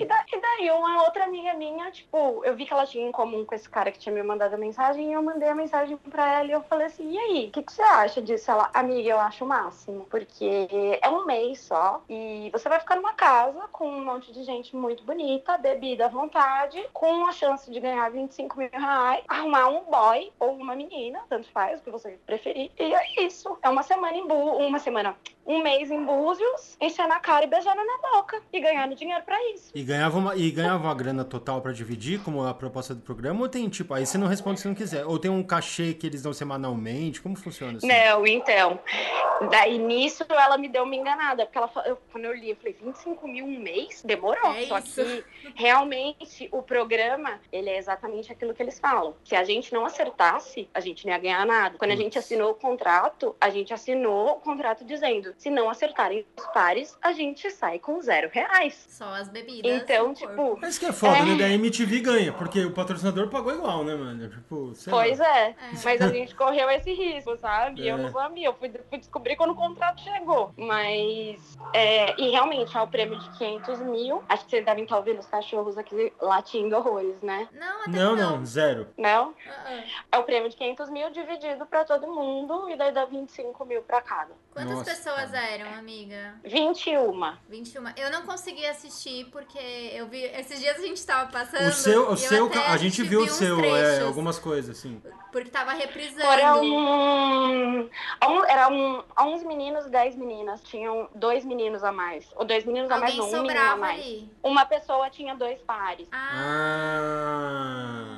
E, 0.00 0.04
da- 0.04 0.24
e 0.32 0.40
daí, 0.40 0.70
uma 0.70 1.02
outra 1.04 1.24
amiga 1.24 1.54
minha, 1.54 1.90
tipo, 1.90 2.42
eu 2.44 2.54
vi 2.56 2.64
que 2.66 2.72
ela 2.72 2.86
tinha 2.86 3.06
em 3.06 3.12
comum 3.12 3.44
com 3.44 3.54
esse 3.54 3.68
cara 3.68 3.90
que 3.92 3.98
tinha 3.98 4.14
me 4.14 4.22
mandado 4.22 4.54
a 4.54 4.58
mensagem, 4.58 5.10
e 5.10 5.12
eu 5.12 5.22
mandei 5.22 5.48
a 5.48 5.54
mensagem 5.54 5.96
pra 5.96 6.34
ela 6.40 6.48
e 6.48 6.52
eu 6.52 6.62
falei 6.62 6.86
assim, 6.86 7.10
e 7.12 7.18
aí, 7.18 7.46
o 7.48 7.50
que, 7.50 7.62
que 7.62 7.72
você 7.72 7.82
acha 7.82 8.20
disso? 8.22 8.50
Ela, 8.50 8.70
amiga, 8.74 9.08
eu 9.10 9.18
acho 9.20 9.44
o 9.44 9.48
máximo, 9.48 10.06
porque 10.10 10.68
é 11.00 11.08
um 11.08 11.24
mês 11.24 11.60
só, 11.60 12.02
e 12.08 12.50
você 12.52 12.68
vai 12.68 12.80
ficar 12.80 12.96
numa 12.96 13.12
casa 13.14 13.68
com 13.72 13.86
um 13.88 14.04
monte 14.04 14.32
de 14.32 14.42
gente 14.44 14.74
muito 14.76 15.02
bonita, 15.04 15.56
bebida 15.58 16.06
à 16.06 16.08
vontade, 16.08 16.82
com 16.92 17.26
a 17.26 17.32
chance 17.32 17.70
de 17.70 17.80
ganhar 17.80 18.10
25 18.10 18.58
mil 18.58 18.68
reais, 18.72 19.24
arrumar 19.28 19.68
um 19.68 19.84
boy 19.84 20.32
ou 20.38 20.52
uma 20.54 20.74
menina, 20.74 21.20
tanto 21.28 21.48
faz, 21.50 21.80
o 21.80 21.84
que 21.84 21.90
você 21.90 22.18
preferir. 22.26 22.70
E 22.78 22.94
é 22.94 23.22
isso. 23.24 23.58
É 23.62 23.68
uma 23.68 23.82
semana 23.82 24.16
em 24.16 24.26
Bu, 24.26 24.34
uma 24.34 24.78
semana, 24.78 25.16
um 25.46 25.62
mês 25.62 25.90
em 25.90 26.04
Búzios, 26.04 26.76
enchendo 26.80 27.12
a 27.12 27.20
cara 27.20 27.44
e 27.44 27.48
beijando 27.48 27.82
na 27.84 28.10
boca. 28.10 28.40
E 28.52 28.60
ganhando 28.60 28.94
dinheiro 28.94 29.22
pra 29.24 29.36
isso. 29.52 29.70
E 29.74 29.82
ganhava 29.82 30.18
uma, 30.18 30.36
e 30.36 30.50
ganhava 30.50 30.84
uma 30.84 30.94
grana 30.94 31.24
total 31.24 31.60
pra 31.60 31.72
dividir, 31.72 32.20
como 32.22 32.42
a 32.44 32.54
proposta 32.54 32.94
do 32.94 33.02
programa? 33.02 33.40
Ou 33.42 33.48
tem, 33.48 33.68
tipo, 33.68 33.92
aí 33.94 34.06
você 34.06 34.16
não 34.18 34.26
responde 34.26 34.60
se 34.60 34.68
não 34.68 34.74
quiser? 34.74 35.04
Ou 35.04 35.18
tem 35.18 35.30
um 35.30 35.42
cachê 35.42 35.94
que 35.94 36.06
eles 36.06 36.22
dão 36.22 36.32
semanalmente? 36.32 37.20
Como 37.20 37.36
funciona 37.36 37.78
assim? 37.78 37.86
Não, 37.86 38.26
então. 38.26 38.78
Daí 39.50 39.78
nisso 39.78 40.24
ela 40.30 40.56
me 40.56 40.68
deu 40.68 40.84
uma 40.84 40.94
enganada, 40.94 41.44
porque 41.44 41.58
ela 41.58 41.70
eu, 41.86 41.98
quando 42.10 42.24
eu 42.24 42.34
li, 42.34 42.50
eu 42.50 42.56
falei, 42.56 42.76
25 42.80 43.26
mil 43.28 43.44
um 43.44 43.58
mês? 43.58 44.02
Demorou. 44.04 44.52
É 44.52 44.66
Só 44.66 44.78
isso. 44.78 45.04
que 45.04 45.24
realmente 45.54 46.48
o 46.52 46.62
programa, 46.62 47.40
ele 47.52 47.68
é 47.68 47.78
exatamente 47.78 48.32
aquilo 48.32 48.54
que 48.54 48.62
eles 48.62 48.78
falam. 48.78 49.14
Se 49.24 49.34
a 49.34 49.44
gente 49.44 49.72
não 49.72 49.84
acertasse, 49.84 50.68
a 50.72 50.80
gente 50.80 51.04
não 51.06 51.12
ia 51.12 51.18
ganhar 51.18 51.44
nada. 51.46 51.78
Quando 51.78 51.90
a 51.90 51.96
gente 51.96 52.18
assinou 52.18 52.52
o 52.52 52.54
contrato, 52.54 53.34
a 53.40 53.50
gente 53.50 53.72
assinou 53.74 54.32
o 54.32 54.40
contrato 54.40 54.84
dizendo: 54.84 55.33
Se 55.38 55.50
não 55.50 55.68
acertarem 55.68 56.24
os 56.38 56.46
pares, 56.48 56.96
a 57.02 57.12
gente 57.12 57.50
sai 57.50 57.78
com 57.78 58.00
zero 58.00 58.30
reais. 58.32 58.86
Só 58.88 59.04
as 59.14 59.28
bebidas. 59.28 59.70
Então, 59.82 60.14
tipo, 60.14 60.34
corpo. 60.34 60.58
Mas 60.62 60.78
que 60.78 60.86
é 60.86 60.92
foda, 60.92 61.16
É. 61.18 61.24
né? 61.24 61.34
Daí 61.36 61.52
a 61.52 61.54
MTV 61.54 62.00
ganha, 62.00 62.32
porque 62.32 62.64
o 62.64 62.70
patrocinador 62.72 63.28
pagou 63.28 63.52
igual, 63.54 63.84
né, 63.84 63.94
mano? 63.94 64.28
Tipo, 64.28 64.74
sei 64.74 64.92
lá. 64.92 64.98
Pois 65.02 65.20
é. 65.20 65.54
Mas 65.84 66.00
a 66.00 66.08
gente 66.08 66.34
correu 66.34 66.70
esse 66.70 66.92
risco, 66.92 67.36
sabe? 67.38 67.82
E 67.82 67.88
Eu 67.88 67.98
É. 67.98 68.02
não 68.02 68.10
sabia, 68.10 68.46
eu 68.46 68.54
fui, 68.54 68.70
fui 68.88 68.98
descobrir 68.98 69.36
quando 69.36 69.50
o 69.50 69.54
contrato 69.54 70.00
chegou. 70.00 70.52
Mas, 70.56 71.56
é, 71.72 72.20
e 72.20 72.30
realmente, 72.30 72.76
é 72.76 72.80
o 72.80 72.86
prêmio 72.86 73.18
de 73.18 73.30
500 73.38 73.78
mil. 73.80 74.22
Acho 74.28 74.44
que 74.44 74.50
vocês 74.50 74.64
devem 74.64 74.84
estar 74.84 74.96
ouvindo 74.96 75.18
os 75.20 75.26
cachorros 75.26 75.76
aqui 75.78 76.12
latindo 76.20 76.76
horrores, 76.76 77.20
né? 77.22 77.48
Não, 77.52 77.80
até 77.82 77.90
Não, 77.90 78.16
que 78.16 78.22
não, 78.22 78.44
zero. 78.46 78.88
Não? 78.96 79.34
Ah, 79.48 79.64
ah. 79.66 79.84
É 80.12 80.18
o 80.18 80.24
prêmio 80.24 80.48
de 80.48 80.56
500 80.56 80.88
mil 80.90 81.10
dividido 81.10 81.66
pra 81.66 81.84
todo 81.84 82.06
mundo 82.06 82.68
e 82.70 82.76
daí 82.76 82.92
dá 82.92 83.04
25 83.04 83.64
mil 83.64 83.82
pra 83.82 84.00
cada. 84.00 84.32
Quantas 84.52 84.70
Nossa, 84.72 84.84
pessoas 84.90 85.23
cara. 85.32 85.46
eram, 85.46 85.74
amiga? 85.74 86.34
21. 86.44 87.36
21. 87.48 87.88
Eu 87.96 88.10
não 88.10 88.22
consegui 88.22 88.64
assistir 88.66 89.26
porque 89.26 89.58
eu 89.58 90.06
vi. 90.06 90.22
Esses 90.22 90.60
dias 90.60 90.78
a 90.78 90.82
gente 90.82 91.04
tava 91.04 91.30
passando. 91.30 91.68
O 91.68 91.72
seu, 91.72 92.08
o 92.08 92.12
eu 92.12 92.16
seu 92.16 92.46
até 92.46 92.66
a 92.66 92.76
gente 92.76 93.02
viu 93.02 93.22
o 93.22 93.28
seu, 93.28 93.62
é, 93.64 94.00
algumas 94.00 94.38
coisas, 94.38 94.78
assim. 94.78 95.02
Porque 95.32 95.50
tava 95.50 95.72
reprisando. 95.72 96.22
Foram. 96.22 96.62
um, 96.62 97.90
Era 98.46 98.68
um, 98.68 99.02
11 99.20 99.44
meninos 99.46 99.86
e 99.86 99.90
10 99.90 100.16
meninas. 100.16 100.62
Tinham 100.62 101.08
dois 101.14 101.44
meninos 101.44 101.82
a 101.82 101.90
mais. 101.90 102.26
Ou 102.36 102.44
dois 102.44 102.64
meninos 102.64 102.90
a 102.90 102.98
mais, 102.98 103.18
Alguém 103.18 103.32
não, 103.32 103.40
um 103.40 103.42
menino 103.42 103.60
a 103.60 103.64
sobrava 103.64 103.80
mais. 103.80 104.00
ali. 104.00 104.30
Uma 104.42 104.64
pessoa 104.64 105.10
tinha 105.10 105.34
dois 105.34 105.60
pares. 105.62 106.06
Ah. 106.12 108.13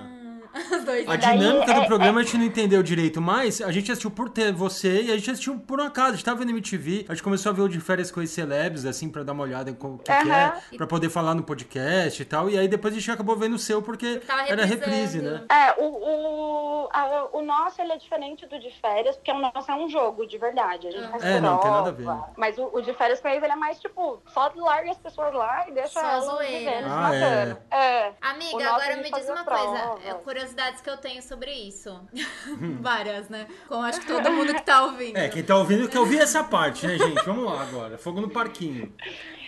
Os 0.56 0.84
dois. 0.84 1.08
A 1.08 1.16
daí, 1.16 1.38
dinâmica 1.38 1.74
do 1.74 1.80
é- 1.82 1.86
programa 1.86 2.20
a 2.20 2.22
gente 2.22 2.38
não 2.38 2.44
entendeu 2.44 2.82
direito, 2.82 3.20
mas 3.20 3.60
a 3.60 3.70
gente 3.72 3.90
assistiu 3.92 4.10
por 4.10 4.28
ter 4.30 4.52
você 4.52 5.02
e 5.02 5.12
a 5.12 5.16
gente 5.16 5.30
assistiu 5.30 5.58
por 5.58 5.80
um 5.80 5.84
acaso. 5.84 6.08
A 6.10 6.12
gente 6.16 6.24
tava 6.24 6.38
vendo 6.40 6.50
MTV, 6.50 7.06
a 7.08 7.12
gente 7.14 7.22
começou 7.22 7.50
a 7.50 7.54
ver 7.54 7.62
o 7.62 7.68
de 7.68 7.80
férias 7.80 8.10
com 8.10 8.20
os 8.20 8.30
celebs, 8.30 8.84
assim, 8.86 9.08
pra 9.08 9.22
dar 9.22 9.32
uma 9.32 9.42
olhada 9.44 9.70
em 9.70 9.74
como 9.74 9.98
que, 9.98 10.04
que 10.04 10.30
é, 10.30 10.52
pra 10.76 10.86
poder 10.86 11.10
falar 11.10 11.34
no 11.34 11.42
podcast 11.42 12.20
e 12.20 12.24
tal. 12.24 12.48
E 12.50 12.58
aí 12.58 12.68
depois 12.68 12.94
a 12.94 12.98
gente 12.98 13.10
acabou 13.10 13.36
vendo 13.36 13.54
o 13.54 13.58
seu 13.58 13.82
porque 13.82 14.20
era 14.48 14.64
reprise, 14.64 15.20
né? 15.20 15.44
É, 15.50 15.74
o, 15.82 15.84
o, 15.86 16.88
a- 16.92 17.28
o 17.32 17.42
nosso 17.42 17.80
ele 17.80 17.92
é 17.92 17.96
diferente 17.98 18.46
do 18.46 18.58
de 18.58 18.70
férias, 18.80 19.16
porque 19.16 19.30
o 19.32 19.38
nosso 19.38 19.70
é 19.70 19.74
um 19.74 19.88
jogo 19.88 20.26
de 20.26 20.38
verdade. 20.38 20.88
A 20.88 20.90
gente 20.90 21.08
faz 21.10 21.24
É, 21.24 21.40
não, 21.40 21.58
tem 21.58 21.70
nada 21.70 21.88
a 21.90 21.92
ver. 21.92 22.06
Mas 22.36 22.56
o, 22.58 22.70
o 22.72 22.80
de 22.82 22.92
férias 22.94 23.20
com 23.20 23.28
eles 23.28 23.42
ele 23.42 23.52
é 23.52 23.56
mais 23.56 23.78
tipo, 23.80 24.20
só 24.28 24.50
larga 24.56 24.90
as 24.90 24.98
pessoas 24.98 25.34
lá 25.34 25.68
e 25.68 25.72
deixa 25.72 25.88
Só 25.88 26.00
elas 26.00 26.38
vivendo, 26.48 26.86
Ah, 26.88 27.14
é. 27.14 27.20
matando. 27.46 27.58
É. 27.70 28.12
Amiga, 28.22 28.64
nosso 28.64 28.74
agora 28.84 28.96
me 28.96 29.10
diz 29.10 29.28
uma 29.28 29.44
prova. 29.44 29.66
coisa. 29.88 30.08
é, 30.08 30.14
Curiosidades 30.46 30.80
que 30.80 30.88
eu 30.88 30.96
tenho 30.96 31.22
sobre 31.22 31.50
isso. 31.52 32.00
Várias, 32.80 33.28
né? 33.28 33.48
Como 33.66 33.82
acho 33.82 34.00
que 34.00 34.06
todo 34.06 34.30
mundo 34.30 34.54
que 34.54 34.62
tá 34.62 34.84
ouvindo. 34.86 35.16
É, 35.16 35.28
quem 35.28 35.42
tá 35.42 35.56
ouvindo 35.56 35.88
quer 35.88 35.98
ouvir 35.98 36.20
essa 36.20 36.44
parte, 36.44 36.86
né, 36.86 36.96
gente? 36.96 37.24
Vamos 37.24 37.44
lá 37.44 37.62
agora. 37.62 37.98
Fogo 37.98 38.20
no 38.20 38.30
parquinho. 38.30 38.94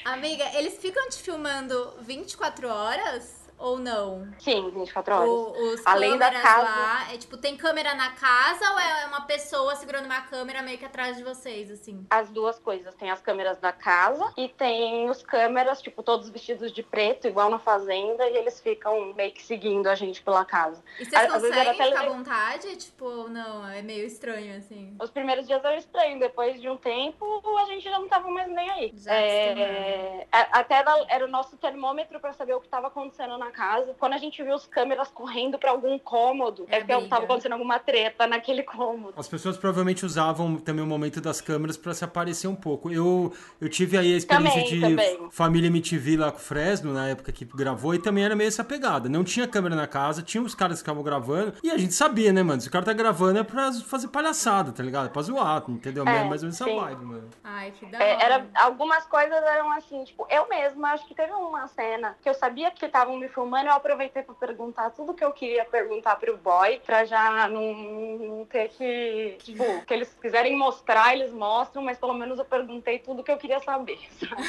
Amiga, 0.04 0.44
eles 0.54 0.76
ficam 0.78 1.08
te 1.08 1.18
filmando 1.18 1.94
24 2.00 2.68
horas 2.68 3.37
ou 3.58 3.78
não? 3.78 4.28
Sim, 4.38 4.70
24 4.70 5.14
horas. 5.14 5.28
O- 5.28 5.52
os 5.74 5.86
Além 5.86 6.16
da 6.16 6.30
casa- 6.30 6.62
lá, 6.68 7.12
é 7.12 7.18
tipo, 7.18 7.36
tem 7.36 7.56
câmera 7.56 7.94
na 7.94 8.10
casa 8.12 8.70
ou 8.72 8.78
é 8.78 9.06
uma 9.06 9.22
pessoa 9.22 9.74
segurando 9.76 10.06
uma 10.06 10.20
câmera 10.22 10.62
meio 10.62 10.78
que 10.78 10.84
atrás 10.84 11.16
de 11.16 11.22
vocês, 11.24 11.70
assim? 11.70 12.06
As 12.10 12.28
duas 12.30 12.58
coisas. 12.58 12.94
Tem 12.94 13.10
as 13.10 13.20
câmeras 13.20 13.58
da 13.58 13.72
casa 13.72 14.32
e 14.36 14.48
tem 14.48 15.08
os 15.10 15.22
câmeras, 15.22 15.82
tipo, 15.82 16.02
todos 16.02 16.28
vestidos 16.30 16.72
de 16.72 16.82
preto, 16.82 17.26
igual 17.26 17.50
na 17.50 17.58
fazenda, 17.58 18.28
e 18.28 18.36
eles 18.36 18.60
ficam 18.60 19.12
meio 19.14 19.32
que 19.32 19.42
seguindo 19.42 19.86
a 19.88 19.94
gente 19.94 20.22
pela 20.22 20.44
casa. 20.44 20.82
E 20.98 21.04
vocês 21.04 21.24
Às- 21.24 21.32
conseguem 21.32 21.72
ficar 21.74 22.00
à 22.06 22.08
vontade? 22.08 22.76
Tipo, 22.76 23.28
não, 23.28 23.66
é 23.68 23.82
meio 23.82 24.06
estranho, 24.06 24.56
assim. 24.56 24.96
Os 25.00 25.10
primeiros 25.10 25.46
dias 25.46 25.64
era 25.64 25.76
estranho, 25.76 26.18
depois 26.18 26.60
de 26.60 26.68
um 26.68 26.76
tempo 26.76 27.42
a 27.58 27.64
gente 27.66 27.82
já 27.84 27.98
não 27.98 28.08
tava 28.08 28.28
mais 28.30 28.48
nem 28.48 28.70
aí. 28.70 28.92
Já 28.96 29.12
É, 29.12 30.26
a- 30.30 30.60
até 30.60 30.84
era, 31.08 31.24
o 31.24 31.28
nosso 31.28 31.56
termômetro 31.56 32.20
pra 32.20 32.32
saber 32.32 32.54
o 32.54 32.60
que 32.60 32.68
tava 32.68 32.86
acontecendo 32.88 33.36
na 33.38 33.47
casa. 33.48 33.94
Quando 33.98 34.12
a 34.14 34.18
gente 34.18 34.42
viu 34.42 34.54
os 34.54 34.66
câmeras 34.66 35.08
correndo 35.08 35.58
pra 35.58 35.70
algum 35.70 35.98
cômodo, 35.98 36.66
É 36.68 36.76
é, 36.76 36.78
porque 36.80 36.94
briga. 36.94 37.08
tava 37.08 37.24
acontecendo 37.24 37.52
alguma 37.52 37.78
treta 37.78 38.26
naquele 38.26 38.62
cômodo. 38.62 39.14
As 39.16 39.28
pessoas 39.28 39.56
provavelmente 39.56 40.04
usavam 40.06 40.56
também 40.56 40.82
o 40.82 40.86
momento 40.86 41.20
das 41.20 41.40
câmeras 41.40 41.76
pra 41.76 41.92
se 41.94 42.04
aparecer 42.04 42.46
um 42.48 42.54
pouco. 42.54 42.90
Eu, 42.90 43.32
eu 43.60 43.68
tive 43.68 43.96
aí 43.98 44.14
a 44.14 44.16
experiência 44.16 44.62
Também, 44.62 44.64
de 44.74 44.80
também. 44.80 45.28
família 45.30 45.66
MTV 45.68 46.16
lá 46.16 46.30
com 46.30 46.38
o 46.38 46.40
Fresno, 46.40 46.92
na 46.92 47.08
época 47.08 47.32
que 47.32 47.44
gravou, 47.44 47.94
e 47.94 47.98
também 47.98 48.24
era 48.24 48.34
meio 48.36 48.48
essa 48.48 48.64
pegada. 48.64 49.08
Não 49.08 49.24
tinha 49.24 49.46
câmera 49.46 49.74
na 49.76 49.86
casa, 49.86 50.22
tinha 50.22 50.42
os 50.42 50.54
caras 50.54 50.78
que 50.78 50.82
ficavam 50.84 51.02
gravando, 51.02 51.54
e 51.62 51.70
a 51.70 51.76
gente 51.78 51.94
sabia, 51.94 52.32
né, 52.32 52.42
mano? 52.42 52.60
Se 52.60 52.68
o 52.68 52.70
cara 52.70 52.84
tá 52.84 52.92
gravando 52.92 53.38
é 53.38 53.44
pra 53.44 53.72
fazer 53.72 54.08
palhaçada, 54.08 54.72
tá 54.72 54.82
ligado? 54.82 55.06
É 55.06 55.08
pra 55.08 55.22
zoar, 55.22 55.62
entendeu? 55.68 56.02
É, 56.06 56.24
mais 56.24 56.42
ou 56.42 56.46
menos 56.48 56.60
essa 56.60 56.64
sim. 56.64 56.76
vibe, 56.78 57.04
mano. 57.04 57.28
Ai, 57.44 57.70
que 57.72 57.86
da 57.86 57.98
É, 58.02 58.14
hora. 58.14 58.24
era, 58.24 58.46
algumas 58.54 59.04
coisas 59.06 59.32
eram 59.42 59.70
assim, 59.72 60.04
tipo, 60.04 60.26
eu 60.30 60.48
mesma, 60.48 60.92
acho 60.92 61.06
que 61.06 61.14
teve 61.14 61.32
uma 61.32 61.66
cena 61.68 62.16
que 62.22 62.28
eu 62.28 62.34
sabia 62.34 62.70
que 62.70 62.84
estavam 62.84 63.16
me 63.16 63.28
filmando, 63.38 63.68
eu 63.68 63.74
aproveitei 63.74 64.22
pra 64.24 64.34
perguntar 64.34 64.90
tudo 64.90 65.14
que 65.14 65.24
eu 65.24 65.30
queria 65.32 65.64
perguntar 65.64 66.16
pro 66.16 66.36
boy, 66.36 66.80
pra 66.84 67.04
já 67.04 67.46
não, 67.48 67.72
não 67.72 68.44
ter 68.46 68.68
que, 68.70 69.36
tipo, 69.44 69.62
que 69.86 69.94
eles 69.94 70.12
quiserem 70.20 70.56
mostrar, 70.56 71.14
eles 71.14 71.30
mostram, 71.32 71.82
mas 71.84 71.96
pelo 71.98 72.14
menos 72.14 72.36
eu 72.38 72.44
perguntei 72.44 72.98
tudo 72.98 73.22
que 73.22 73.30
eu 73.30 73.36
queria 73.36 73.60
saber. 73.60 74.00
sabe? 74.18 74.42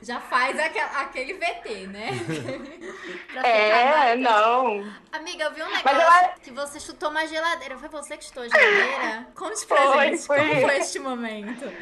Já 0.02 0.20
faz 0.20 0.58
aquele, 0.58 1.34
VT, 1.34 1.86
né? 1.88 2.08
É, 3.44 4.14
não. 4.16 4.84
Amiga, 5.10 5.44
eu 5.44 5.52
vi 5.52 5.62
um 5.62 5.70
negócio 5.70 6.00
acho- 6.00 6.40
que 6.42 6.50
você 6.50 6.78
chutou 6.78 7.10
uma 7.10 7.26
geladeira. 7.26 7.76
Foi 7.78 7.88
você 7.88 8.16
que 8.16 8.24
chutou 8.24 8.42
a 8.42 8.48
geladeira? 8.48 9.26
Conte 9.34 9.66
pra 9.66 9.76
Foi, 9.92 10.08
gente 10.10 10.26
foi. 10.26 10.38
como 10.38 10.60
foi 10.60 10.76
este 10.78 10.98
momento. 10.98 11.72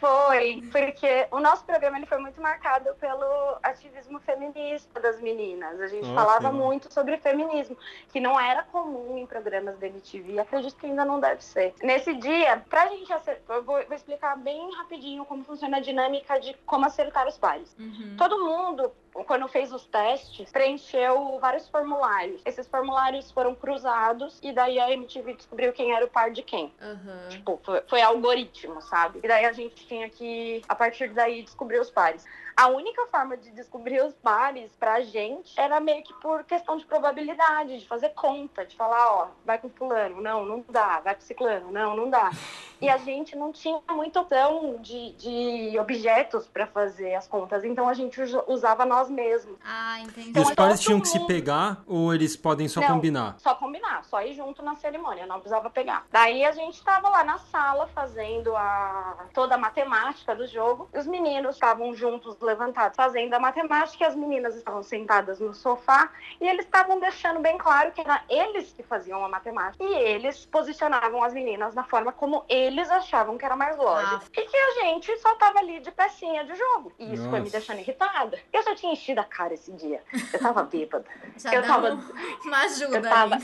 Foi, 0.00 0.62
porque 0.70 1.26
o 1.30 1.40
nosso 1.40 1.64
programa 1.64 1.96
ele 1.98 2.06
foi 2.06 2.18
muito 2.18 2.40
marcado 2.40 2.94
pelo 2.96 3.58
ativismo 3.62 4.20
feminista 4.20 5.00
das 5.00 5.20
meninas. 5.20 5.80
A 5.80 5.86
gente 5.88 6.04
Ok. 6.04 6.14
falava 6.14 6.52
muito 6.52 6.92
sobre 6.92 7.16
feminismo, 7.18 7.76
que 8.12 8.20
não 8.20 8.38
era 8.38 8.62
comum 8.64 9.18
em 9.18 9.26
programas 9.26 9.78
da 9.78 9.86
MTV, 9.86 10.38
acredito 10.38 10.76
que 10.76 10.86
ainda 10.86 11.04
não 11.04 11.20
deve 11.20 11.42
ser. 11.42 11.74
Nesse 11.82 12.14
dia, 12.14 12.62
pra 12.68 12.86
gente 12.88 13.12
acertar, 13.12 13.56
eu 13.56 13.62
vou, 13.64 13.82
vou 13.84 13.94
explicar 13.94 14.36
bem 14.36 14.72
rapidinho 14.76 15.24
como 15.24 15.44
funciona 15.44 15.78
a 15.78 15.80
dinâmica 15.80 16.38
de 16.40 16.54
como 16.66 16.86
acertar 16.86 17.26
os 17.26 17.36
pares. 17.38 17.74
Uhum. 17.78 18.14
Todo 18.16 18.44
mundo, 18.44 18.92
quando 19.24 19.48
fez 19.48 19.72
os 19.72 19.84
testes, 19.86 20.50
preencheu 20.50 21.38
vários 21.40 21.68
formulários. 21.68 22.40
Esses 22.44 22.66
formulários 22.66 23.30
foram 23.30 23.54
cruzados 23.54 24.38
e 24.42 24.52
daí 24.52 24.78
a 24.78 24.92
MTV 24.92 25.34
descobriu 25.34 25.72
quem 25.72 25.94
era 25.94 26.04
o 26.04 26.08
par 26.08 26.30
de 26.30 26.42
quem. 26.42 26.72
Aham. 26.80 27.28
Tipo, 27.28 27.60
foi, 27.64 27.82
foi 27.88 28.02
algoritmo, 28.02 28.80
sabe? 28.82 29.20
E 29.22 29.28
daí 29.28 29.44
a 29.44 29.52
gente 29.52 29.86
tinha 29.86 30.08
que, 30.08 30.62
a 30.68 30.74
partir 30.74 31.08
daí, 31.12 31.42
descobrir 31.42 31.80
os 31.80 31.90
pares. 31.90 32.24
A 32.60 32.66
única 32.66 33.06
forma 33.06 33.36
de 33.36 33.52
descobrir 33.52 34.02
os 34.02 34.14
pares 34.14 34.72
pra 34.80 35.00
gente 35.00 35.52
era 35.56 35.78
meio 35.78 36.02
que 36.02 36.12
por 36.14 36.42
questão 36.42 36.76
de 36.76 36.84
probabilidade, 36.84 37.78
de 37.78 37.86
fazer 37.86 38.08
conta, 38.08 38.66
de 38.66 38.74
falar, 38.74 39.12
ó, 39.12 39.28
vai 39.46 39.58
com 39.58 39.70
fulano, 39.70 40.20
não, 40.20 40.44
não 40.44 40.64
dá, 40.68 40.98
vai 40.98 41.14
com 41.14 41.20
ciclano, 41.20 41.70
não, 41.70 41.94
não 41.94 42.10
dá. 42.10 42.32
E 42.80 42.88
a 42.88 42.96
gente 42.96 43.36
não 43.36 43.52
tinha 43.52 43.80
muita 43.90 44.20
opção 44.22 44.76
de, 44.80 45.12
de 45.12 45.78
objetos 45.78 46.48
pra 46.48 46.66
fazer 46.66 47.14
as 47.14 47.28
contas, 47.28 47.62
então 47.64 47.88
a 47.88 47.94
gente 47.94 48.20
usa- 48.20 48.42
usava 48.48 48.84
nós 48.84 49.08
mesmos. 49.08 49.56
Ah, 49.64 50.00
entendi. 50.00 50.28
E 50.36 50.40
os 50.40 50.50
Então, 50.50 50.54
pares 50.56 50.80
tinham 50.80 51.00
que 51.00 51.06
se 51.08 51.24
pegar 51.26 51.82
ou 51.86 52.12
eles 52.12 52.36
podem 52.36 52.66
só 52.66 52.80
Não. 52.80 52.88
combinar? 52.88 53.36
Só 53.38 53.54
combinar, 53.54 54.02
só 54.04 54.20
ir 54.22 54.34
junto 54.34 54.64
na 54.64 54.74
cerimônia, 54.74 55.26
não 55.26 55.36
precisava 55.36 55.70
pegar. 55.70 56.06
Daí 56.10 56.44
a 56.44 56.50
gente 56.50 56.82
tava 56.82 57.08
lá 57.08 57.22
na 57.22 57.38
sala 57.38 57.86
fazendo 57.94 58.56
a 58.56 59.26
toda 59.32 59.54
a 59.54 59.58
matemática 59.58 60.34
do 60.34 60.44
jogo. 60.48 60.88
Os 60.92 61.06
meninos 61.06 61.54
estavam 61.54 61.94
juntos 61.94 62.34
levantados 62.48 62.96
fazendo 62.96 63.34
a 63.34 63.38
matemática 63.38 64.02
e 64.02 64.06
as 64.06 64.16
meninas 64.16 64.56
estavam 64.56 64.82
sentadas 64.82 65.38
no 65.38 65.54
sofá 65.54 66.10
e 66.40 66.48
eles 66.48 66.64
estavam 66.64 66.98
deixando 66.98 67.40
bem 67.40 67.58
claro 67.58 67.92
que 67.92 68.00
era 68.00 68.22
eles 68.28 68.72
que 68.72 68.82
faziam 68.82 69.22
a 69.24 69.28
matemática 69.28 69.84
e 69.84 69.94
eles 69.94 70.46
posicionavam 70.46 71.22
as 71.22 71.32
meninas 71.34 71.74
na 71.74 71.84
forma 71.84 72.10
como 72.12 72.44
eles 72.48 72.90
achavam 72.90 73.36
que 73.36 73.44
era 73.44 73.54
mais 73.56 73.76
lógico. 73.76 74.22
Ah. 74.24 74.40
E 74.40 74.46
que 74.46 74.56
a 74.56 74.70
gente 74.84 75.16
só 75.18 75.34
tava 75.36 75.58
ali 75.58 75.80
de 75.80 75.90
pecinha 75.90 76.44
de 76.44 76.54
jogo. 76.54 76.92
E 76.98 77.12
isso 77.14 77.22
foi 77.24 77.38
me 77.38 77.40
Nossa. 77.40 77.52
deixando 77.52 77.80
irritada. 77.80 78.38
Eu 78.52 78.62
só 78.62 78.74
tinha 78.74 78.92
enchido 78.92 79.20
a 79.20 79.24
cara 79.24 79.52
esse 79.54 79.70
dia. 79.72 80.02
Eu 80.32 80.38
tava 80.40 80.62
bêbada. 80.64 81.04
Já 81.36 81.54
eu 81.54 81.62
tava- 81.62 81.90
um- 81.94 82.48
uma 82.48 82.58
ajuda 82.64 82.96
eu 82.98 83.02
tava-. 83.02 83.38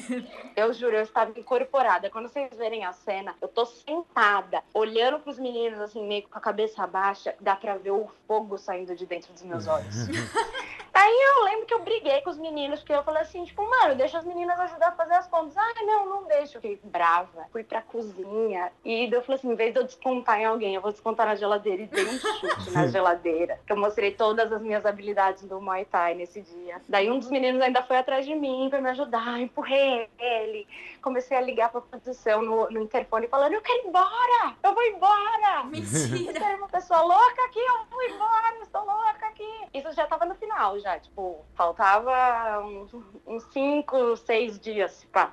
Eu 0.57 0.73
juro, 0.73 0.97
eu 0.97 1.03
estava 1.03 1.39
incorporada. 1.39 2.09
Quando 2.11 2.29
vocês 2.29 2.51
verem 2.57 2.85
a 2.85 2.93
cena, 2.93 3.35
eu 3.41 3.49
tô 3.49 3.67
sentada, 3.67 4.63
olhando 4.73 5.19
pros 5.21 5.39
meninos, 5.39 5.81
assim, 5.81 6.07
meio 6.07 6.27
com 6.29 6.39
a 6.39 6.41
cabeça 6.41 6.87
baixa, 6.87 7.35
dá 7.41 7.55
pra 7.57 7.77
ver 7.77 7.91
o 7.91 8.09
fogo 8.27 8.57
saindo 8.57 8.94
de 8.97 9.07
dentro 9.07 9.33
dos 9.33 9.43
meus 9.43 9.67
olhos. 9.67 9.95
Aí 10.95 11.13
eu 11.13 11.45
lembro 11.45 11.67
que 11.67 11.75
eu 11.75 11.83
briguei 11.83 12.21
com 12.21 12.31
os 12.31 12.39
meninos, 12.39 12.79
porque 12.79 12.93
eu 12.93 13.03
falei 13.03 13.23
assim, 13.23 13.45
tipo, 13.45 13.69
mano, 13.69 13.97
deixa 13.97 14.19
as 14.19 14.25
meninas 14.25 14.59
ajudar 14.61 14.89
a 14.89 14.93
fazer 14.93 15.15
as 15.15 15.27
contas. 15.27 15.57
Ah, 15.57 15.75
não, 15.85 16.07
não 16.07 16.25
deixo. 16.25 16.57
Eu 16.57 16.61
fiquei 16.61 16.79
brava. 16.85 17.47
Fui 17.51 17.65
pra 17.65 17.83
cozinha 17.83 18.71
e 18.85 19.11
eu 19.13 19.23
falei 19.23 19.39
assim, 19.39 19.51
em 19.51 19.57
vez 19.57 19.73
de 19.73 19.81
eu 19.81 19.85
descontar 19.85 20.41
em 20.41 20.45
alguém, 20.45 20.77
eu 20.77 20.81
vou 20.81 20.93
descontar 20.93 21.27
na 21.27 21.35
geladeira 21.35 21.83
e 21.83 21.87
dei 21.87 22.05
um 22.05 22.19
chute 22.19 22.71
na 22.71 22.87
geladeira. 22.89 23.59
Eu 23.69 23.77
mostrei 23.77 24.13
todas 24.13 24.53
as 24.53 24.63
minhas 24.63 24.87
habilidades 24.87 25.43
do 25.45 25.61
Muay 25.61 25.85
Thai 25.85 26.15
nesse 26.15 26.43
dia. 26.43 26.81
Daí 26.89 27.11
um 27.11 27.19
dos 27.19 27.29
meninos 27.29 27.61
ainda 27.61 27.83
foi 27.83 27.97
atrás 27.97 28.25
de 28.25 28.35
mim 28.35 28.69
pra 28.71 28.81
me 28.81 28.91
ajudar, 28.91 29.41
empurrei 29.41 30.09
ele. 30.19 30.67
Comecei 31.03 31.37
a 31.37 31.41
ligar 31.41 31.71
pra 31.71 31.81
produção 31.81 32.41
no, 32.41 32.71
no 32.71 32.81
interfone 32.83 33.27
falando, 33.27 33.55
eu 33.55 33.61
quero 33.61 33.85
ir 33.85 33.89
embora! 33.89 34.55
Eu 34.63 34.73
vou 34.73 34.83
embora! 34.85 35.65
Mentira. 35.65 36.41
Tem 36.41 36.55
uma 36.55 36.69
pessoa 36.69 37.03
louca 37.03 37.45
aqui, 37.47 37.59
eu 37.59 37.85
vou 37.91 38.03
embora, 38.05 38.57
estou 38.63 38.85
louca 38.85 39.27
aqui. 39.27 39.69
Isso 39.73 39.93
já 39.93 40.07
tava 40.07 40.25
no 40.25 40.35
final, 40.37 40.79
já, 40.85 40.99
tipo, 41.01 41.43
faltava 41.55 42.61
uns, 42.61 42.95
uns 43.27 43.43
cinco, 43.45 44.15
seis 44.19 44.61
dias, 44.61 45.07
pá. 45.11 45.33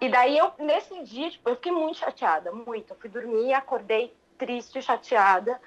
E, 0.00 0.06
e 0.06 0.08
daí 0.08 0.38
eu, 0.38 0.50
nesse 0.58 1.02
dia, 1.02 1.30
tipo, 1.30 1.50
eu 1.50 1.56
fiquei 1.56 1.70
muito 1.70 1.98
chateada, 1.98 2.50
muito. 2.50 2.94
Eu 2.94 2.96
fui 2.96 3.10
dormir, 3.10 3.52
acordei 3.52 4.16
triste, 4.38 4.80
chateada. 4.80 5.60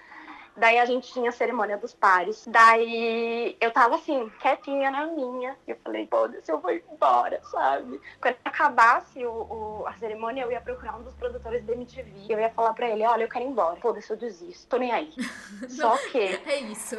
Daí 0.55 0.77
a 0.77 0.85
gente 0.85 1.11
tinha 1.11 1.29
a 1.29 1.31
cerimônia 1.33 1.77
dos 1.77 1.93
pares. 1.93 2.45
Daí 2.47 3.57
eu 3.59 3.71
tava 3.71 3.95
assim, 3.95 4.31
quietinha 4.39 4.91
na 4.91 5.05
minha. 5.07 5.55
E 5.67 5.71
eu 5.71 5.77
falei, 5.83 6.07
foda-se, 6.07 6.51
eu 6.51 6.59
vou 6.59 6.71
embora, 6.71 7.41
sabe? 7.51 7.99
Quando 8.21 8.35
acabasse 8.45 9.25
o, 9.25 9.31
o- 9.31 9.83
a 9.87 9.93
cerimônia, 9.93 10.43
eu 10.43 10.51
ia 10.51 10.61
procurar 10.61 10.95
um 10.97 11.03
dos 11.03 11.13
produtores 11.15 11.63
da 11.65 11.73
MTV. 11.73 12.11
Eu 12.29 12.39
ia 12.39 12.49
falar 12.49 12.73
pra 12.73 12.87
ele, 12.89 13.03
olha, 13.05 13.23
eu 13.23 13.29
quero 13.29 13.45
ir 13.45 13.47
embora. 13.47 13.75
Foda-se, 13.77 14.11
eu 14.11 14.17
desisto. 14.17 14.67
Tô 14.67 14.77
nem 14.77 14.91
aí. 14.91 15.11
Só 15.69 15.97
que, 16.11 16.19
É 16.45 16.59
isso. 16.59 16.95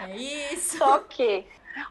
É 0.00 0.16
isso. 0.16 0.78
só 0.78 0.98
que 1.00 1.46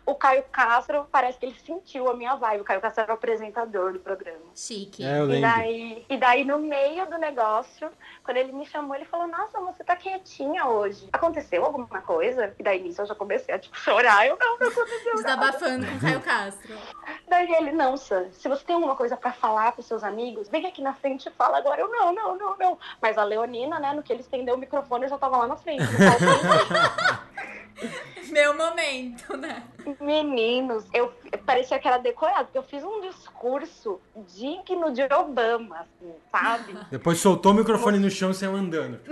o 0.06 0.16
Caio 0.16 0.44
Castro, 0.52 1.08
parece 1.12 1.40
que 1.40 1.46
ele 1.48 1.56
sentiu 1.66 2.10
a 2.10 2.14
minha 2.14 2.36
vibe. 2.36 2.62
O 2.62 2.64
Caio 2.64 2.82
Castro 2.82 3.04
era 3.04 3.12
o 3.12 3.16
apresentador 3.16 3.94
do 3.94 4.00
programa. 4.00 4.40
Chique. 4.56 5.04
É, 5.04 5.20
eu 5.20 5.32
E 5.32 5.42
daí, 5.42 6.06
e 6.10 6.18
daí, 6.18 6.44
no 6.44 6.60
meio 6.60 7.06
do 7.08 7.18
negócio, 7.18 7.90
quando 8.24 8.38
ele 8.38 8.52
me 8.52 8.66
chamou, 8.66 8.96
ele 8.96 9.06
falou: 9.06 9.28
Nossa, 9.28 9.60
você 9.60 9.84
tá 9.84 9.96
quietinha 9.96 10.66
hoje. 10.66 11.08
Aconteceu 11.12 11.64
alguma 11.66 12.02
coisa? 12.02 12.54
E 12.58 12.64
daí 12.64 12.82
nisso 12.82 13.02
eu 13.02 13.06
já 13.06 13.16
comecei 13.16 13.54
a 13.54 13.60
tipo, 13.60 13.78
chorar. 13.78 14.28
Eu 14.28 14.38
não, 14.38 14.60
não 14.60 14.68
aconteceu 14.68 15.16
nada. 15.16 15.48
Desabafando 15.48 15.88
com 15.88 15.96
o 15.96 16.00
Caio 16.00 16.22
Castro. 16.22 16.78
Daí 17.28 17.52
ele: 17.54 17.72
Não, 17.72 17.98
Sam, 17.98 18.28
se 18.32 18.48
você 18.48 18.64
tem 18.64 18.76
alguma 18.76 18.96
coisa 18.96 19.16
pra 19.16 19.32
falar 19.32 19.72
pros 19.72 19.86
seus 19.86 20.04
amigos, 20.04 20.50
vem 20.50 20.66
aqui 20.66 20.82
na 20.82 20.94
frente 20.94 21.28
e 21.28 21.32
fala 21.32 21.58
agora. 21.58 21.82
Eu: 21.82 21.90
Não, 21.90 22.14
não, 22.14 22.38
não, 22.38 22.58
não. 22.58 22.80
Mas 23.02 23.18
a 23.18 23.24
Leonina, 23.24 23.80
né, 23.80 23.94
no 23.94 24.04
que 24.04 24.12
ele 24.12 24.22
estendeu 24.22 24.56
o 24.56 24.58
microfone, 24.58 25.06
eu 25.06 25.10
já 25.10 25.18
tava 25.18 25.38
lá 25.38 25.48
na 25.48 25.56
frente. 25.56 25.84
Meu 28.30 28.56
momento, 28.56 29.36
né? 29.38 29.64
Meninos, 30.00 30.86
eu 30.94 31.14
parecia 31.46 31.80
que 31.80 31.88
era 31.88 31.98
decorado, 31.98 32.46
porque 32.46 32.58
eu 32.58 32.64
fiz 32.64 32.84
um 32.84 33.02
discurso 33.02 34.00
digno 34.16 34.92
de 34.92 35.04
Obama, 35.14 35.80
assim, 35.80 36.14
sabe? 36.32 36.78
Depois 36.90 37.20
soltou 37.20 37.52
o 37.52 37.56
microfone 37.56 38.00
no 38.00 38.10
chão 38.10 38.32
e 38.32 38.34
saiu 38.34 38.56
andando. 38.56 39.00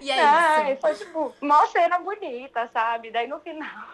E 0.00 0.10
é 0.10 0.72
isso. 0.72 0.80
foi 0.80 0.94
tipo, 0.94 1.32
mó 1.40 1.64
cena 1.66 1.98
bonita, 2.00 2.68
sabe? 2.72 3.12
Daí 3.12 3.28
no 3.28 3.38
final, 3.38 3.88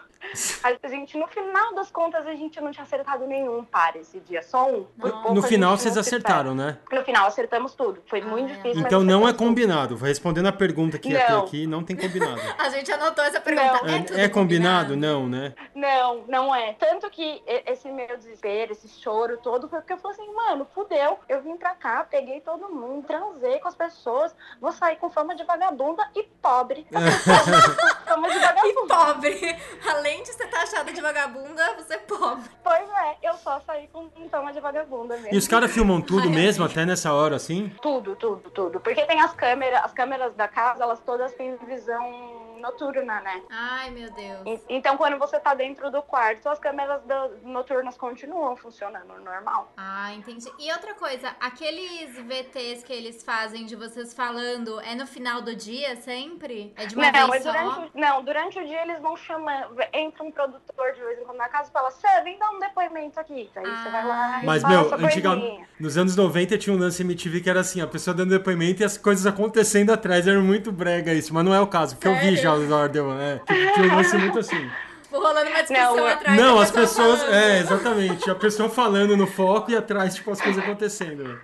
a 0.63 0.87
gente, 0.87 1.17
no 1.17 1.27
final 1.27 1.73
das 1.75 1.89
contas, 1.91 2.25
a 2.27 2.33
gente 2.35 2.59
não 2.61 2.71
tinha 2.71 2.83
acertado 2.83 3.25
nenhum 3.25 3.63
par 3.63 3.95
esse 3.95 4.19
dia, 4.19 4.41
só 4.43 4.67
um. 4.69 4.83
Por 4.99 5.09
Não. 5.09 5.21
pouco 5.21 5.33
No 5.35 5.41
final 5.41 5.77
vocês 5.77 5.97
acertaram, 5.97 6.53
né? 6.53 6.77
No 6.91 7.03
final 7.03 7.27
acertamos 7.27 7.73
tudo. 7.73 8.01
Foi 8.07 8.21
muito 8.21 8.49
Ah, 8.49 8.53
é. 8.53 8.55
difícil. 8.55 8.81
Então 8.81 9.01
não 9.03 9.21
é 9.21 9.23
acertamos 9.23 9.31
tudo. 9.37 9.47
combinado. 9.47 9.95
Respondendo 9.95 10.47
a 10.47 10.51
pergunta 10.51 10.97
que 10.99 11.09
ia 11.09 11.25
ter 11.25 11.31
Não. 11.31 11.39
aqui, 11.43 11.67
não 11.67 11.83
tem 11.83 11.95
combinado. 11.95 12.39
A 12.59 12.69
gente 12.69 12.91
anotou 12.91 13.23
essa 13.23 13.39
pergunta. 13.41 13.81
Não. 13.83 13.93
É, 13.95 14.01
tudo 14.03 14.19
É, 14.19 14.23
é 14.23 14.29
combinado? 14.29 14.95
Não, 14.97 15.27
né? 15.27 15.53
Não, 15.73 16.23
não 16.27 16.55
é. 16.55 16.73
Tanto 16.73 17.09
que 17.09 17.41
e- 17.47 17.63
esse 17.65 17.89
meu 17.91 18.17
desespero, 18.17 18.71
esse 18.73 18.87
choro 18.87 19.37
todo, 19.37 19.67
foi 19.69 19.79
porque 19.79 19.93
eu 19.93 19.97
falei 19.97 20.17
assim, 20.17 20.33
mano, 20.33 20.67
fudeu. 20.73 21.19
Eu 21.27 21.41
vim 21.41 21.55
pra 21.57 21.73
cá, 21.75 22.03
peguei 22.09 22.41
todo 22.41 22.69
mundo, 22.69 23.05
transei 23.07 23.59
com 23.59 23.67
as 23.67 23.75
pessoas, 23.75 24.35
vou 24.59 24.71
sair 24.71 24.97
com 24.97 25.09
fama 25.09 25.35
de 25.35 25.43
vagabunda 25.43 26.07
e 26.15 26.23
pobre. 26.41 26.85
fama 28.05 28.29
de 28.29 28.35
E 28.37 28.39
vagabunda. 28.39 28.95
pobre. 28.95 29.57
Além 29.89 30.08
de 30.17 30.33
você 30.33 30.43
estar 30.43 30.63
achada 30.63 30.91
de 30.91 31.01
vagabunda, 31.01 31.75
você 31.75 31.93
é 31.93 31.97
pobre. 31.97 32.49
Pois 32.63 32.89
é, 32.89 33.17
eu 33.23 33.33
só 33.35 33.61
saí 33.61 33.87
com 33.87 34.09
fama 34.29 34.51
de 34.51 34.59
vagabunda 34.59 35.15
mesmo. 35.15 35.33
E 35.33 35.37
os 35.37 35.47
caras 35.47 35.71
filmam 35.71 36.01
tudo 36.01 36.27
Ai, 36.27 36.35
mesmo, 36.35 36.65
até 36.65 36.85
nessa 36.85 37.13
hora, 37.13 37.35
assim? 37.35 37.71
Tudo, 37.81 38.15
tudo, 38.15 38.49
tudo. 38.49 38.79
Porque 38.79 39.05
tem 39.05 39.21
as 39.21 39.33
câmeras, 39.33 39.83
as 39.83 39.93
câmeras 39.93 40.33
da 40.35 40.47
casa, 40.47 40.83
elas 40.83 40.99
todas 40.99 41.33
têm 41.33 41.55
visão 41.65 42.48
noturna, 42.59 43.19
né? 43.21 43.41
Ai, 43.49 43.89
meu 43.91 44.11
Deus. 44.11 44.41
E- 44.45 44.61
Então, 44.69 44.97
quando 44.97 45.17
você 45.17 45.39
tá 45.39 45.53
dentro 45.53 45.89
do 45.91 46.01
quarto, 46.01 46.47
as 46.49 46.59
câmeras 46.59 47.01
da- 47.05 47.29
noturnas 47.43 47.97
continuam 47.97 48.55
funcionando 48.55 49.13
normal. 49.23 49.71
Ah, 49.77 50.13
entendi. 50.13 50.51
E 50.59 50.71
outra 50.71 50.93
coisa, 50.93 51.35
aqueles 51.39 52.15
VTs 52.25 52.83
que 52.83 52.93
eles 52.93 53.23
fazem 53.23 53.65
de 53.65 53.75
vocês 53.75 54.13
falando, 54.13 54.79
é 54.81 54.95
no 54.95 55.05
final 55.07 55.41
do 55.41 55.55
dia 55.55 55.95
sempre? 55.97 56.73
É 56.77 56.85
de 56.85 56.95
uma 56.95 57.11
Não, 57.11 57.19
é 57.19 57.31
vez 57.31 57.43
só? 57.43 57.51
durante, 57.51 57.79
o- 57.79 57.91
não, 57.99 58.23
durante 58.23 58.59
o 58.59 58.65
dia 58.67 58.81
eles 58.83 59.01
vão 59.01 59.15
chamando. 59.17 59.75
Entra 59.93 60.23
um 60.23 60.31
produtor 60.31 60.93
de 60.93 60.99
vez 61.01 61.19
em 61.19 61.23
quando 61.23 61.37
na 61.37 61.49
casa 61.49 61.69
e 61.69 61.71
fala: 61.73 61.89
Você, 61.91 62.07
vem 62.23 62.37
dar 62.37 62.49
um 62.51 62.59
depoimento 62.59 63.19
aqui. 63.19 63.49
Aí 63.55 63.65
você 63.65 63.89
vai 63.89 64.05
lá 64.05 64.43
e 64.43 64.45
Mas, 64.45 64.63
meu, 64.63 64.89
coisinha. 64.89 65.67
nos 65.79 65.97
anos 65.97 66.15
90 66.15 66.57
tinha 66.57 66.75
um 66.75 66.79
lance 66.79 67.01
MTV 67.03 67.41
que 67.41 67.49
era 67.49 67.59
assim, 67.59 67.81
a 67.81 67.87
pessoa 67.87 68.13
dando 68.13 68.29
depoimento 68.29 68.81
e 68.81 68.85
as 68.85 68.97
coisas 68.97 69.25
acontecendo 69.25 69.91
atrás. 69.91 70.27
Era 70.27 70.39
muito 70.39 70.71
brega 70.71 71.13
isso, 71.13 71.33
mas 71.33 71.43
não 71.45 71.53
é 71.53 71.59
o 71.59 71.67
caso, 71.67 71.95
porque 71.95 72.07
eu 72.07 72.15
vi 72.15 72.21
Sério? 72.21 72.37
já 72.37 72.48
o 72.53 72.73
Ordem, 72.73 73.01
é. 73.21 73.41
Tinha 73.73 73.93
um 73.93 73.95
lance 73.95 74.17
muito 74.17 74.39
assim. 74.39 74.69
Tipo, 75.03 75.19
rolando 75.21 75.49
uma 75.49 75.59
discussão 75.61 75.95
Não, 75.97 76.07
é- 76.07 76.13
atrás. 76.13 76.37
Não, 76.39 76.59
as 76.59 76.71
pessoa 76.71 77.07
pessoas. 77.07 77.19
falando. 77.21 77.33
É, 77.35 77.59
exatamente. 77.59 78.29
A 78.29 78.35
pessoa 78.35 78.69
falando 78.69 79.17
no 79.17 79.25
foco 79.27 79.71
e 79.71 79.75
atrás, 79.75 80.13
tipo, 80.15 80.31
as 80.31 80.39
coisas 80.39 80.63
acontecendo. 80.63 81.39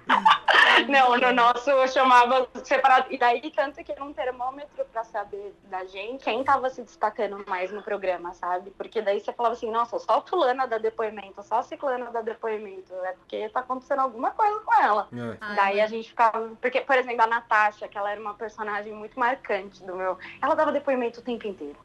Não, 0.87 1.17
no 1.17 1.31
nosso 1.33 1.69
eu 1.69 1.87
chamava 1.87 2.47
separado. 2.63 3.07
E 3.11 3.17
daí, 3.17 3.51
tanto 3.51 3.83
que 3.83 3.91
era 3.91 4.03
um 4.03 4.13
termômetro 4.13 4.85
pra 4.91 5.03
saber 5.03 5.53
da 5.65 5.83
gente 5.85 6.23
quem 6.23 6.43
tava 6.43 6.69
se 6.69 6.81
destacando 6.81 7.43
mais 7.47 7.71
no 7.71 7.81
programa, 7.81 8.33
sabe? 8.33 8.71
Porque 8.71 9.01
daí 9.01 9.19
você 9.19 9.31
falava 9.33 9.55
assim, 9.55 9.69
nossa, 9.71 9.97
só 9.99 10.17
a 10.17 10.21
fulana 10.21 10.67
dá 10.67 10.77
depoimento, 10.77 11.41
só 11.43 11.59
a 11.59 11.63
ciclana 11.63 12.11
dá 12.11 12.21
depoimento. 12.21 12.93
É 13.03 13.13
porque 13.13 13.49
tá 13.49 13.59
acontecendo 13.61 13.99
alguma 13.99 14.31
coisa 14.31 14.59
com 14.61 14.73
ela. 14.81 15.07
É. 15.13 15.37
Ai, 15.41 15.55
Daí 15.55 15.81
a 15.81 15.87
gente 15.87 16.09
ficava. 16.09 16.49
Porque, 16.61 16.81
por 16.81 16.97
exemplo, 16.97 17.21
a 17.21 17.27
Natasha, 17.27 17.87
que 17.87 17.97
ela 17.97 18.11
era 18.11 18.19
uma 18.21 18.33
personagem 18.33 18.93
muito 18.93 19.19
marcante 19.19 19.83
do 19.83 19.95
meu. 19.95 20.17
Ela 20.41 20.55
dava 20.55 20.71
depoimento 20.71 21.19
o 21.19 21.23
tempo 21.23 21.47
inteiro. 21.47 21.77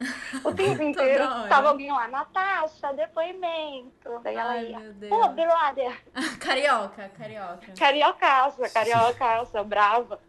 O 0.43 0.53
tempo 0.53 0.81
inteiro 0.81 1.23
tava 1.49 1.69
alguém 1.69 1.91
lá, 1.91 2.07
Natasha, 2.07 2.93
depoimento. 2.93 4.19
Daí 4.23 4.35
ela 4.35 4.51
Ai, 4.51 4.65
ia. 4.65 4.79
meu 4.79 5.09
Pô, 5.09 5.27
brother, 5.29 6.01
Carioca, 6.39 7.09
carioca. 7.17 7.73
cariocaça, 7.77 8.69
cariocaça, 8.85 9.63
brava. 9.63 10.19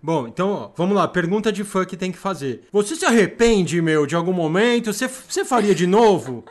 Bom, 0.00 0.28
então, 0.28 0.52
ó, 0.52 0.70
vamos 0.76 0.96
lá. 0.96 1.08
Pergunta 1.08 1.52
de 1.52 1.64
fã 1.64 1.84
que 1.84 1.96
tem 1.96 2.12
que 2.12 2.18
fazer. 2.18 2.68
Você 2.72 2.94
se 2.94 3.04
arrepende, 3.04 3.82
meu, 3.82 4.06
de 4.06 4.14
algum 4.14 4.32
momento? 4.32 4.92
Você, 4.92 5.08
você 5.08 5.44
faria 5.44 5.74
de 5.74 5.86
novo? 5.86 6.44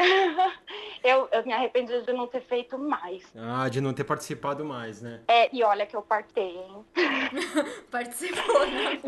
Eu, 1.04 1.28
eu 1.32 1.44
me 1.44 1.52
arrependi 1.52 2.00
de 2.00 2.12
não 2.14 2.26
ter 2.26 2.40
feito 2.40 2.78
mais. 2.78 3.22
Ah, 3.36 3.68
de 3.68 3.78
não 3.78 3.92
ter 3.92 4.04
participado 4.04 4.64
mais, 4.64 5.02
né? 5.02 5.20
É, 5.28 5.54
e 5.54 5.62
olha 5.62 5.84
que 5.84 5.94
eu 5.94 6.00
partei, 6.00 6.56
hein? 6.56 6.82
Participou, 7.90 8.66
né? 8.66 8.98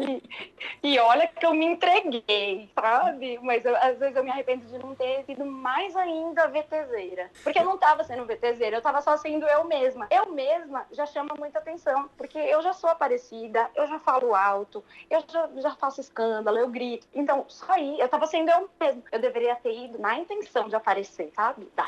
E, 0.83 0.93
e 0.93 0.99
olha 0.99 1.27
que 1.27 1.47
eu 1.47 1.55
me 1.55 1.65
entreguei, 1.65 2.69
sabe? 2.79 3.39
Mas 3.43 3.65
eu- 3.65 3.75
às 3.77 3.99
vezes 3.99 4.15
eu 4.15 4.23
me 4.23 4.31
arrependo 4.31 4.67
de 4.67 4.79
não 4.79 4.95
ter 4.95 5.25
sido 5.25 5.47
mais 5.47 5.97
ainda 5.97 6.47
VTZera. 6.49 7.31
Porque 7.43 7.59
eu 7.59 7.65
não 7.65 7.79
tava 7.79 8.05
sendo 8.05 8.27
VTZera, 8.27 8.77
eu 8.77 8.83
tava 8.83 9.01
só 9.01 9.17
sendo 9.17 9.47
eu 9.47 9.65
mesma. 9.65 10.07
Eu 10.11 10.27
mesma 10.33 10.85
já 10.93 11.07
chama 11.07 11.35
muita 11.39 11.61
atenção, 11.61 12.11
porque 12.19 12.39
eu 12.39 12.61
já 12.61 12.75
sou 12.75 12.91
aparecida, 12.91 13.71
eu 13.75 13.87
já 13.87 13.99
falo 13.99 14.35
alto, 14.35 14.85
eu 15.09 15.25
já, 15.27 15.49
já 15.57 15.71
faço 15.77 16.03
escândalo, 16.03 16.59
eu 16.59 16.69
grito. 16.69 17.07
Então, 17.15 17.47
só 17.49 17.73
aí, 17.73 17.99
eu 17.99 18.09
tava 18.09 18.27
sendo 18.27 18.51
eu 18.51 18.69
mesma. 18.79 19.03
Eu 19.11 19.19
deveria 19.19 19.57
ter 19.57 19.73
ido 19.73 19.99
na 19.99 20.19
intenção 20.19 20.69
de 20.69 20.77
aparecer, 20.77 21.33
sabe? 21.35 21.67
Daí 21.75 21.86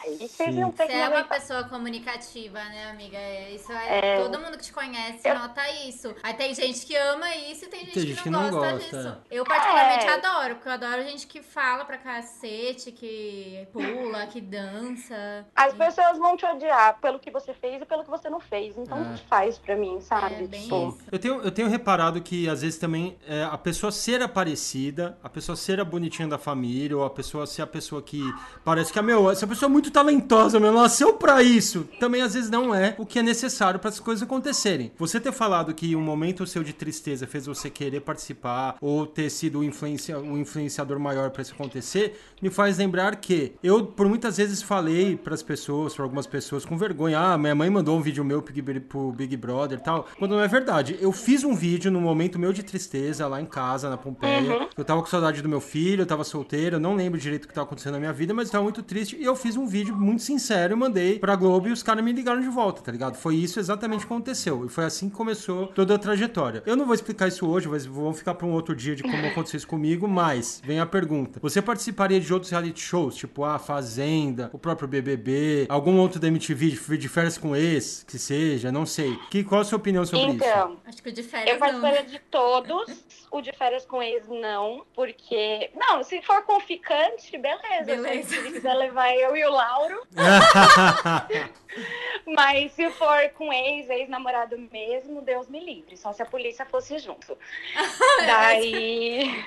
não 0.52 0.70
ter 0.70 0.84
Você 0.84 0.86
que 0.86 0.92
é 0.92 1.08
uma 1.08 1.24
pessoa 1.24 1.64
comunicativa, 1.64 2.58
né, 2.58 2.90
amiga? 2.90 3.16
É, 3.16 3.50
Isso 3.54 3.72
é, 3.72 4.22
Todo 4.22 4.38
mundo 4.40 4.56
que 4.58 4.64
te 4.64 4.72
conhece 4.72 5.32
nota 5.32 5.62
isso. 5.86 6.14
Aí 6.22 6.34
tem 6.34 6.54
gente 6.54 6.84
que 6.86 6.96
ama 6.96 7.34
isso 7.36 7.64
e 7.64 7.68
tem 7.68 7.80
gente, 7.80 7.92
Tem 7.94 8.02
que, 8.04 8.14
gente 8.14 8.30
não 8.30 8.44
que 8.44 8.50
não 8.50 8.60
gosta 8.60 8.72
gosta, 8.74 8.96
disso. 9.02 9.16
Eu 9.30 9.44
particularmente 9.44 10.04
É. 10.06 10.10
adoro, 10.14 10.54
porque 10.56 10.68
eu 10.68 10.72
adoro 10.72 11.02
gente 11.04 11.26
que 11.26 11.42
fala 11.42 11.84
pra 11.84 11.98
cacete, 11.98 12.92
que 12.92 13.66
pula, 13.72 14.26
que 14.26 14.40
dança. 14.40 15.46
As 15.54 15.74
pessoas 15.74 16.18
vão 16.18 16.36
te 16.36 16.44
odiar 16.46 16.98
pelo 17.00 17.18
que 17.18 17.30
você 17.30 17.52
fez 17.54 17.82
e 17.82 17.84
pelo 17.84 18.04
que 18.04 18.10
você 18.10 18.28
não 18.30 18.40
fez. 18.40 18.76
Então, 18.76 18.98
É. 19.14 19.16
faz 19.28 19.58
pra 19.58 19.76
mim, 19.76 20.00
sabe? 20.00 20.34
É 20.44 20.46
bem 20.46 20.62
Tipo, 20.62 20.88
isso. 20.88 20.98
Eu 21.10 21.18
tenho, 21.18 21.40
eu 21.42 21.50
tenho 21.50 21.68
reparado 21.68 22.20
que 22.20 22.48
às 22.48 22.62
vezes 22.62 22.78
também 22.78 23.16
é, 23.26 23.44
a 23.44 23.56
pessoa 23.58 23.90
ser 23.92 24.22
aparecida, 24.22 25.18
a 25.22 25.28
pessoa 25.28 25.56
ser 25.56 25.80
a 25.80 25.84
bonitinha 25.84 26.28
da 26.28 26.38
família, 26.38 26.96
ou 26.96 27.04
a 27.04 27.10
pessoa 27.10 27.46
ser 27.46 27.62
a 27.62 27.66
pessoa 27.66 28.02
que 28.02 28.20
parece 28.64 28.92
que, 28.92 28.98
ah, 28.98 29.02
meu, 29.02 29.30
essa 29.30 29.46
pessoa 29.46 29.68
é 29.68 29.72
muito 29.72 29.87
muito 29.88 29.92
talentosa, 29.92 30.60
meu, 30.60 30.72
nasceu 30.72 31.14
pra 31.14 31.42
isso. 31.42 31.88
Também 31.98 32.22
às 32.22 32.34
vezes 32.34 32.50
não 32.50 32.74
é 32.74 32.94
o 32.98 33.06
que 33.06 33.18
é 33.18 33.22
necessário 33.22 33.80
para 33.80 33.88
as 33.88 33.98
coisas 33.98 34.22
acontecerem. 34.22 34.92
Você 34.98 35.18
ter 35.18 35.32
falado 35.32 35.74
que 35.74 35.96
um 35.96 36.00
momento 36.00 36.46
seu 36.46 36.62
de 36.62 36.72
tristeza 36.72 37.26
fez 37.26 37.46
você 37.46 37.70
querer 37.70 38.00
participar 38.00 38.76
ou 38.80 39.06
ter 39.06 39.30
sido 39.30 39.60
o 39.60 39.64
influencia, 39.64 40.18
um 40.18 40.38
influenciador 40.38 40.98
maior 40.98 41.30
para 41.30 41.42
isso 41.42 41.54
acontecer, 41.54 42.20
me 42.40 42.50
faz 42.50 42.78
lembrar 42.78 43.16
que 43.16 43.52
eu 43.62 43.86
por 43.86 44.08
muitas 44.08 44.36
vezes 44.36 44.62
falei 44.62 45.16
para 45.16 45.34
as 45.34 45.42
pessoas, 45.42 45.94
para 45.94 46.04
algumas 46.04 46.26
pessoas 46.26 46.64
com 46.64 46.76
vergonha, 46.76 47.18
ah, 47.18 47.38
minha 47.38 47.54
mãe 47.54 47.70
mandou 47.70 47.96
um 47.96 48.02
vídeo 48.02 48.24
meu 48.24 48.42
pro 48.88 49.12
Big 49.12 49.36
Brother 49.36 49.78
e 49.78 49.82
tal, 49.82 50.06
quando 50.18 50.32
não 50.32 50.42
é 50.42 50.48
verdade. 50.48 50.98
Eu 51.00 51.12
fiz 51.12 51.44
um 51.44 51.54
vídeo 51.54 51.90
no 51.90 52.00
momento 52.00 52.38
meu 52.38 52.52
de 52.52 52.62
tristeza 52.62 53.26
lá 53.26 53.40
em 53.40 53.46
casa, 53.46 53.88
na 53.88 53.96
Pompeia. 53.96 54.58
Uhum. 54.58 54.68
Eu 54.76 54.84
tava 54.84 55.00
com 55.00 55.06
saudade 55.06 55.40
do 55.40 55.48
meu 55.48 55.60
filho, 55.60 56.02
eu 56.02 56.06
tava 56.06 56.24
solteiro, 56.24 56.76
eu 56.76 56.80
não 56.80 56.94
lembro 56.94 57.18
direito 57.18 57.44
o 57.44 57.48
que 57.48 57.54
tava 57.54 57.66
acontecendo 57.66 57.94
na 57.94 58.00
minha 58.00 58.12
vida, 58.12 58.34
mas 58.34 58.48
eu 58.48 58.52
tava 58.52 58.64
muito 58.64 58.82
triste 58.82 59.16
e 59.16 59.24
eu 59.24 59.34
fiz 59.34 59.56
um 59.56 59.66
vídeo 59.66 59.77
muito 59.84 60.22
sincero 60.22 60.72
e 60.72 60.76
mandei 60.76 61.18
pra 61.18 61.36
Globo 61.36 61.68
e 61.68 61.72
os 61.72 61.82
caras 61.82 62.04
me 62.04 62.12
ligaram 62.12 62.40
de 62.40 62.48
volta, 62.48 62.82
tá 62.82 62.92
ligado? 62.92 63.16
Foi 63.16 63.34
isso 63.36 63.58
exatamente 63.58 64.06
que 64.06 64.12
aconteceu. 64.12 64.64
E 64.64 64.68
foi 64.68 64.84
assim 64.84 65.08
que 65.08 65.16
começou 65.16 65.68
toda 65.68 65.94
a 65.94 65.98
trajetória. 65.98 66.62
Eu 66.66 66.76
não 66.76 66.86
vou 66.86 66.94
explicar 66.94 67.28
isso 67.28 67.48
hoje, 67.48 67.68
mas 67.68 67.86
vamos 67.86 68.18
ficar 68.18 68.34
pra 68.34 68.46
um 68.46 68.52
outro 68.52 68.74
dia 68.74 68.94
de 68.94 69.02
como 69.02 69.26
aconteceu 69.26 69.58
isso 69.58 69.68
comigo, 69.68 70.08
mas 70.08 70.60
vem 70.64 70.80
a 70.80 70.86
pergunta. 70.86 71.40
Você 71.40 71.60
participaria 71.62 72.20
de 72.20 72.32
outros 72.32 72.50
reality 72.50 72.80
shows, 72.80 73.16
tipo 73.16 73.44
a 73.44 73.58
Fazenda, 73.58 74.50
o 74.52 74.58
próprio 74.58 74.88
BBB, 74.88 75.66
algum 75.68 75.98
outro 75.98 76.20
da 76.20 76.28
MTV 76.28 76.70
de, 76.98 77.08
férias 77.08 77.38
com 77.38 77.54
ex, 77.54 78.04
que 78.06 78.18
seja, 78.18 78.70
não 78.70 78.86
sei. 78.86 79.16
Que, 79.30 79.44
qual 79.44 79.60
a 79.60 79.64
sua 79.64 79.78
opinião 79.78 80.04
sobre 80.04 80.32
então, 80.32 80.36
isso? 80.36 80.46
Então, 80.46 80.76
acho 80.86 81.02
que 81.02 81.08
o 81.08 81.12
de 81.12 81.22
férias 81.22 81.50
eu 81.50 81.58
participaria 81.58 82.04
de 82.04 82.18
todos. 82.30 83.04
O 83.30 83.40
de 83.42 83.52
férias 83.52 83.84
com 83.84 84.02
ex, 84.02 84.26
não, 84.28 84.86
porque. 84.94 85.70
Não, 85.74 86.02
se 86.02 86.22
for 86.22 86.42
com 86.42 86.58
ficante, 86.60 87.36
beleza. 87.36 87.84
beleza. 87.84 88.28
Se 88.28 88.52
quiser 88.52 88.74
levar 88.74 89.14
eu 89.14 89.36
e 89.36 89.44
o 89.44 89.50
Lauro. 89.58 90.06
Mas 92.26 92.72
se 92.72 92.88
for 92.90 93.28
com 93.30 93.52
ex, 93.52 93.90
ex-namorado 93.90 94.56
mesmo, 94.70 95.20
Deus 95.20 95.48
me 95.48 95.58
livre. 95.58 95.96
Só 95.96 96.12
se 96.12 96.22
a 96.22 96.26
polícia 96.26 96.64
fosse 96.64 96.98
junto. 96.98 97.36
Daí. 98.26 99.44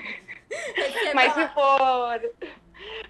Mas 1.14 1.34
se 1.34 1.47
for 1.49 2.20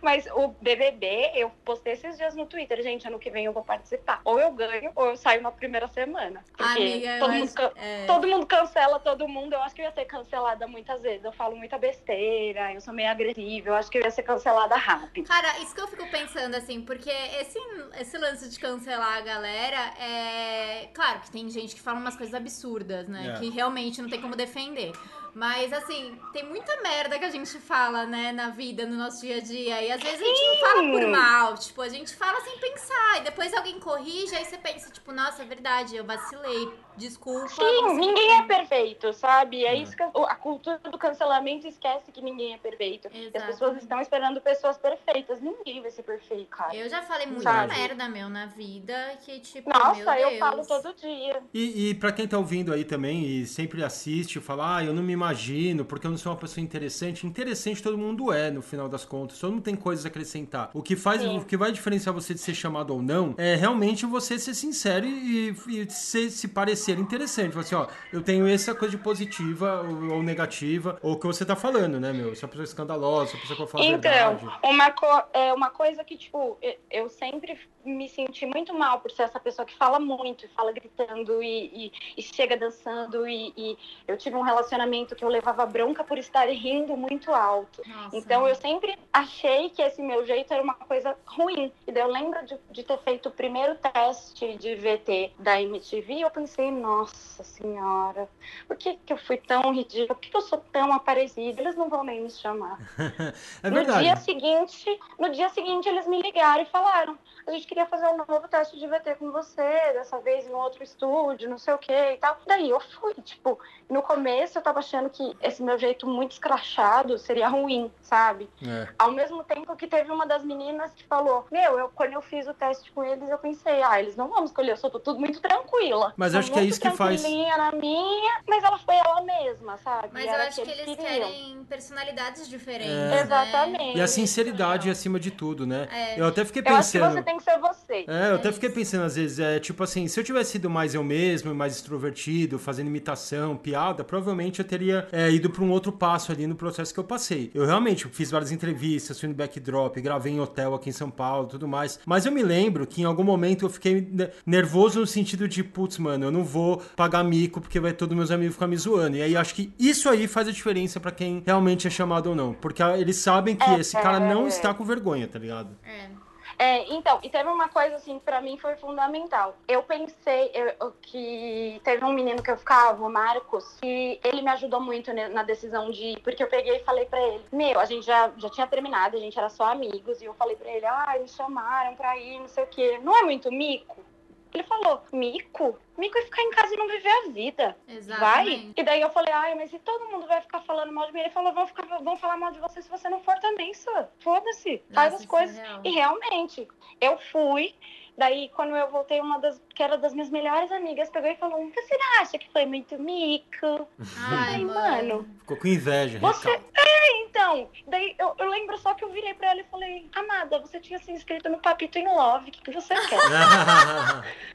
mas 0.02 0.26
o 0.34 0.50
BBB, 0.62 1.32
eu 1.36 1.52
postei 1.64 1.94
esses 1.94 2.18
dias 2.18 2.36
no 2.36 2.46
Twitter, 2.46 2.82
gente, 2.82 3.08
ano 3.08 3.20
que 3.20 3.30
vem 3.30 3.46
eu 3.46 3.54
vou 3.54 3.64
participar. 3.64 4.22
Ou 4.26 4.40
eu 4.40 4.52
ganho, 4.52 4.92
ou 4.96 5.08
eu 5.08 5.16
saio 5.18 5.42
na 5.42 5.52
primeira 5.52 5.88
semana. 5.88 6.44
Porque 6.58 6.82
Amiga, 6.82 7.20
todo, 7.20 7.34
mundo, 7.34 7.52
acho, 7.58 7.78
é... 7.78 8.06
todo 8.06 8.28
mundo 8.28 8.46
cancela 8.46 9.00
todo 9.00 9.28
mundo. 9.28 9.54
Eu 9.54 9.62
acho 9.62 9.76
que 9.76 9.82
eu 9.82 9.86
ia 9.86 9.92
ser 9.92 10.06
cancelada 10.06 10.68
muitas 10.68 11.02
vezes. 11.02 11.24
Eu 11.24 11.32
falo 11.32 11.56
muita 11.56 11.78
besteira, 11.78 12.74
eu 12.74 12.82
sou 12.82 12.94
meio 12.94 13.10
agressiva. 13.10 13.70
Eu 13.70 13.76
acho 13.76 13.92
que 13.92 13.98
eu 13.98 14.04
ia 14.04 14.12
ser 14.12 14.24
cancelada 14.24 14.76
rápido. 14.76 15.28
Cara, 15.28 15.60
isso 15.60 15.76
que 15.76 15.82
eu 15.82 15.88
fico 15.88 16.10
pensando, 16.10 16.56
assim, 16.56 16.82
porque 16.82 17.12
esse, 17.40 17.60
esse 18.00 18.18
lance 18.18 18.50
de 18.50 18.60
cancelar 18.60 19.18
a 19.18 19.22
galera 19.22 19.94
é. 20.00 20.90
Claro 20.94 21.22
que 21.22 21.32
tem 21.32 21.50
gente 21.50 21.76
que 21.76 21.82
fala 21.82 22.00
umas 22.00 22.16
coisas 22.16 22.34
absurdas, 22.34 23.08
né? 23.08 23.34
É. 23.36 23.40
Que 23.40 23.50
realmente 23.50 24.02
não 24.02 24.10
tem 24.10 24.22
como 24.22 24.36
defender. 24.36 24.92
Mas, 25.34 25.72
assim, 25.72 26.20
tem 26.34 26.46
muita 26.46 26.82
merda 26.82 27.18
que 27.18 27.24
a 27.24 27.30
gente 27.30 27.58
fala, 27.60 28.06
né, 28.06 28.34
na 28.34 28.50
vida, 28.50 28.86
no 28.86 28.98
nosso 28.98 29.22
dia 29.22 29.38
a 29.38 29.40
dia. 29.40 29.82
E 29.82 29.92
às 29.92 30.02
vezes 30.02 30.22
a 30.22 30.26
gente 30.26 30.48
não 30.48 30.58
fala 30.58 30.92
por 30.92 31.08
mal, 31.08 31.56
tipo, 31.56 31.82
a 31.82 31.90
gente 31.90 32.16
fala 32.16 32.42
sem 32.42 32.58
pensar. 32.60 33.18
E 33.18 33.22
depois 33.22 33.54
alguém 33.54 33.80
corrige, 33.80 34.36
aí 34.36 34.44
você 34.44 34.58
pensa, 34.58 34.92
tipo, 34.92 35.12
nossa, 35.14 35.44
é 35.44 35.46
verdade, 35.46 35.96
eu 35.96 36.04
vacilei 36.04 36.70
desculpa. 36.98 37.48
Sim, 37.50 37.94
ninguém 37.96 38.40
é 38.40 38.44
perfeito, 38.44 39.14
sabe? 39.14 39.66
É, 39.66 39.72
é, 39.72 39.76
isso 39.76 39.96
que 39.96 40.04
a 40.04 40.36
cultura 40.36 40.80
do 40.80 40.98
cancelamento 40.98 41.68
esquece 41.68 42.12
que 42.12 42.22
ninguém 42.22 42.54
é 42.54 42.58
perfeito. 42.58 43.08
Exatamente. 43.08 43.34
E 43.34 43.38
as 43.38 43.46
pessoas 43.46 43.78
estão 43.78 44.02
esperando 44.02 44.42
pessoas 44.42 44.78
perfeitas. 44.78 45.42
Ninguém 45.42 45.82
vai 45.82 45.92
ser 45.92 46.04
perfeito, 46.04 46.48
cara. 46.48 46.76
Eu 46.76 46.90
já 46.90 47.02
falei 47.04 47.28
muita 47.28 47.44
sabe? 47.44 47.74
merda, 47.74 48.10
meu, 48.10 48.30
na 48.30 48.46
vida, 48.48 49.18
que 49.22 49.40
tipo, 49.40 49.70
Nossa, 49.70 50.20
eu 50.20 50.38
falo 50.38 50.66
todo 50.66 50.94
dia. 50.96 51.42
E, 51.54 51.90
e 51.90 51.94
pra 51.96 52.12
quem 52.12 52.28
tá 52.28 52.38
ouvindo 52.38 52.74
aí 52.74 52.84
também 52.84 53.26
e 53.26 53.48
sempre 53.48 53.84
assiste 53.84 54.38
e 54.38 54.42
fala, 54.42 54.78
ah, 54.78 54.84
eu 54.84 54.94
não 54.94 55.04
me 55.04 55.14
imagino, 55.14 55.86
porque 55.86 56.08
eu 56.08 56.12
não 56.12 56.18
sou 56.18 56.32
uma 56.32 56.38
pessoa 56.38 56.64
interessante. 56.64 57.26
Interessante 57.26 57.82
todo 57.82 57.98
mundo 57.98 58.32
é, 58.32 58.52
no 58.52 58.62
final 58.62 58.88
das 58.88 59.06
contas. 59.06 59.40
Todo 59.40 59.54
mundo 59.54 59.64
tem 59.64 59.76
coisas 59.76 60.06
a 60.06 60.10
acrescentar. 60.10 60.70
O 60.74 60.82
que 60.82 60.96
faz, 60.96 61.22
Sim. 61.22 61.38
o 61.38 61.46
que 61.46 61.58
vai 61.58 61.72
diferenciar 61.72 62.14
você 62.14 62.34
de 62.34 62.40
ser 62.40 62.54
chamado 62.54 62.94
ou 62.94 63.02
não 63.02 63.36
é 63.38 63.56
realmente 63.56 64.06
você 64.06 64.38
ser 64.38 64.54
sincero 64.54 65.06
e, 65.06 65.56
e 65.68 65.90
ser, 65.90 66.30
se 66.30 66.48
parecer 66.48 66.91
ser 66.92 67.00
interessante. 67.00 67.58
Assim, 67.58 67.76
ó, 67.76 67.88
eu 68.12 68.22
tenho 68.22 68.48
essa 68.48 68.76
coisa 68.76 68.96
de 68.96 69.02
positiva 69.02 69.82
ou, 69.82 70.16
ou 70.16 70.24
negativa, 70.24 71.00
ou 71.02 71.14
o 71.14 71.20
que 71.20 71.28
você 71.28 71.46
tá 71.46 71.56
falando, 71.56 72.00
né, 72.00 72.12
meu? 72.12 72.36
Se 72.36 72.46
a 72.46 72.48
pessoa 72.48 72.64
é 72.64 72.68
escandalosa, 72.68 73.32
se 73.32 73.38
a 73.38 73.40
pessoa 73.40 73.66
que 73.66 73.72
fala 73.72 73.86
então, 73.86 74.02
verdade. 74.02 74.60
Uma, 74.64 74.92
co 74.92 75.24
é, 75.34 75.54
uma 75.54 75.70
coisa 75.70 76.04
que, 76.04 76.18
tipo, 76.18 76.58
eu 76.90 77.10
sempre 77.10 77.58
me 77.86 78.08
senti 78.10 78.46
muito 78.46 78.74
mal 78.74 79.00
por 79.00 79.12
ser 79.12 79.24
essa 79.24 79.40
pessoa 79.40 79.66
que 79.66 79.76
fala 79.76 80.00
muito, 80.00 80.48
fala 80.50 80.72
gritando 80.72 81.42
e, 81.42 81.88
e, 81.88 81.92
e 82.18 82.22
chega 82.22 82.58
dançando. 82.58 83.28
E, 83.28 83.54
e, 83.56 83.78
eu 84.08 84.18
tive 84.18 84.36
um 84.36 84.42
relacionamento 84.42 85.16
que 85.16 85.24
eu 85.24 85.30
levava 85.30 85.66
bronca 85.66 86.04
por 86.04 86.18
estar 86.18 86.48
rindo 86.50 86.96
muito 86.96 87.32
alto. 87.32 87.82
Nossa. 87.88 88.18
Então 88.18 88.48
eu 88.48 88.56
sempre 88.56 88.98
achei 89.12 89.70
que 89.70 89.82
esse 89.82 90.02
meu 90.02 90.26
jeito 90.26 90.54
era 90.54 90.64
uma 90.64 90.74
coisa 90.74 91.16
ruim. 91.26 91.72
E 91.88 91.92
daí 91.92 92.04
eu 92.04 92.10
lembro 92.10 92.46
de, 92.46 92.58
de 92.72 92.84
ter 92.84 92.98
feito 93.00 93.30
o 93.30 93.32
primeiro 93.32 93.76
teste 93.76 94.58
de 94.58 94.76
VT 94.76 95.34
da 95.40 95.62
MTV 95.62 96.14
e 96.14 96.22
eu 96.22 96.32
pensei, 96.32 96.72
nossa 96.72 97.44
senhora, 97.44 98.30
por 98.68 98.76
que, 98.78 98.98
que 99.06 99.14
eu 99.14 99.18
fui 99.18 99.38
tão 99.38 99.74
ridícula? 99.74 100.16
Por 100.16 100.20
que, 100.20 100.30
que 100.30 100.38
eu 100.38 100.42
sou 100.42 100.60
tão 100.72 100.94
aparecida? 100.94 101.62
Eles 101.62 101.76
não 101.76 101.90
vão 101.90 102.04
nem 102.04 102.22
me 102.22 102.30
chamar. 102.30 102.80
é. 103.64 103.70
No 103.70 103.84
dia 104.00 104.16
seguinte, 104.16 105.00
no 105.20 105.30
dia 105.30 105.50
seguinte 105.50 105.88
eles 105.88 106.08
me 106.08 106.22
ligaram 106.22 106.64
e 106.64 106.66
falaram: 106.66 107.18
a 107.46 107.52
gente 107.52 107.68
queria 107.72 107.86
fazer 107.86 108.06
um 108.08 108.18
novo 108.18 108.50
teste 108.50 108.78
de 108.78 108.86
VT 108.86 109.16
com 109.18 109.32
você, 109.32 109.64
dessa 109.94 110.20
vez 110.20 110.46
em 110.46 110.52
outro 110.52 110.84
estúdio, 110.84 111.50
não 111.50 111.58
sei 111.58 111.74
o 111.74 111.78
que 111.78 111.94
e 111.94 112.18
tal. 112.18 112.38
Daí 112.46 112.70
eu 112.70 112.82
fui, 112.82 113.14
tipo, 113.24 113.58
no 113.90 114.02
começo 114.02 114.58
eu 114.58 114.62
tava 114.62 114.80
achando 114.80 115.10
que 115.10 115.38
esse 115.42 115.64
meu 115.64 115.80
jeito 115.80 116.06
muito 116.06 116.34
escrachado 116.34 117.18
seria 117.18 117.48
ruim, 117.48 117.90
sabe? 118.02 118.50
É. 118.62 118.90
Ao 119.00 119.10
mesmo 119.14 119.42
tempo 119.46 119.74
que 119.78 119.88
teve 119.88 120.12
uma 120.12 120.28
das 120.28 120.44
meninas 120.44 120.92
que 120.94 121.06
falou: 121.06 121.48
Meu, 121.50 121.80
eu, 121.80 121.90
quando 121.96 122.12
eu 122.12 122.22
fiz 122.22 122.46
o 122.46 122.54
teste 122.54 122.92
com 122.92 123.06
eles, 123.06 123.30
eu 123.30 123.38
pensei, 123.38 123.82
ah, 123.84 124.02
eles 124.02 124.18
não 124.18 124.28
vão 124.28 124.44
escolher, 124.44 124.72
eu 124.72 124.78
sou 124.78 124.90
tudo 124.90 125.18
muito 125.18 125.40
tranquila. 125.40 126.14
Mas 126.18 126.36
acho 126.36 126.52
que 126.52 126.60
é 126.60 126.64
isso 126.64 126.82
que 126.82 126.92
faz. 126.92 127.24
na 127.24 127.72
minha, 127.72 128.42
mas 128.50 128.66
ela 128.66 128.80
foi 128.80 128.96
ela 128.96 129.22
mesma, 129.22 129.78
sabe? 129.78 130.10
Mas 130.12 130.26
eu 130.26 130.34
acho 130.34 130.62
que 130.62 130.70
eles, 130.72 130.88
eles 130.88 130.98
querem 130.98 131.64
personalidades 131.70 132.50
diferentes. 132.50 132.92
É. 132.92 133.08
Né? 133.08 133.22
Exatamente. 133.22 133.98
E 133.98 134.02
a 134.02 134.08
sinceridade 134.08 134.90
acima 134.90 135.18
de 135.18 135.32
tudo, 135.32 135.66
né? 135.66 135.88
É. 135.90 136.20
Eu 136.20 136.28
até 136.28 136.44
fiquei 136.44 136.62
pensando. 136.62 136.76
Eu 136.76 136.80
acho 136.80 136.92
que 136.92 137.20
você 137.20 137.24
tem 137.24 137.38
que 137.38 137.44
ser 137.44 137.61
você. 137.62 138.06
É, 138.08 138.32
eu 138.32 138.36
até 138.36 138.52
fiquei 138.52 138.70
pensando 138.70 139.04
às 139.04 139.16
vezes, 139.16 139.40
é 139.40 139.60
tipo 139.60 139.84
assim, 139.84 140.08
se 140.08 140.20
eu 140.20 140.24
tivesse 140.24 140.52
sido 140.52 140.70
mais 140.70 140.94
eu 140.94 141.04
mesmo, 141.04 141.54
mais 141.54 141.76
extrovertido, 141.76 142.60
fazendo 142.60 142.88
imitação, 142.88 143.56
piada, 143.56 144.04
provavelmente 144.04 144.60
eu 144.60 144.66
teria 144.66 145.08
é, 145.12 145.32
ido 145.32 145.50
para 145.50 145.64
um 145.64 145.72
outro 145.72 145.92
passo 145.92 146.32
ali 146.32 146.48
no 146.48 146.56
processo 146.56 146.94
que 146.94 147.00
eu 147.00 147.04
passei. 147.04 147.52
Eu 147.54 147.66
realmente 147.66 148.08
fiz 148.10 148.32
várias 148.32 148.52
entrevistas, 148.52 149.20
fui 149.20 149.30
no 149.30 149.36
backdrop, 149.36 149.98
gravei 150.02 150.34
em 150.34 150.40
hotel 150.40 150.74
aqui 150.74 150.90
em 150.90 150.94
São 150.94 151.10
Paulo, 151.10 151.48
tudo 151.48 151.68
mais. 151.68 152.00
Mas 152.06 152.26
eu 152.26 152.32
me 152.32 152.44
lembro 152.44 152.86
que 152.88 153.02
em 153.02 153.06
algum 153.06 153.24
momento 153.24 153.66
eu 153.66 153.70
fiquei 153.70 154.08
nervoso 154.46 155.00
no 155.00 155.08
sentido 155.08 155.48
de, 155.48 155.64
putz, 155.64 155.98
mano, 155.98 156.26
eu 156.26 156.32
não 156.32 156.44
vou 156.44 156.82
pagar 156.96 157.24
mico 157.24 157.62
porque 157.62 157.80
vai 157.80 157.94
todos 157.94 158.16
meus 158.16 158.32
amigos 158.32 158.56
ficar 158.56 158.68
me 158.68 158.78
zoando. 158.78 159.18
E 159.18 159.22
aí 159.22 159.36
acho 159.36 159.54
que 159.54 159.72
isso 159.78 160.10
aí 160.10 160.28
faz 160.28 160.48
a 160.48 160.52
diferença 160.52 161.00
para 161.00 161.12
quem 161.12 161.44
realmente 161.46 161.88
é 161.88 161.90
chamado 161.90 162.30
ou 162.30 162.36
não, 162.36 162.54
porque 162.54 162.82
eles 162.82 163.18
sabem 163.18 163.56
que 163.56 163.70
é, 163.70 163.80
esse 163.80 163.94
cara 163.94 164.20
não 164.20 164.48
está 164.48 164.74
com 164.74 164.84
vergonha, 164.84 165.28
tá 165.28 165.38
ligado? 165.38 165.70
É. 165.84 166.31
É, 166.58 166.94
então, 166.94 167.20
e 167.24 167.30
teve 167.30 167.50
uma 167.50 167.70
coisa 167.70 167.96
assim 167.96 168.20
que 168.20 168.26
pra 168.26 168.42
mim 168.42 168.58
foi 168.58 168.76
fundamental. 168.76 169.56
Eu 169.68 169.84
pensei 169.84 170.52
eu, 170.54 170.94
que 171.02 171.82
teve 171.84 172.04
um 172.04 172.14
menino 172.14 172.42
que 172.42 172.52
eu 172.52 172.58
ficava, 172.58 173.04
o 173.04 173.10
Marcos, 173.10 173.78
que 173.82 174.20
ele 174.24 174.42
me 174.42 174.50
ajudou 174.50 174.80
muito 174.80 175.12
na 175.14 175.44
decisão 175.44 175.92
de 175.92 176.04
ir, 176.04 176.20
porque 176.22 176.44
eu 176.44 176.48
peguei 176.48 176.78
e 176.78 176.84
falei 176.84 177.06
pra 177.06 177.20
ele: 177.22 177.46
Meu, 177.52 177.80
a 177.80 177.86
gente 177.86 178.06
já, 178.06 178.32
já 178.38 178.50
tinha 178.50 178.68
terminado, 178.68 179.18
a 179.18 179.20
gente 179.20 179.38
era 179.38 179.50
só 179.50 179.66
amigos, 179.66 180.22
e 180.22 180.26
eu 180.26 180.34
falei 180.34 180.56
pra 180.56 180.70
ele: 180.70 180.86
Ah, 180.86 181.16
me 181.20 181.28
chamaram 181.28 181.96
pra 181.96 182.18
ir, 182.18 182.40
não 182.40 182.48
sei 182.48 182.64
o 182.64 182.68
quê. 182.68 183.00
Não 183.04 183.18
é 183.18 183.24
muito 183.24 183.52
mico? 183.52 184.11
Ele 184.54 184.64
falou, 184.64 185.04
mico? 185.12 185.78
Mico 185.98 186.18
é 186.18 186.24
ficar 186.24 186.42
em 186.42 186.52
casa 186.52 186.74
e 186.74 186.78
não 186.78 186.88
viver 186.88 187.10
a 187.10 187.30
vida. 187.30 187.78
Exatamente. 187.88 188.20
Vai? 188.20 188.74
E 188.76 188.84
daí 188.84 189.02
eu 189.02 189.10
falei, 189.12 189.34
ai, 189.34 189.56
mas 189.56 189.72
e 189.72 189.80
todo 189.80 190.10
mundo 190.10 190.28
vai 190.28 190.42
ficar 190.42 190.62
falando 190.62 190.92
mal 190.92 191.08
de 191.08 191.14
mim? 191.14 191.22
Ele 191.22 191.30
falou, 191.30 191.54
vão, 191.54 191.68
ficar, 191.68 191.86
vão 192.00 192.18
falar 192.18 192.38
mal 192.38 192.52
de 192.52 192.60
você 192.60 192.82
se 192.82 192.90
você 192.90 193.08
não 193.08 193.22
for 193.22 193.38
também, 193.40 193.74
só. 193.74 194.08
Foda-se, 194.20 194.84
faz 194.94 195.14
as 195.14 195.26
coisas. 195.26 195.58
É 195.58 195.80
e 195.84 195.92
realmente, 195.92 196.68
eu 197.00 197.18
fui, 197.32 197.74
Daí, 198.18 198.50
quando 198.56 198.76
eu 198.76 198.90
voltei, 198.90 199.20
uma 199.20 199.40
das 199.40 199.62
que 199.74 199.82
era 199.82 199.98
das 199.98 200.14
minhas 200.14 200.30
melhores 200.30 200.72
amigas 200.72 201.10
pegou 201.10 201.30
e 201.30 201.36
falou: 201.38 201.72
Você 201.72 201.98
acha 202.20 202.38
que 202.38 202.52
foi 202.52 202.66
muito 202.66 203.00
mico? 203.00 203.88
Ai, 204.30 204.64
mano. 204.64 205.28
Ficou 205.40 205.58
com 205.58 205.68
inveja, 205.68 206.20
você... 206.20 206.50
É, 206.50 207.22
então. 207.24 207.70
Daí 207.88 208.16
eu, 208.20 208.36
eu, 208.38 208.50
lembro 208.50 208.78
só 208.78 208.94
que 208.94 209.04
eu 209.04 209.12
virei 209.12 209.34
pra 209.34 209.52
ela 209.52 209.62
e 209.62 209.66
falei: 209.66 210.10
Amada, 210.14 210.60
você 210.60 210.80
tinha 210.80 211.00
se 211.00 211.12
inscrito 211.12 211.50
no 211.50 211.60
Papito 211.60 211.98
em 211.98 212.08
Love, 212.08 212.50
o 212.50 212.52
que, 212.52 212.62
que 212.62 212.72
você 212.72 212.94
quer? 212.94 213.20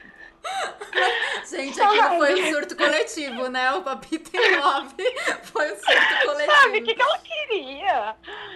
Gente, 1.57 1.81
aquilo 1.81 2.17
foi 2.17 2.41
um 2.43 2.51
surto 2.53 2.75
coletivo, 2.75 3.47
né? 3.49 3.71
O 3.73 3.81
Papito 3.81 4.31
em 4.35 4.55
Love 4.57 4.95
foi 5.43 5.71
um 5.73 5.75
surto 5.75 6.25
coletivo. 6.25 6.55
Sabe, 6.57 6.79
o 6.79 6.83
que, 6.83 6.95
que 6.95 7.01
ela 7.01 7.17
queria? 7.19 8.15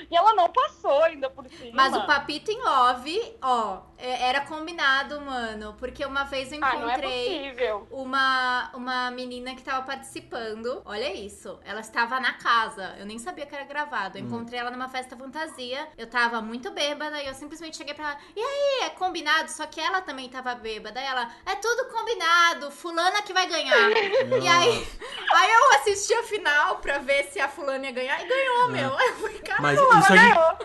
E 0.09 0.15
ela 0.15 0.33
não 0.33 0.49
passou 0.49 1.03
ainda 1.03 1.29
por 1.29 1.47
cima. 1.49 1.71
Mas 1.73 1.95
o 1.95 2.05
Papito 2.05 2.51
em 2.51 2.61
Love, 2.61 3.35
ó, 3.41 3.81
é- 3.97 4.29
era 4.29 4.41
combinado, 4.41 5.19
mano. 5.21 5.75
Porque 5.79 6.05
uma 6.05 6.23
vez 6.23 6.51
eu 6.51 6.59
Ah, 6.61 6.73
é 6.73 6.75
encontrei 6.77 7.39
possível. 7.51 7.87
uma, 7.91 8.71
uma 8.73 9.11
menina 9.11 9.55
que 9.55 9.63
tava 9.63 9.83
participando. 9.85 10.81
Olha 10.85 11.13
isso. 11.13 11.59
Ela 11.65 11.79
estava 11.81 12.19
na 12.19 12.33
casa. 12.33 12.95
Eu 12.99 13.05
nem 13.05 13.17
sabia 13.19 13.45
que 13.45 13.55
era 13.55 13.63
gravado. 13.65 14.17
Eu 14.17 14.23
encontrei 14.23 14.59
ela 14.59 14.71
numa 14.71 14.89
festa 14.89 15.15
fantasia. 15.15 15.87
Eu 15.97 16.07
tava 16.07 16.41
muito 16.41 16.71
bêbada 16.71 17.21
e 17.21 17.27
eu 17.27 17.33
simplesmente 17.33 17.77
cheguei 17.77 17.93
pra 17.93 18.09
ela. 18.11 18.17
E 18.35 18.39
aí, 18.39 18.85
é 18.85 18.89
combinado? 18.91 19.49
Só 19.51 19.65
que 19.65 19.79
ela 19.79 20.01
também 20.01 20.29
tava 20.29 20.53
bêbada. 20.55 20.99
E 20.99 21.05
ela, 21.05 21.29
é 21.45 21.55
tudo 21.55 21.85
combinado. 21.91 22.71
Fulana 22.91 23.21
que 23.21 23.31
vai 23.31 23.47
ganhar. 23.47 23.89
E 23.89 24.47
aí, 24.47 24.87
aí 25.33 25.51
eu 25.51 25.79
assisti 25.79 26.13
a 26.13 26.23
final 26.23 26.75
pra 26.79 26.97
ver 26.97 27.23
se 27.23 27.39
a 27.39 27.47
fulana 27.47 27.85
ia 27.85 27.91
ganhar. 27.93 28.21
E 28.21 28.27
ganhou, 28.27 28.69
meu. 28.69 28.97
Aí 28.97 29.07
eu 29.07 29.15
falei, 29.15 29.41
Mas 29.61 29.77
Ela 29.79 29.99
isso 29.99 30.11
a, 30.13 30.17
gente, 30.17 30.33
ganhou. 30.33 30.57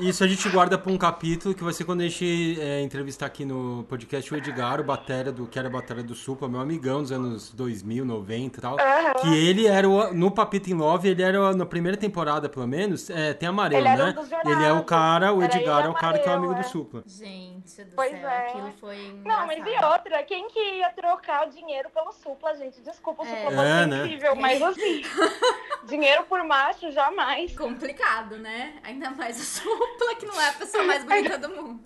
isso 0.00 0.24
a 0.24 0.28
gente 0.28 0.48
guarda 0.50 0.76
pra 0.76 0.92
um 0.92 0.98
capítulo 0.98 1.54
que 1.54 1.64
vai 1.64 1.72
ser 1.72 1.84
quando 1.84 2.02
a 2.02 2.04
gente 2.04 2.58
é, 2.60 2.82
entrevistar 2.82 3.24
aqui 3.24 3.46
no 3.46 3.84
podcast 3.88 4.32
o 4.32 4.36
Edgar, 4.36 4.78
o 4.78 4.84
batera 4.84 5.32
do, 5.32 5.46
que 5.46 5.58
era 5.58 5.70
batera 5.70 6.02
do 6.02 6.14
Supla, 6.14 6.50
meu 6.50 6.60
amigão 6.60 7.00
dos 7.00 7.12
anos 7.12 7.50
2000, 7.50 8.04
90 8.04 8.58
e 8.58 8.60
tal. 8.60 8.76
Aham. 8.78 9.14
Que 9.14 9.34
ele 9.34 9.66
era 9.66 9.88
o, 9.88 10.12
no 10.12 10.30
Papito 10.30 10.68
in 10.70 10.74
Love, 10.74 11.08
ele 11.08 11.22
era 11.22 11.54
na 11.54 11.64
primeira 11.64 11.96
temporada, 11.96 12.46
pelo 12.46 12.66
menos, 12.66 13.08
é, 13.08 13.32
tem 13.32 13.48
amarelo, 13.48 13.80
Ele 13.80 13.88
era 13.88 14.04
né? 14.04 14.10
um 14.10 14.14
dos 14.22 14.30
ele 14.30 14.64
é 14.64 14.72
o 14.72 14.84
cara, 14.84 15.32
o 15.32 15.42
Era 15.42 15.56
Edgar 15.56 15.86
é 15.86 15.88
o 15.88 15.94
cara 15.94 16.18
que 16.18 16.28
é 16.28 16.32
o 16.32 16.34
amigo 16.34 16.52
do 16.54 16.60
é. 16.60 16.64
Supla. 16.64 17.02
Gente 17.06 17.84
do 17.84 17.94
Pois 17.96 18.10
céu, 18.10 18.28
é. 18.28 18.48
aquilo 18.48 18.70
foi 18.78 19.18
Não, 19.24 19.46
mas 19.46 19.56
e 19.56 19.60
engraçado. 19.60 19.92
outra? 19.92 20.22
Quem 20.24 20.48
que 20.48 20.58
ia 20.76 20.90
trocar 20.90 21.46
o 21.46 21.50
dinheiro 21.50 21.69
pelo 21.92 22.12
supla, 22.12 22.54
gente? 22.56 22.80
Desculpa, 22.80 23.22
o 23.22 23.26
É. 23.26 23.28
supla 23.28 23.44
pode 23.56 23.68
É, 23.68 23.78
ser 23.80 23.86
né? 23.86 23.96
incrível, 24.04 24.34
mas 24.36 24.60
assim, 24.62 25.02
dinheiro 25.84 26.24
por 26.24 26.42
macho, 26.44 26.90
jamais. 26.90 27.56
Complicado, 27.56 28.36
né? 28.38 28.74
Ainda 28.82 29.10
mais 29.10 29.38
o 29.40 29.44
Supla, 29.44 30.14
que 30.16 30.26
não 30.26 30.40
é 30.40 30.48
a 30.48 30.52
pessoa 30.52 30.84
mais 30.84 31.04
bonita 31.04 31.38
do 31.38 31.48
mundo. 31.48 31.80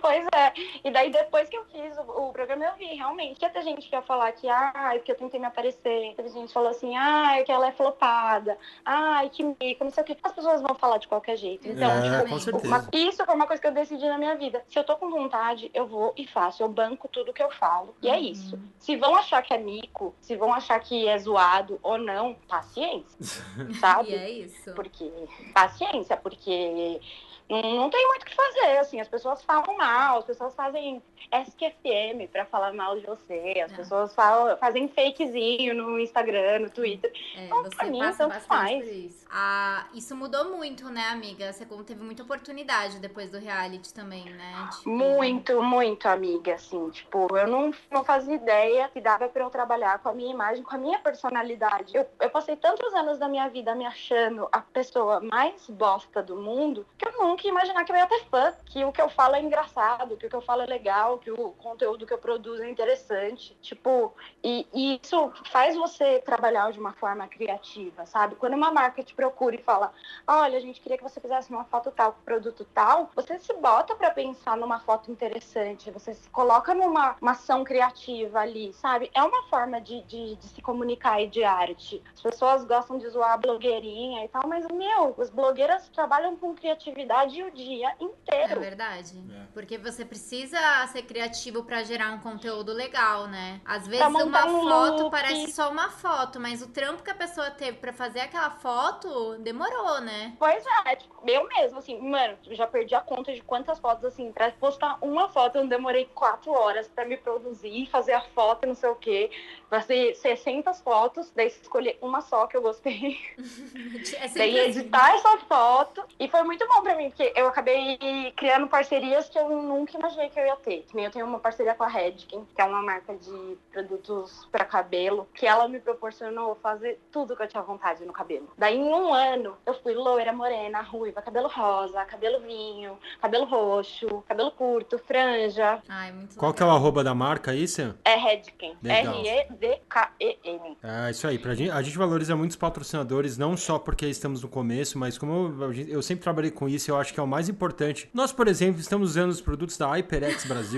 Pois 0.00 0.26
é. 0.34 0.52
E 0.84 0.90
daí, 0.90 1.10
depois 1.10 1.48
que 1.48 1.56
eu 1.56 1.64
fiz 1.66 1.96
o, 1.98 2.28
o 2.28 2.32
programa, 2.32 2.64
eu 2.64 2.74
vi, 2.76 2.86
realmente. 2.94 3.38
Que 3.38 3.44
até 3.44 3.62
gente 3.62 3.88
que 3.88 3.94
ia 3.94 4.02
falar 4.02 4.32
que, 4.32 4.48
ai, 4.48 4.98
porque 4.98 5.12
eu 5.12 5.16
tentei 5.16 5.38
me 5.38 5.46
aparecer. 5.46 6.14
Teve 6.16 6.28
gente 6.28 6.48
que 6.48 6.52
falou 6.52 6.70
assim, 6.70 6.96
ai, 6.96 7.44
que 7.44 7.52
ela 7.52 7.68
é 7.68 7.72
flopada. 7.72 8.56
Ai, 8.84 9.28
que 9.28 9.42
mico, 9.44 9.84
não 9.84 9.90
sei 9.90 10.02
o 10.02 10.06
que. 10.06 10.16
As 10.22 10.32
pessoas 10.32 10.60
vão 10.62 10.74
falar 10.74 10.98
de 10.98 11.08
qualquer 11.08 11.36
jeito. 11.36 11.68
Então, 11.68 11.90
É, 11.90 12.24
tipo, 12.24 12.66
uma- 12.66 12.88
isso 12.92 13.24
foi 13.24 13.34
uma 13.34 13.46
coisa 13.46 13.60
que 13.60 13.68
eu 13.68 13.72
decidi 13.72 14.06
na 14.08 14.18
minha 14.18 14.34
vida. 14.36 14.62
Se 14.68 14.78
eu 14.78 14.84
tô 14.84 14.96
com 14.96 15.10
vontade, 15.10 15.70
eu 15.74 15.86
vou 15.86 16.12
e 16.16 16.26
faço. 16.26 16.62
Eu 16.62 16.68
banco 16.68 17.08
tudo 17.08 17.32
que 17.32 17.42
eu 17.42 17.50
falo. 17.50 17.94
E 18.02 18.08
é 18.08 18.14
Uhum. 18.14 18.18
isso. 18.20 18.58
Se 18.78 18.96
vão 19.02 19.16
achar 19.16 19.42
que 19.42 19.52
é 19.52 19.58
mico, 19.58 20.14
se 20.20 20.36
vão 20.36 20.54
achar 20.54 20.78
que 20.80 21.08
é 21.08 21.18
zoado 21.18 21.78
ou 21.82 21.98
não, 21.98 22.34
paciência. 22.48 23.18
Sabe? 23.80 24.10
E 24.10 24.14
é 24.14 24.30
isso. 24.30 24.72
Porque. 24.74 25.10
Paciência, 25.52 26.16
porque 26.16 27.00
não, 27.48 27.60
não 27.60 27.90
tem 27.90 28.06
muito 28.06 28.22
o 28.22 28.26
que 28.26 28.34
fazer, 28.34 28.78
assim, 28.78 29.00
as 29.00 29.08
pessoas 29.08 29.42
falam 29.42 29.76
mal, 29.76 30.20
as 30.20 30.24
pessoas 30.24 30.54
fazem 30.54 31.02
SQFM 31.30 32.26
pra 32.30 32.44
falar 32.44 32.72
mal 32.72 32.98
de 32.98 33.06
você, 33.06 33.60
as 33.64 33.72
Ah. 33.72 33.76
pessoas 33.76 34.14
falam, 34.14 34.56
fazem 34.58 34.88
fakezinho 34.88 35.74
no 35.74 35.98
Instagram, 35.98 36.60
no 36.60 36.70
Twitter. 36.70 37.12
É, 37.36 37.46
Então, 37.46 37.62
pra 37.70 37.86
mim, 37.86 37.98
tanto 38.16 38.40
faz. 38.40 38.86
isso. 38.86 39.26
Ah, 39.30 39.86
isso 39.94 40.14
mudou 40.16 40.50
muito, 40.56 40.88
né, 40.90 41.08
amiga? 41.08 41.52
Você 41.52 41.66
teve 41.86 42.02
muita 42.02 42.22
oportunidade 42.22 42.98
depois 42.98 43.30
do 43.30 43.38
reality 43.38 43.92
também, 43.92 44.24
né? 44.24 44.68
Tipo, 44.76 44.90
Muito, 44.90 45.62
muito 45.62 46.06
amiga, 46.06 46.54
assim, 46.54 46.90
tipo, 46.90 47.34
eu 47.36 47.46
não, 47.46 47.72
não 47.90 48.04
fazia 48.04 48.34
ideia 48.34 48.88
que 48.88 49.00
dava 49.00 49.28
pra 49.28 49.42
eu 49.44 49.50
trabalhar 49.50 49.98
com 50.00 50.08
a 50.08 50.12
minha 50.14 50.30
imagem, 50.32 50.62
com 50.62 50.74
a 50.74 50.78
minha 50.78 50.98
personalidade. 50.98 51.96
Eu, 51.96 52.06
eu 52.20 52.30
passei 52.30 52.56
tantos 52.56 52.92
anos 52.94 53.18
da 53.18 53.28
minha 53.28 53.48
vida 53.48 53.74
me 53.74 53.86
achando 53.86 54.48
a 54.52 54.60
pessoa 54.60 55.20
mais 55.20 55.68
bosta 55.68 56.22
do 56.22 56.36
mundo, 56.36 56.86
que 56.98 57.06
eu 57.08 57.12
nunca 57.12 57.42
ia 57.46 57.50
imaginar 57.50 57.84
que 57.84 57.92
eu 57.92 57.96
ia 57.96 58.06
ter 58.06 58.24
fã, 58.26 58.52
que 58.66 58.84
o 58.84 58.92
que 58.92 59.00
eu 59.00 59.08
falo 59.08 59.34
é 59.36 59.40
engraçado, 59.42 60.16
que 60.16 60.26
o 60.26 60.30
que 60.30 60.36
eu 60.36 60.40
falo 60.42 60.62
é 60.62 60.66
legal, 60.66 61.11
que 61.18 61.30
o 61.30 61.50
conteúdo 61.52 62.06
que 62.06 62.12
eu 62.12 62.18
produzo 62.18 62.62
é 62.62 62.70
interessante, 62.70 63.56
tipo, 63.60 64.12
e, 64.42 64.66
e 64.72 65.00
isso 65.02 65.32
faz 65.50 65.76
você 65.76 66.20
trabalhar 66.20 66.72
de 66.72 66.78
uma 66.80 66.92
forma 66.92 67.26
criativa, 67.28 68.06
sabe? 68.06 68.34
Quando 68.36 68.54
uma 68.54 68.70
marca 68.70 69.02
te 69.02 69.14
procura 69.14 69.56
e 69.56 69.62
fala, 69.62 69.92
olha, 70.26 70.58
a 70.58 70.60
gente 70.60 70.80
queria 70.80 70.98
que 70.98 71.04
você 71.04 71.20
fizesse 71.20 71.50
uma 71.50 71.64
foto 71.64 71.90
tal 71.90 72.12
com 72.12 72.22
produto 72.22 72.66
tal, 72.74 73.10
você 73.14 73.38
se 73.38 73.52
bota 73.54 73.94
pra 73.94 74.10
pensar 74.10 74.56
numa 74.56 74.80
foto 74.80 75.10
interessante, 75.10 75.90
você 75.90 76.14
se 76.14 76.28
coloca 76.30 76.74
numa 76.74 77.16
uma 77.20 77.32
ação 77.32 77.64
criativa 77.64 78.40
ali, 78.40 78.72
sabe? 78.74 79.10
É 79.14 79.22
uma 79.22 79.42
forma 79.44 79.80
de, 79.80 80.02
de, 80.02 80.36
de 80.36 80.46
se 80.48 80.62
comunicar 80.62 81.20
e 81.20 81.26
de 81.26 81.44
arte. 81.44 82.02
As 82.14 82.20
pessoas 82.20 82.64
gostam 82.64 82.98
de 82.98 83.08
zoar 83.08 83.32
a 83.32 83.36
blogueirinha 83.36 84.24
e 84.24 84.28
tal, 84.28 84.42
mas, 84.46 84.66
meu, 84.68 85.14
as 85.18 85.30
blogueiras 85.30 85.88
trabalham 85.88 86.36
com 86.36 86.54
criatividade 86.54 87.42
o 87.42 87.50
dia 87.50 87.88
É 87.98 88.04
inteiro. 88.04 88.60
verdade. 88.60 89.22
É. 89.32 89.46
Porque 89.52 89.78
você 89.78 90.04
precisa 90.04 90.58
ser 90.88 91.01
criativo 91.02 91.64
pra 91.64 91.82
gerar 91.82 92.12
um 92.12 92.18
conteúdo 92.18 92.72
legal, 92.72 93.26
né? 93.26 93.60
Às 93.64 93.86
vezes 93.86 94.04
uma 94.06 94.24
um 94.24 94.62
foto 94.62 95.02
look. 95.02 95.10
parece 95.10 95.52
só 95.52 95.70
uma 95.70 95.88
foto, 95.90 96.40
mas 96.40 96.62
o 96.62 96.68
trampo 96.68 97.02
que 97.02 97.10
a 97.10 97.14
pessoa 97.14 97.50
teve 97.50 97.78
pra 97.78 97.92
fazer 97.92 98.20
aquela 98.20 98.50
foto 98.50 99.36
demorou, 99.38 100.00
né? 100.00 100.34
Pois 100.38 100.64
é, 100.86 100.96
tipo, 100.96 101.14
eu 101.26 101.46
mesmo, 101.48 101.78
assim, 101.78 101.98
mano, 102.00 102.36
já 102.50 102.66
perdi 102.66 102.94
a 102.94 103.00
conta 103.00 103.32
de 103.32 103.40
quantas 103.42 103.78
fotos, 103.78 104.04
assim, 104.04 104.32
pra 104.32 104.50
postar 104.52 104.98
uma 105.00 105.28
foto 105.28 105.56
eu 105.58 105.66
demorei 105.66 106.06
quatro 106.14 106.52
horas 106.52 106.88
pra 106.88 107.04
me 107.04 107.16
produzir, 107.16 107.86
fazer 107.90 108.12
a 108.12 108.20
foto, 108.20 108.66
não 108.66 108.74
sei 108.74 108.88
o 108.88 108.96
quê, 108.96 109.30
fazer 109.68 110.14
60 110.16 110.72
fotos, 110.74 111.30
daí 111.34 111.46
escolher 111.48 111.98
uma 112.00 112.20
só 112.20 112.46
que 112.46 112.56
eu 112.56 112.62
gostei, 112.62 113.18
É 114.18 114.28
daí 114.28 114.60
assim. 114.60 114.80
editar 114.80 115.14
essa 115.14 115.38
foto, 115.38 116.02
e 116.18 116.28
foi 116.28 116.42
muito 116.42 116.66
bom 116.68 116.82
pra 116.82 116.94
mim, 116.96 117.10
porque 117.10 117.32
eu 117.36 117.46
acabei 117.48 117.98
criando 118.36 118.66
parcerias 118.68 119.28
que 119.28 119.38
eu 119.38 119.48
nunca 119.48 119.96
imaginei 119.96 120.28
que 120.30 120.38
eu 120.38 120.46
ia 120.46 120.56
ter, 120.56 120.84
eu 120.94 121.10
tenho 121.10 121.26
uma 121.26 121.38
parceria 121.38 121.74
com 121.74 121.84
a 121.84 121.88
Redken, 121.88 122.46
que 122.54 122.60
é 122.60 122.64
uma 122.64 122.82
marca 122.82 123.14
de 123.16 123.56
produtos 123.72 124.46
pra 124.50 124.64
cabelo, 124.64 125.26
que 125.34 125.46
ela 125.46 125.68
me 125.68 125.80
proporcionou 125.80 126.56
fazer 126.62 127.00
tudo 127.10 127.36
que 127.36 127.42
eu 127.42 127.48
tinha 127.48 127.62
vontade 127.62 128.04
no 128.04 128.12
cabelo. 128.12 128.48
Daí 128.58 128.76
em 128.76 128.82
um 128.84 129.12
ano, 129.12 129.56
eu 129.66 129.74
fui 129.82 129.94
loira, 129.94 130.32
morena, 130.32 130.80
ruiva, 130.82 131.22
cabelo 131.22 131.48
rosa, 131.48 132.04
cabelo 132.04 132.40
vinho, 132.40 132.98
cabelo 133.20 133.44
roxo, 133.44 134.22
cabelo 134.28 134.50
curto, 134.52 134.98
franja. 134.98 135.80
Ai, 135.88 136.12
muito 136.12 136.36
Qual 136.36 136.52
que 136.52 136.62
é 136.62 136.66
o 136.66 136.68
legal. 136.68 136.78
arroba 136.80 137.04
da 137.04 137.14
marca 137.14 137.50
aí, 137.50 137.66
Sam? 137.68 137.96
É 138.04 138.14
Redken. 138.16 138.76
Legal. 138.82 139.14
R-E-D-K-E-N. 139.14 140.76
É 140.82 141.10
isso 141.10 141.26
aí. 141.26 141.38
Pra 141.38 141.54
gente, 141.54 141.70
a 141.70 141.82
gente 141.82 141.96
valoriza 141.96 142.36
muitos 142.36 142.56
patrocinadores, 142.56 143.36
não 143.38 143.56
só 143.56 143.78
porque 143.78 144.06
estamos 144.06 144.42
no 144.42 144.48
começo, 144.48 144.98
mas 144.98 145.18
como 145.18 145.54
eu, 145.62 145.72
eu 145.88 146.02
sempre 146.02 146.22
trabalhei 146.22 146.50
com 146.50 146.68
isso, 146.68 146.90
eu 146.90 146.96
acho 146.96 147.12
que 147.12 147.20
é 147.20 147.22
o 147.22 147.26
mais 147.26 147.48
importante. 147.48 148.08
Nós, 148.12 148.32
por 148.32 148.48
exemplo, 148.48 148.80
estamos 148.80 149.10
usando 149.10 149.30
os 149.30 149.40
produtos 149.40 149.76
da 149.76 149.88
HyperX 149.88 150.44
Brasil, 150.46 150.71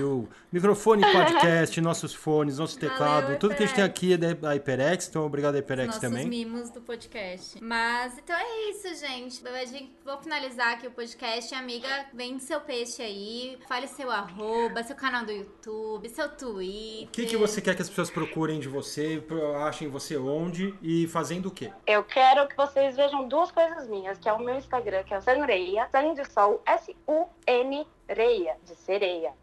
microfone 0.51 1.03
podcast, 1.11 1.79
nossos 1.81 2.13
fones, 2.13 2.57
nosso 2.57 2.79
Valeu, 2.79 2.89
teclado, 2.89 3.39
tudo 3.39 3.55
que 3.55 3.63
a 3.63 3.65
gente 3.65 3.75
tem 3.75 3.83
aqui 3.83 4.13
é 4.13 4.17
da 4.17 4.51
HyperX, 4.51 5.07
então 5.07 5.25
obrigado 5.25 5.55
HyperX 5.55 5.87
Nossos 5.87 6.01
também. 6.01 6.27
mimos 6.27 6.69
do 6.69 6.81
podcast. 6.81 7.61
Mas 7.61 8.17
então 8.17 8.35
é 8.35 8.69
isso, 8.69 8.87
gente. 8.95 9.35
Gente 9.65 9.95
vou 10.03 10.17
finalizar 10.17 10.73
aqui 10.73 10.87
o 10.87 10.91
podcast. 10.91 11.53
Amiga, 11.55 11.87
vende 12.13 12.43
seu 12.43 12.61
peixe 12.61 13.01
aí, 13.01 13.57
fale 13.67 13.87
seu 13.87 14.11
arroba, 14.11 14.83
seu 14.83 14.95
canal 14.95 15.25
do 15.25 15.31
YouTube, 15.31 16.07
seu 16.09 16.29
Twitter. 16.29 17.07
O 17.07 17.11
que, 17.11 17.25
que 17.25 17.37
você 17.37 17.61
quer 17.61 17.75
que 17.75 17.81
as 17.81 17.89
pessoas 17.89 18.09
procurem 18.09 18.59
de 18.59 18.67
você, 18.67 19.23
achem 19.65 19.89
você 19.89 20.17
onde 20.17 20.73
e 20.81 21.07
fazendo 21.07 21.47
o 21.47 21.51
quê? 21.51 21.71
Eu 21.85 22.03
quero 22.03 22.47
que 22.47 22.55
vocês 22.55 22.95
vejam 22.95 23.27
duas 23.27 23.51
coisas 23.51 23.87
minhas, 23.87 24.17
que 24.17 24.29
é 24.29 24.33
o 24.33 24.39
meu 24.39 24.55
Instagram, 24.55 25.03
que 25.03 25.13
é 25.13 25.17
o 25.17 25.21
Sanreia, 25.21 25.87
Sangue 25.91 26.21
de 26.21 26.31
Sol, 26.31 26.61
S-U-N 26.65 27.87
Reia, 28.07 28.55
de 28.63 28.75
sereia. 28.75 29.33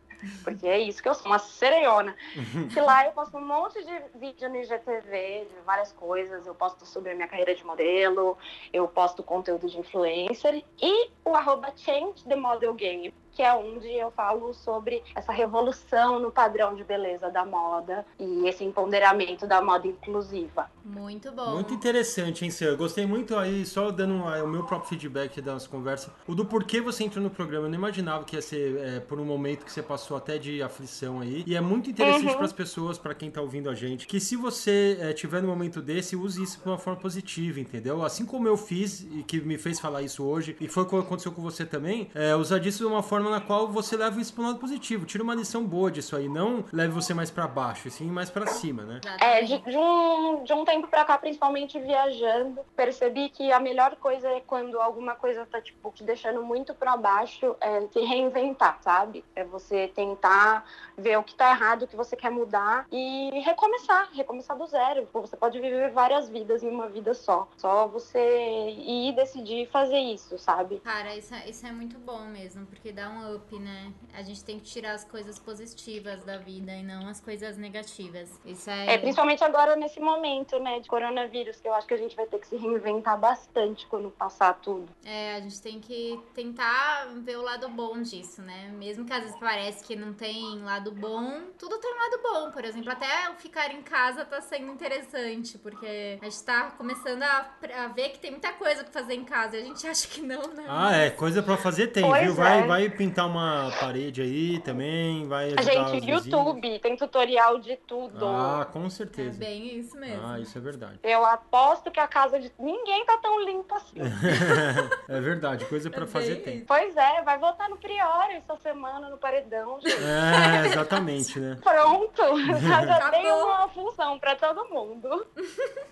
Porque 0.44 0.66
é 0.66 0.78
isso 0.78 1.02
que 1.02 1.08
eu 1.08 1.14
sou, 1.14 1.26
uma 1.26 1.38
sereiona. 1.38 2.14
que 2.72 2.80
lá 2.80 3.06
eu 3.06 3.12
posto 3.12 3.36
um 3.36 3.46
monte 3.46 3.84
de 3.84 4.18
vídeo 4.18 4.48
no 4.48 4.56
IGTV, 4.56 5.46
de 5.50 5.60
várias 5.64 5.92
coisas. 5.92 6.46
Eu 6.46 6.54
posto 6.54 6.86
sobre 6.86 7.12
a 7.12 7.14
minha 7.14 7.28
carreira 7.28 7.54
de 7.54 7.64
modelo, 7.64 8.36
eu 8.72 8.86
posto 8.88 9.22
conteúdo 9.22 9.68
de 9.68 9.78
influencer. 9.78 10.64
E 10.80 11.10
o 11.24 11.34
arroba 11.34 11.72
Change 11.76 12.24
the 12.24 12.36
Model 12.36 12.74
Game, 12.74 13.12
que 13.32 13.42
é 13.42 13.52
onde 13.54 13.88
eu 13.88 14.10
falo 14.10 14.52
sobre 14.54 15.02
essa 15.14 15.32
revolução 15.32 16.18
no 16.18 16.30
padrão 16.30 16.74
de 16.74 16.84
beleza 16.84 17.30
da 17.30 17.44
moda 17.44 18.04
e 18.18 18.46
esse 18.48 18.64
empoderamento 18.64 19.46
da 19.46 19.60
moda 19.62 19.86
inclusiva. 19.86 20.70
Muito 20.84 21.30
bom. 21.32 21.52
Muito 21.54 21.72
interessante, 21.74 22.44
hein, 22.44 22.50
Sam? 22.50 22.66
Eu 22.66 22.76
gostei 22.76 23.06
muito 23.06 23.36
aí, 23.36 23.64
só 23.64 23.90
dando 23.90 24.14
o 24.24 24.46
meu 24.48 24.64
próprio 24.64 24.88
feedback 24.90 25.40
da 25.40 25.52
nossa 25.54 25.68
conversa, 25.68 26.12
o 26.26 26.34
do 26.34 26.44
porquê 26.44 26.80
você 26.80 27.04
entrou 27.04 27.22
no 27.22 27.30
programa. 27.30 27.66
Eu 27.66 27.70
não 27.70 27.78
imaginava 27.78 28.24
que 28.24 28.36
ia 28.36 28.42
ser 28.42 28.76
é, 28.78 29.00
por 29.00 29.18
um 29.20 29.24
momento 29.24 29.64
que 29.64 29.72
você 29.72 29.82
passou 29.82 30.16
até 30.16 30.38
de 30.38 30.62
aflição 30.62 31.20
aí. 31.20 31.44
E 31.46 31.54
é 31.56 31.60
muito 31.60 31.88
interessante 31.90 32.12
Uhum. 32.32 32.36
para 32.36 32.44
as 32.44 32.52
pessoas, 32.52 32.98
para 32.98 33.14
quem 33.14 33.30
tá 33.30 33.40
ouvindo 33.40 33.68
a 33.70 33.74
gente, 33.74 34.06
que 34.06 34.20
se 34.20 34.36
você 34.36 34.96
é, 35.00 35.12
tiver 35.12 35.40
num 35.42 35.48
momento 35.48 35.80
desse, 35.80 36.14
use 36.14 36.42
isso 36.42 36.60
de 36.60 36.68
uma 36.68 36.78
forma 36.78 37.00
positiva, 37.00 37.58
entendeu? 37.60 38.02
Assim 38.04 38.24
como 38.26 38.46
eu 38.46 38.56
fiz 38.56 39.00
e 39.00 39.22
que 39.26 39.40
me 39.40 39.56
fez 39.58 39.80
falar 39.80 40.02
isso 40.02 40.22
hoje, 40.24 40.56
e 40.60 40.68
foi 40.68 40.82
o 40.82 40.86
que 40.86 40.96
aconteceu 40.96 41.32
com 41.32 41.42
você 41.42 41.64
também, 41.64 42.10
é, 42.14 42.34
usar 42.36 42.58
disso 42.58 42.78
de 42.78 42.84
uma 42.86 43.02
forma 43.02 43.21
forma 43.22 43.30
na 43.30 43.40
qual 43.40 43.68
você 43.68 43.96
leva 43.96 44.20
isso 44.20 44.34
para 44.34 44.42
um 44.42 44.46
lado 44.48 44.58
positivo. 44.58 45.06
Tira 45.06 45.22
uma 45.22 45.34
lição 45.34 45.64
boa 45.64 45.90
disso 45.90 46.16
aí. 46.16 46.28
Não 46.28 46.64
leve 46.72 46.92
você 46.92 47.14
mais 47.14 47.30
para 47.30 47.46
baixo, 47.46 47.86
e 47.86 47.90
sim 47.90 48.06
mais 48.06 48.28
para 48.28 48.46
cima, 48.46 48.82
né? 48.82 49.00
É, 49.20 49.42
de, 49.42 49.58
de, 49.58 49.76
um, 49.76 50.42
de 50.42 50.52
um 50.52 50.64
tempo 50.64 50.88
pra 50.88 51.04
cá, 51.04 51.16
principalmente 51.16 51.78
viajando, 51.78 52.60
percebi 52.74 53.28
que 53.28 53.52
a 53.52 53.60
melhor 53.60 53.96
coisa 53.96 54.28
é 54.28 54.40
quando 54.40 54.80
alguma 54.80 55.14
coisa 55.14 55.46
tá, 55.46 55.60
tipo, 55.60 55.92
te 55.92 56.02
deixando 56.02 56.42
muito 56.42 56.74
pra 56.74 56.96
baixo, 56.96 57.54
é 57.60 57.86
se 57.92 58.00
reinventar, 58.00 58.78
sabe? 58.82 59.24
É 59.36 59.44
você 59.44 59.88
tentar 59.94 60.64
ver 60.98 61.18
o 61.18 61.22
que 61.22 61.34
tá 61.34 61.50
errado, 61.50 61.82
o 61.82 61.86
que 61.86 61.96
você 61.96 62.16
quer 62.16 62.30
mudar 62.30 62.86
e 62.90 63.30
recomeçar, 63.44 64.08
recomeçar 64.12 64.56
do 64.56 64.66
zero. 64.66 65.08
Você 65.12 65.36
pode 65.36 65.60
viver 65.60 65.90
várias 65.90 66.28
vidas 66.28 66.62
em 66.62 66.68
uma 66.68 66.88
vida 66.88 67.14
só. 67.14 67.48
Só 67.56 67.86
você 67.86 68.70
ir 68.70 69.14
decidir 69.14 69.68
fazer 69.70 69.98
isso, 69.98 70.38
sabe? 70.38 70.80
Cara, 70.80 71.14
isso 71.14 71.34
é, 71.34 71.48
isso 71.48 71.66
é 71.66 71.72
muito 71.72 71.98
bom 71.98 72.22
mesmo, 72.26 72.66
porque 72.66 72.90
dá 72.92 73.11
um 73.12 73.34
up, 73.34 73.58
né? 73.58 73.92
A 74.14 74.22
gente 74.22 74.42
tem 74.44 74.58
que 74.58 74.64
tirar 74.64 74.92
as 74.92 75.04
coisas 75.04 75.38
positivas 75.38 76.24
da 76.24 76.38
vida 76.38 76.72
e 76.72 76.82
não 76.82 77.08
as 77.08 77.20
coisas 77.20 77.56
negativas. 77.56 78.30
Isso 78.44 78.70
é. 78.70 78.94
É, 78.94 78.98
principalmente 78.98 79.44
agora 79.44 79.76
nesse 79.76 80.00
momento, 80.00 80.58
né, 80.58 80.80
de 80.80 80.88
coronavírus, 80.88 81.60
que 81.60 81.68
eu 81.68 81.74
acho 81.74 81.86
que 81.86 81.94
a 81.94 81.98
gente 81.98 82.16
vai 82.16 82.26
ter 82.26 82.38
que 82.38 82.46
se 82.46 82.56
reinventar 82.56 83.18
bastante 83.18 83.86
quando 83.86 84.10
passar 84.10 84.54
tudo. 84.54 84.88
É, 85.04 85.36
a 85.36 85.40
gente 85.40 85.60
tem 85.60 85.80
que 85.80 86.18
tentar 86.34 87.08
ver 87.22 87.36
o 87.36 87.42
lado 87.42 87.68
bom 87.68 88.00
disso, 88.02 88.42
né? 88.42 88.70
Mesmo 88.76 89.04
que 89.04 89.12
às 89.12 89.22
vezes 89.22 89.36
parece 89.38 89.84
que 89.84 89.94
não 89.96 90.12
tem 90.12 90.62
lado 90.62 90.92
bom, 90.92 91.42
tudo 91.58 91.78
tem 91.78 91.94
lado 91.94 92.22
bom. 92.22 92.50
Por 92.50 92.64
exemplo, 92.64 92.90
até 92.90 93.30
o 93.30 93.34
ficar 93.34 93.72
em 93.72 93.82
casa 93.82 94.24
tá 94.24 94.40
sendo 94.40 94.70
interessante, 94.72 95.58
porque 95.58 96.18
a 96.20 96.24
gente 96.24 96.42
tá 96.42 96.70
começando 96.72 97.22
a, 97.22 97.50
a 97.84 97.88
ver 97.88 98.10
que 98.10 98.18
tem 98.18 98.30
muita 98.30 98.52
coisa 98.52 98.84
pra 98.84 98.92
fazer 98.92 99.14
em 99.14 99.24
casa 99.24 99.56
e 99.56 99.62
a 99.62 99.64
gente 99.64 99.86
acha 99.88 100.06
que 100.08 100.20
não, 100.20 100.42
né? 100.54 100.64
Ah, 100.68 100.96
é, 100.96 101.10
coisa 101.10 101.42
pra 101.42 101.56
fazer 101.56 101.88
tem, 101.88 102.04
Pois 102.04 102.22
viu? 102.22 102.34
Vai, 102.34 102.60
é. 102.60 102.66
vai 102.66 102.90
pintar 103.02 103.26
uma 103.26 103.72
parede 103.80 104.22
aí 104.22 104.60
também, 104.60 105.26
vai 105.26 105.46
ajudar 105.46 105.62
os 105.62 105.90
gente, 105.90 106.00
vizinhos. 106.00 106.24
YouTube, 106.26 106.78
tem 106.78 106.96
tutorial 106.96 107.58
de 107.58 107.76
tudo. 107.76 108.24
Ah, 108.26 108.64
com 108.72 108.86
É 108.86 108.90
certeza. 108.90 109.38
bem 109.38 109.76
isso 109.78 109.96
mesmo. 109.98 110.24
Ah, 110.24 110.38
isso 110.38 110.56
é 110.56 110.60
verdade. 110.60 111.00
Eu 111.02 111.24
aposto 111.26 111.90
que 111.90 111.98
a 111.98 112.06
casa 112.06 112.38
de 112.38 112.52
ninguém 112.58 113.04
tá 113.04 113.18
tão 113.18 113.44
limpa 113.44 113.74
assim. 113.76 113.96
é 115.08 115.20
verdade, 115.20 115.64
coisa 115.64 115.90
pra 115.90 116.04
É 116.04 116.06
fazer 116.06 116.34
bem 116.36 116.42
tem. 116.42 116.60
pois 116.64 116.96
é, 116.96 117.22
vai 117.22 117.38
votar 117.38 117.68
no 117.68 117.76
Priori 117.76 118.34
essa 118.34 118.56
semana 118.56 119.08
no 119.10 119.18
paredão, 119.18 119.80
gente. 119.80 119.96
É, 120.02 120.66
exatamente, 120.68 121.40
né? 121.40 121.58
Pronto, 121.62 122.22
já, 122.60 122.86
já 122.86 123.10
tem 123.10 123.32
uma 123.32 123.68
função 123.68 124.16
pra 124.20 124.36
todo 124.36 124.64
mundo. 124.68 125.26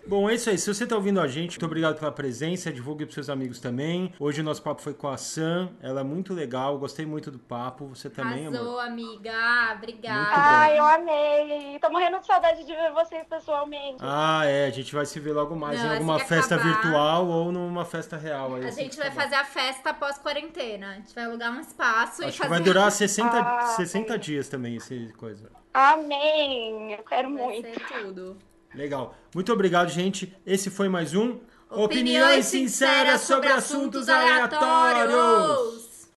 Bom, 0.06 0.30
é 0.30 0.34
isso 0.34 0.48
aí. 0.48 0.56
Se 0.58 0.72
você 0.72 0.86
tá 0.86 0.94
ouvindo 0.94 1.20
a 1.20 1.26
gente, 1.26 1.52
muito 1.52 1.66
obrigado 1.66 1.98
pela 1.98 2.12
presença. 2.12 2.72
Divulgue 2.72 3.04
pros 3.04 3.14
seus 3.14 3.28
amigos 3.28 3.58
também. 3.58 4.12
Hoje 4.20 4.40
o 4.40 4.44
nosso 4.44 4.62
papo 4.62 4.80
foi 4.80 4.94
com 4.94 5.08
a 5.08 5.16
Sam. 5.16 5.70
Ela 5.82 6.00
é 6.00 6.04
muito 6.04 6.32
legal. 6.34 6.78
Gostei 6.78 6.99
muito 7.06 7.30
do 7.30 7.38
papo. 7.38 7.86
Você 7.88 8.08
também, 8.10 8.46
amor. 8.46 8.56
Arrasou, 8.60 8.80
amiga. 8.80 9.32
Ah, 9.34 9.74
Obrigada. 9.76 10.30
Ai, 10.32 10.78
eu 10.78 10.84
amei. 10.84 11.78
Tô 11.80 11.90
morrendo 11.90 12.18
de 12.20 12.26
saudade 12.26 12.64
de 12.64 12.72
ver 12.74 12.92
vocês 12.92 13.24
pessoalmente. 13.28 13.96
Ah, 14.00 14.42
é. 14.44 14.66
A 14.66 14.70
gente 14.70 14.94
vai 14.94 15.04
se 15.06 15.18
ver 15.20 15.32
logo 15.32 15.54
mais 15.56 15.78
Não, 15.80 15.86
em 15.88 15.92
alguma 15.94 16.18
festa 16.18 16.54
acabar- 16.56 16.72
virtual 16.82 17.26
ou 17.28 17.52
numa 17.52 17.84
festa 17.84 18.16
real. 18.16 18.54
Aí 18.56 18.64
A 18.64 18.68
assim 18.68 18.82
gente 18.84 18.96
vai 18.96 19.08
acabar. 19.08 19.22
fazer 19.24 19.34
a 19.36 19.44
festa 19.44 19.94
pós-quarentena. 19.94 20.90
A 20.90 20.94
gente 20.94 21.14
vai 21.14 21.24
alugar 21.24 21.52
um 21.52 21.60
espaço 21.60 22.22
e 22.22 22.26
Acho 22.26 22.32
que 22.32 22.38
fazer. 22.38 22.50
vai 22.50 22.60
durar 22.60 22.90
60, 22.92 23.38
Ah, 23.40 23.66
60 23.76 24.18
dias 24.18 24.48
também, 24.48 24.76
esse 24.76 25.12
coisa. 25.16 25.50
Amém. 25.72 26.92
Eu 26.94 27.02
quero 27.04 27.32
Vai 27.34 27.42
muito. 27.44 27.68
ser 27.74 27.80
tudo. 28.02 28.36
Legal. 28.74 29.14
Muito 29.34 29.52
obrigado, 29.52 29.88
gente. 29.88 30.36
Esse 30.46 30.70
foi 30.70 30.88
mais 30.88 31.14
um 31.14 31.38
Opiniões 31.72 32.46
sinceras 32.46 33.20
sobre 33.20 33.48
assuntos 33.48 34.08
aleatórios. 34.08 35.89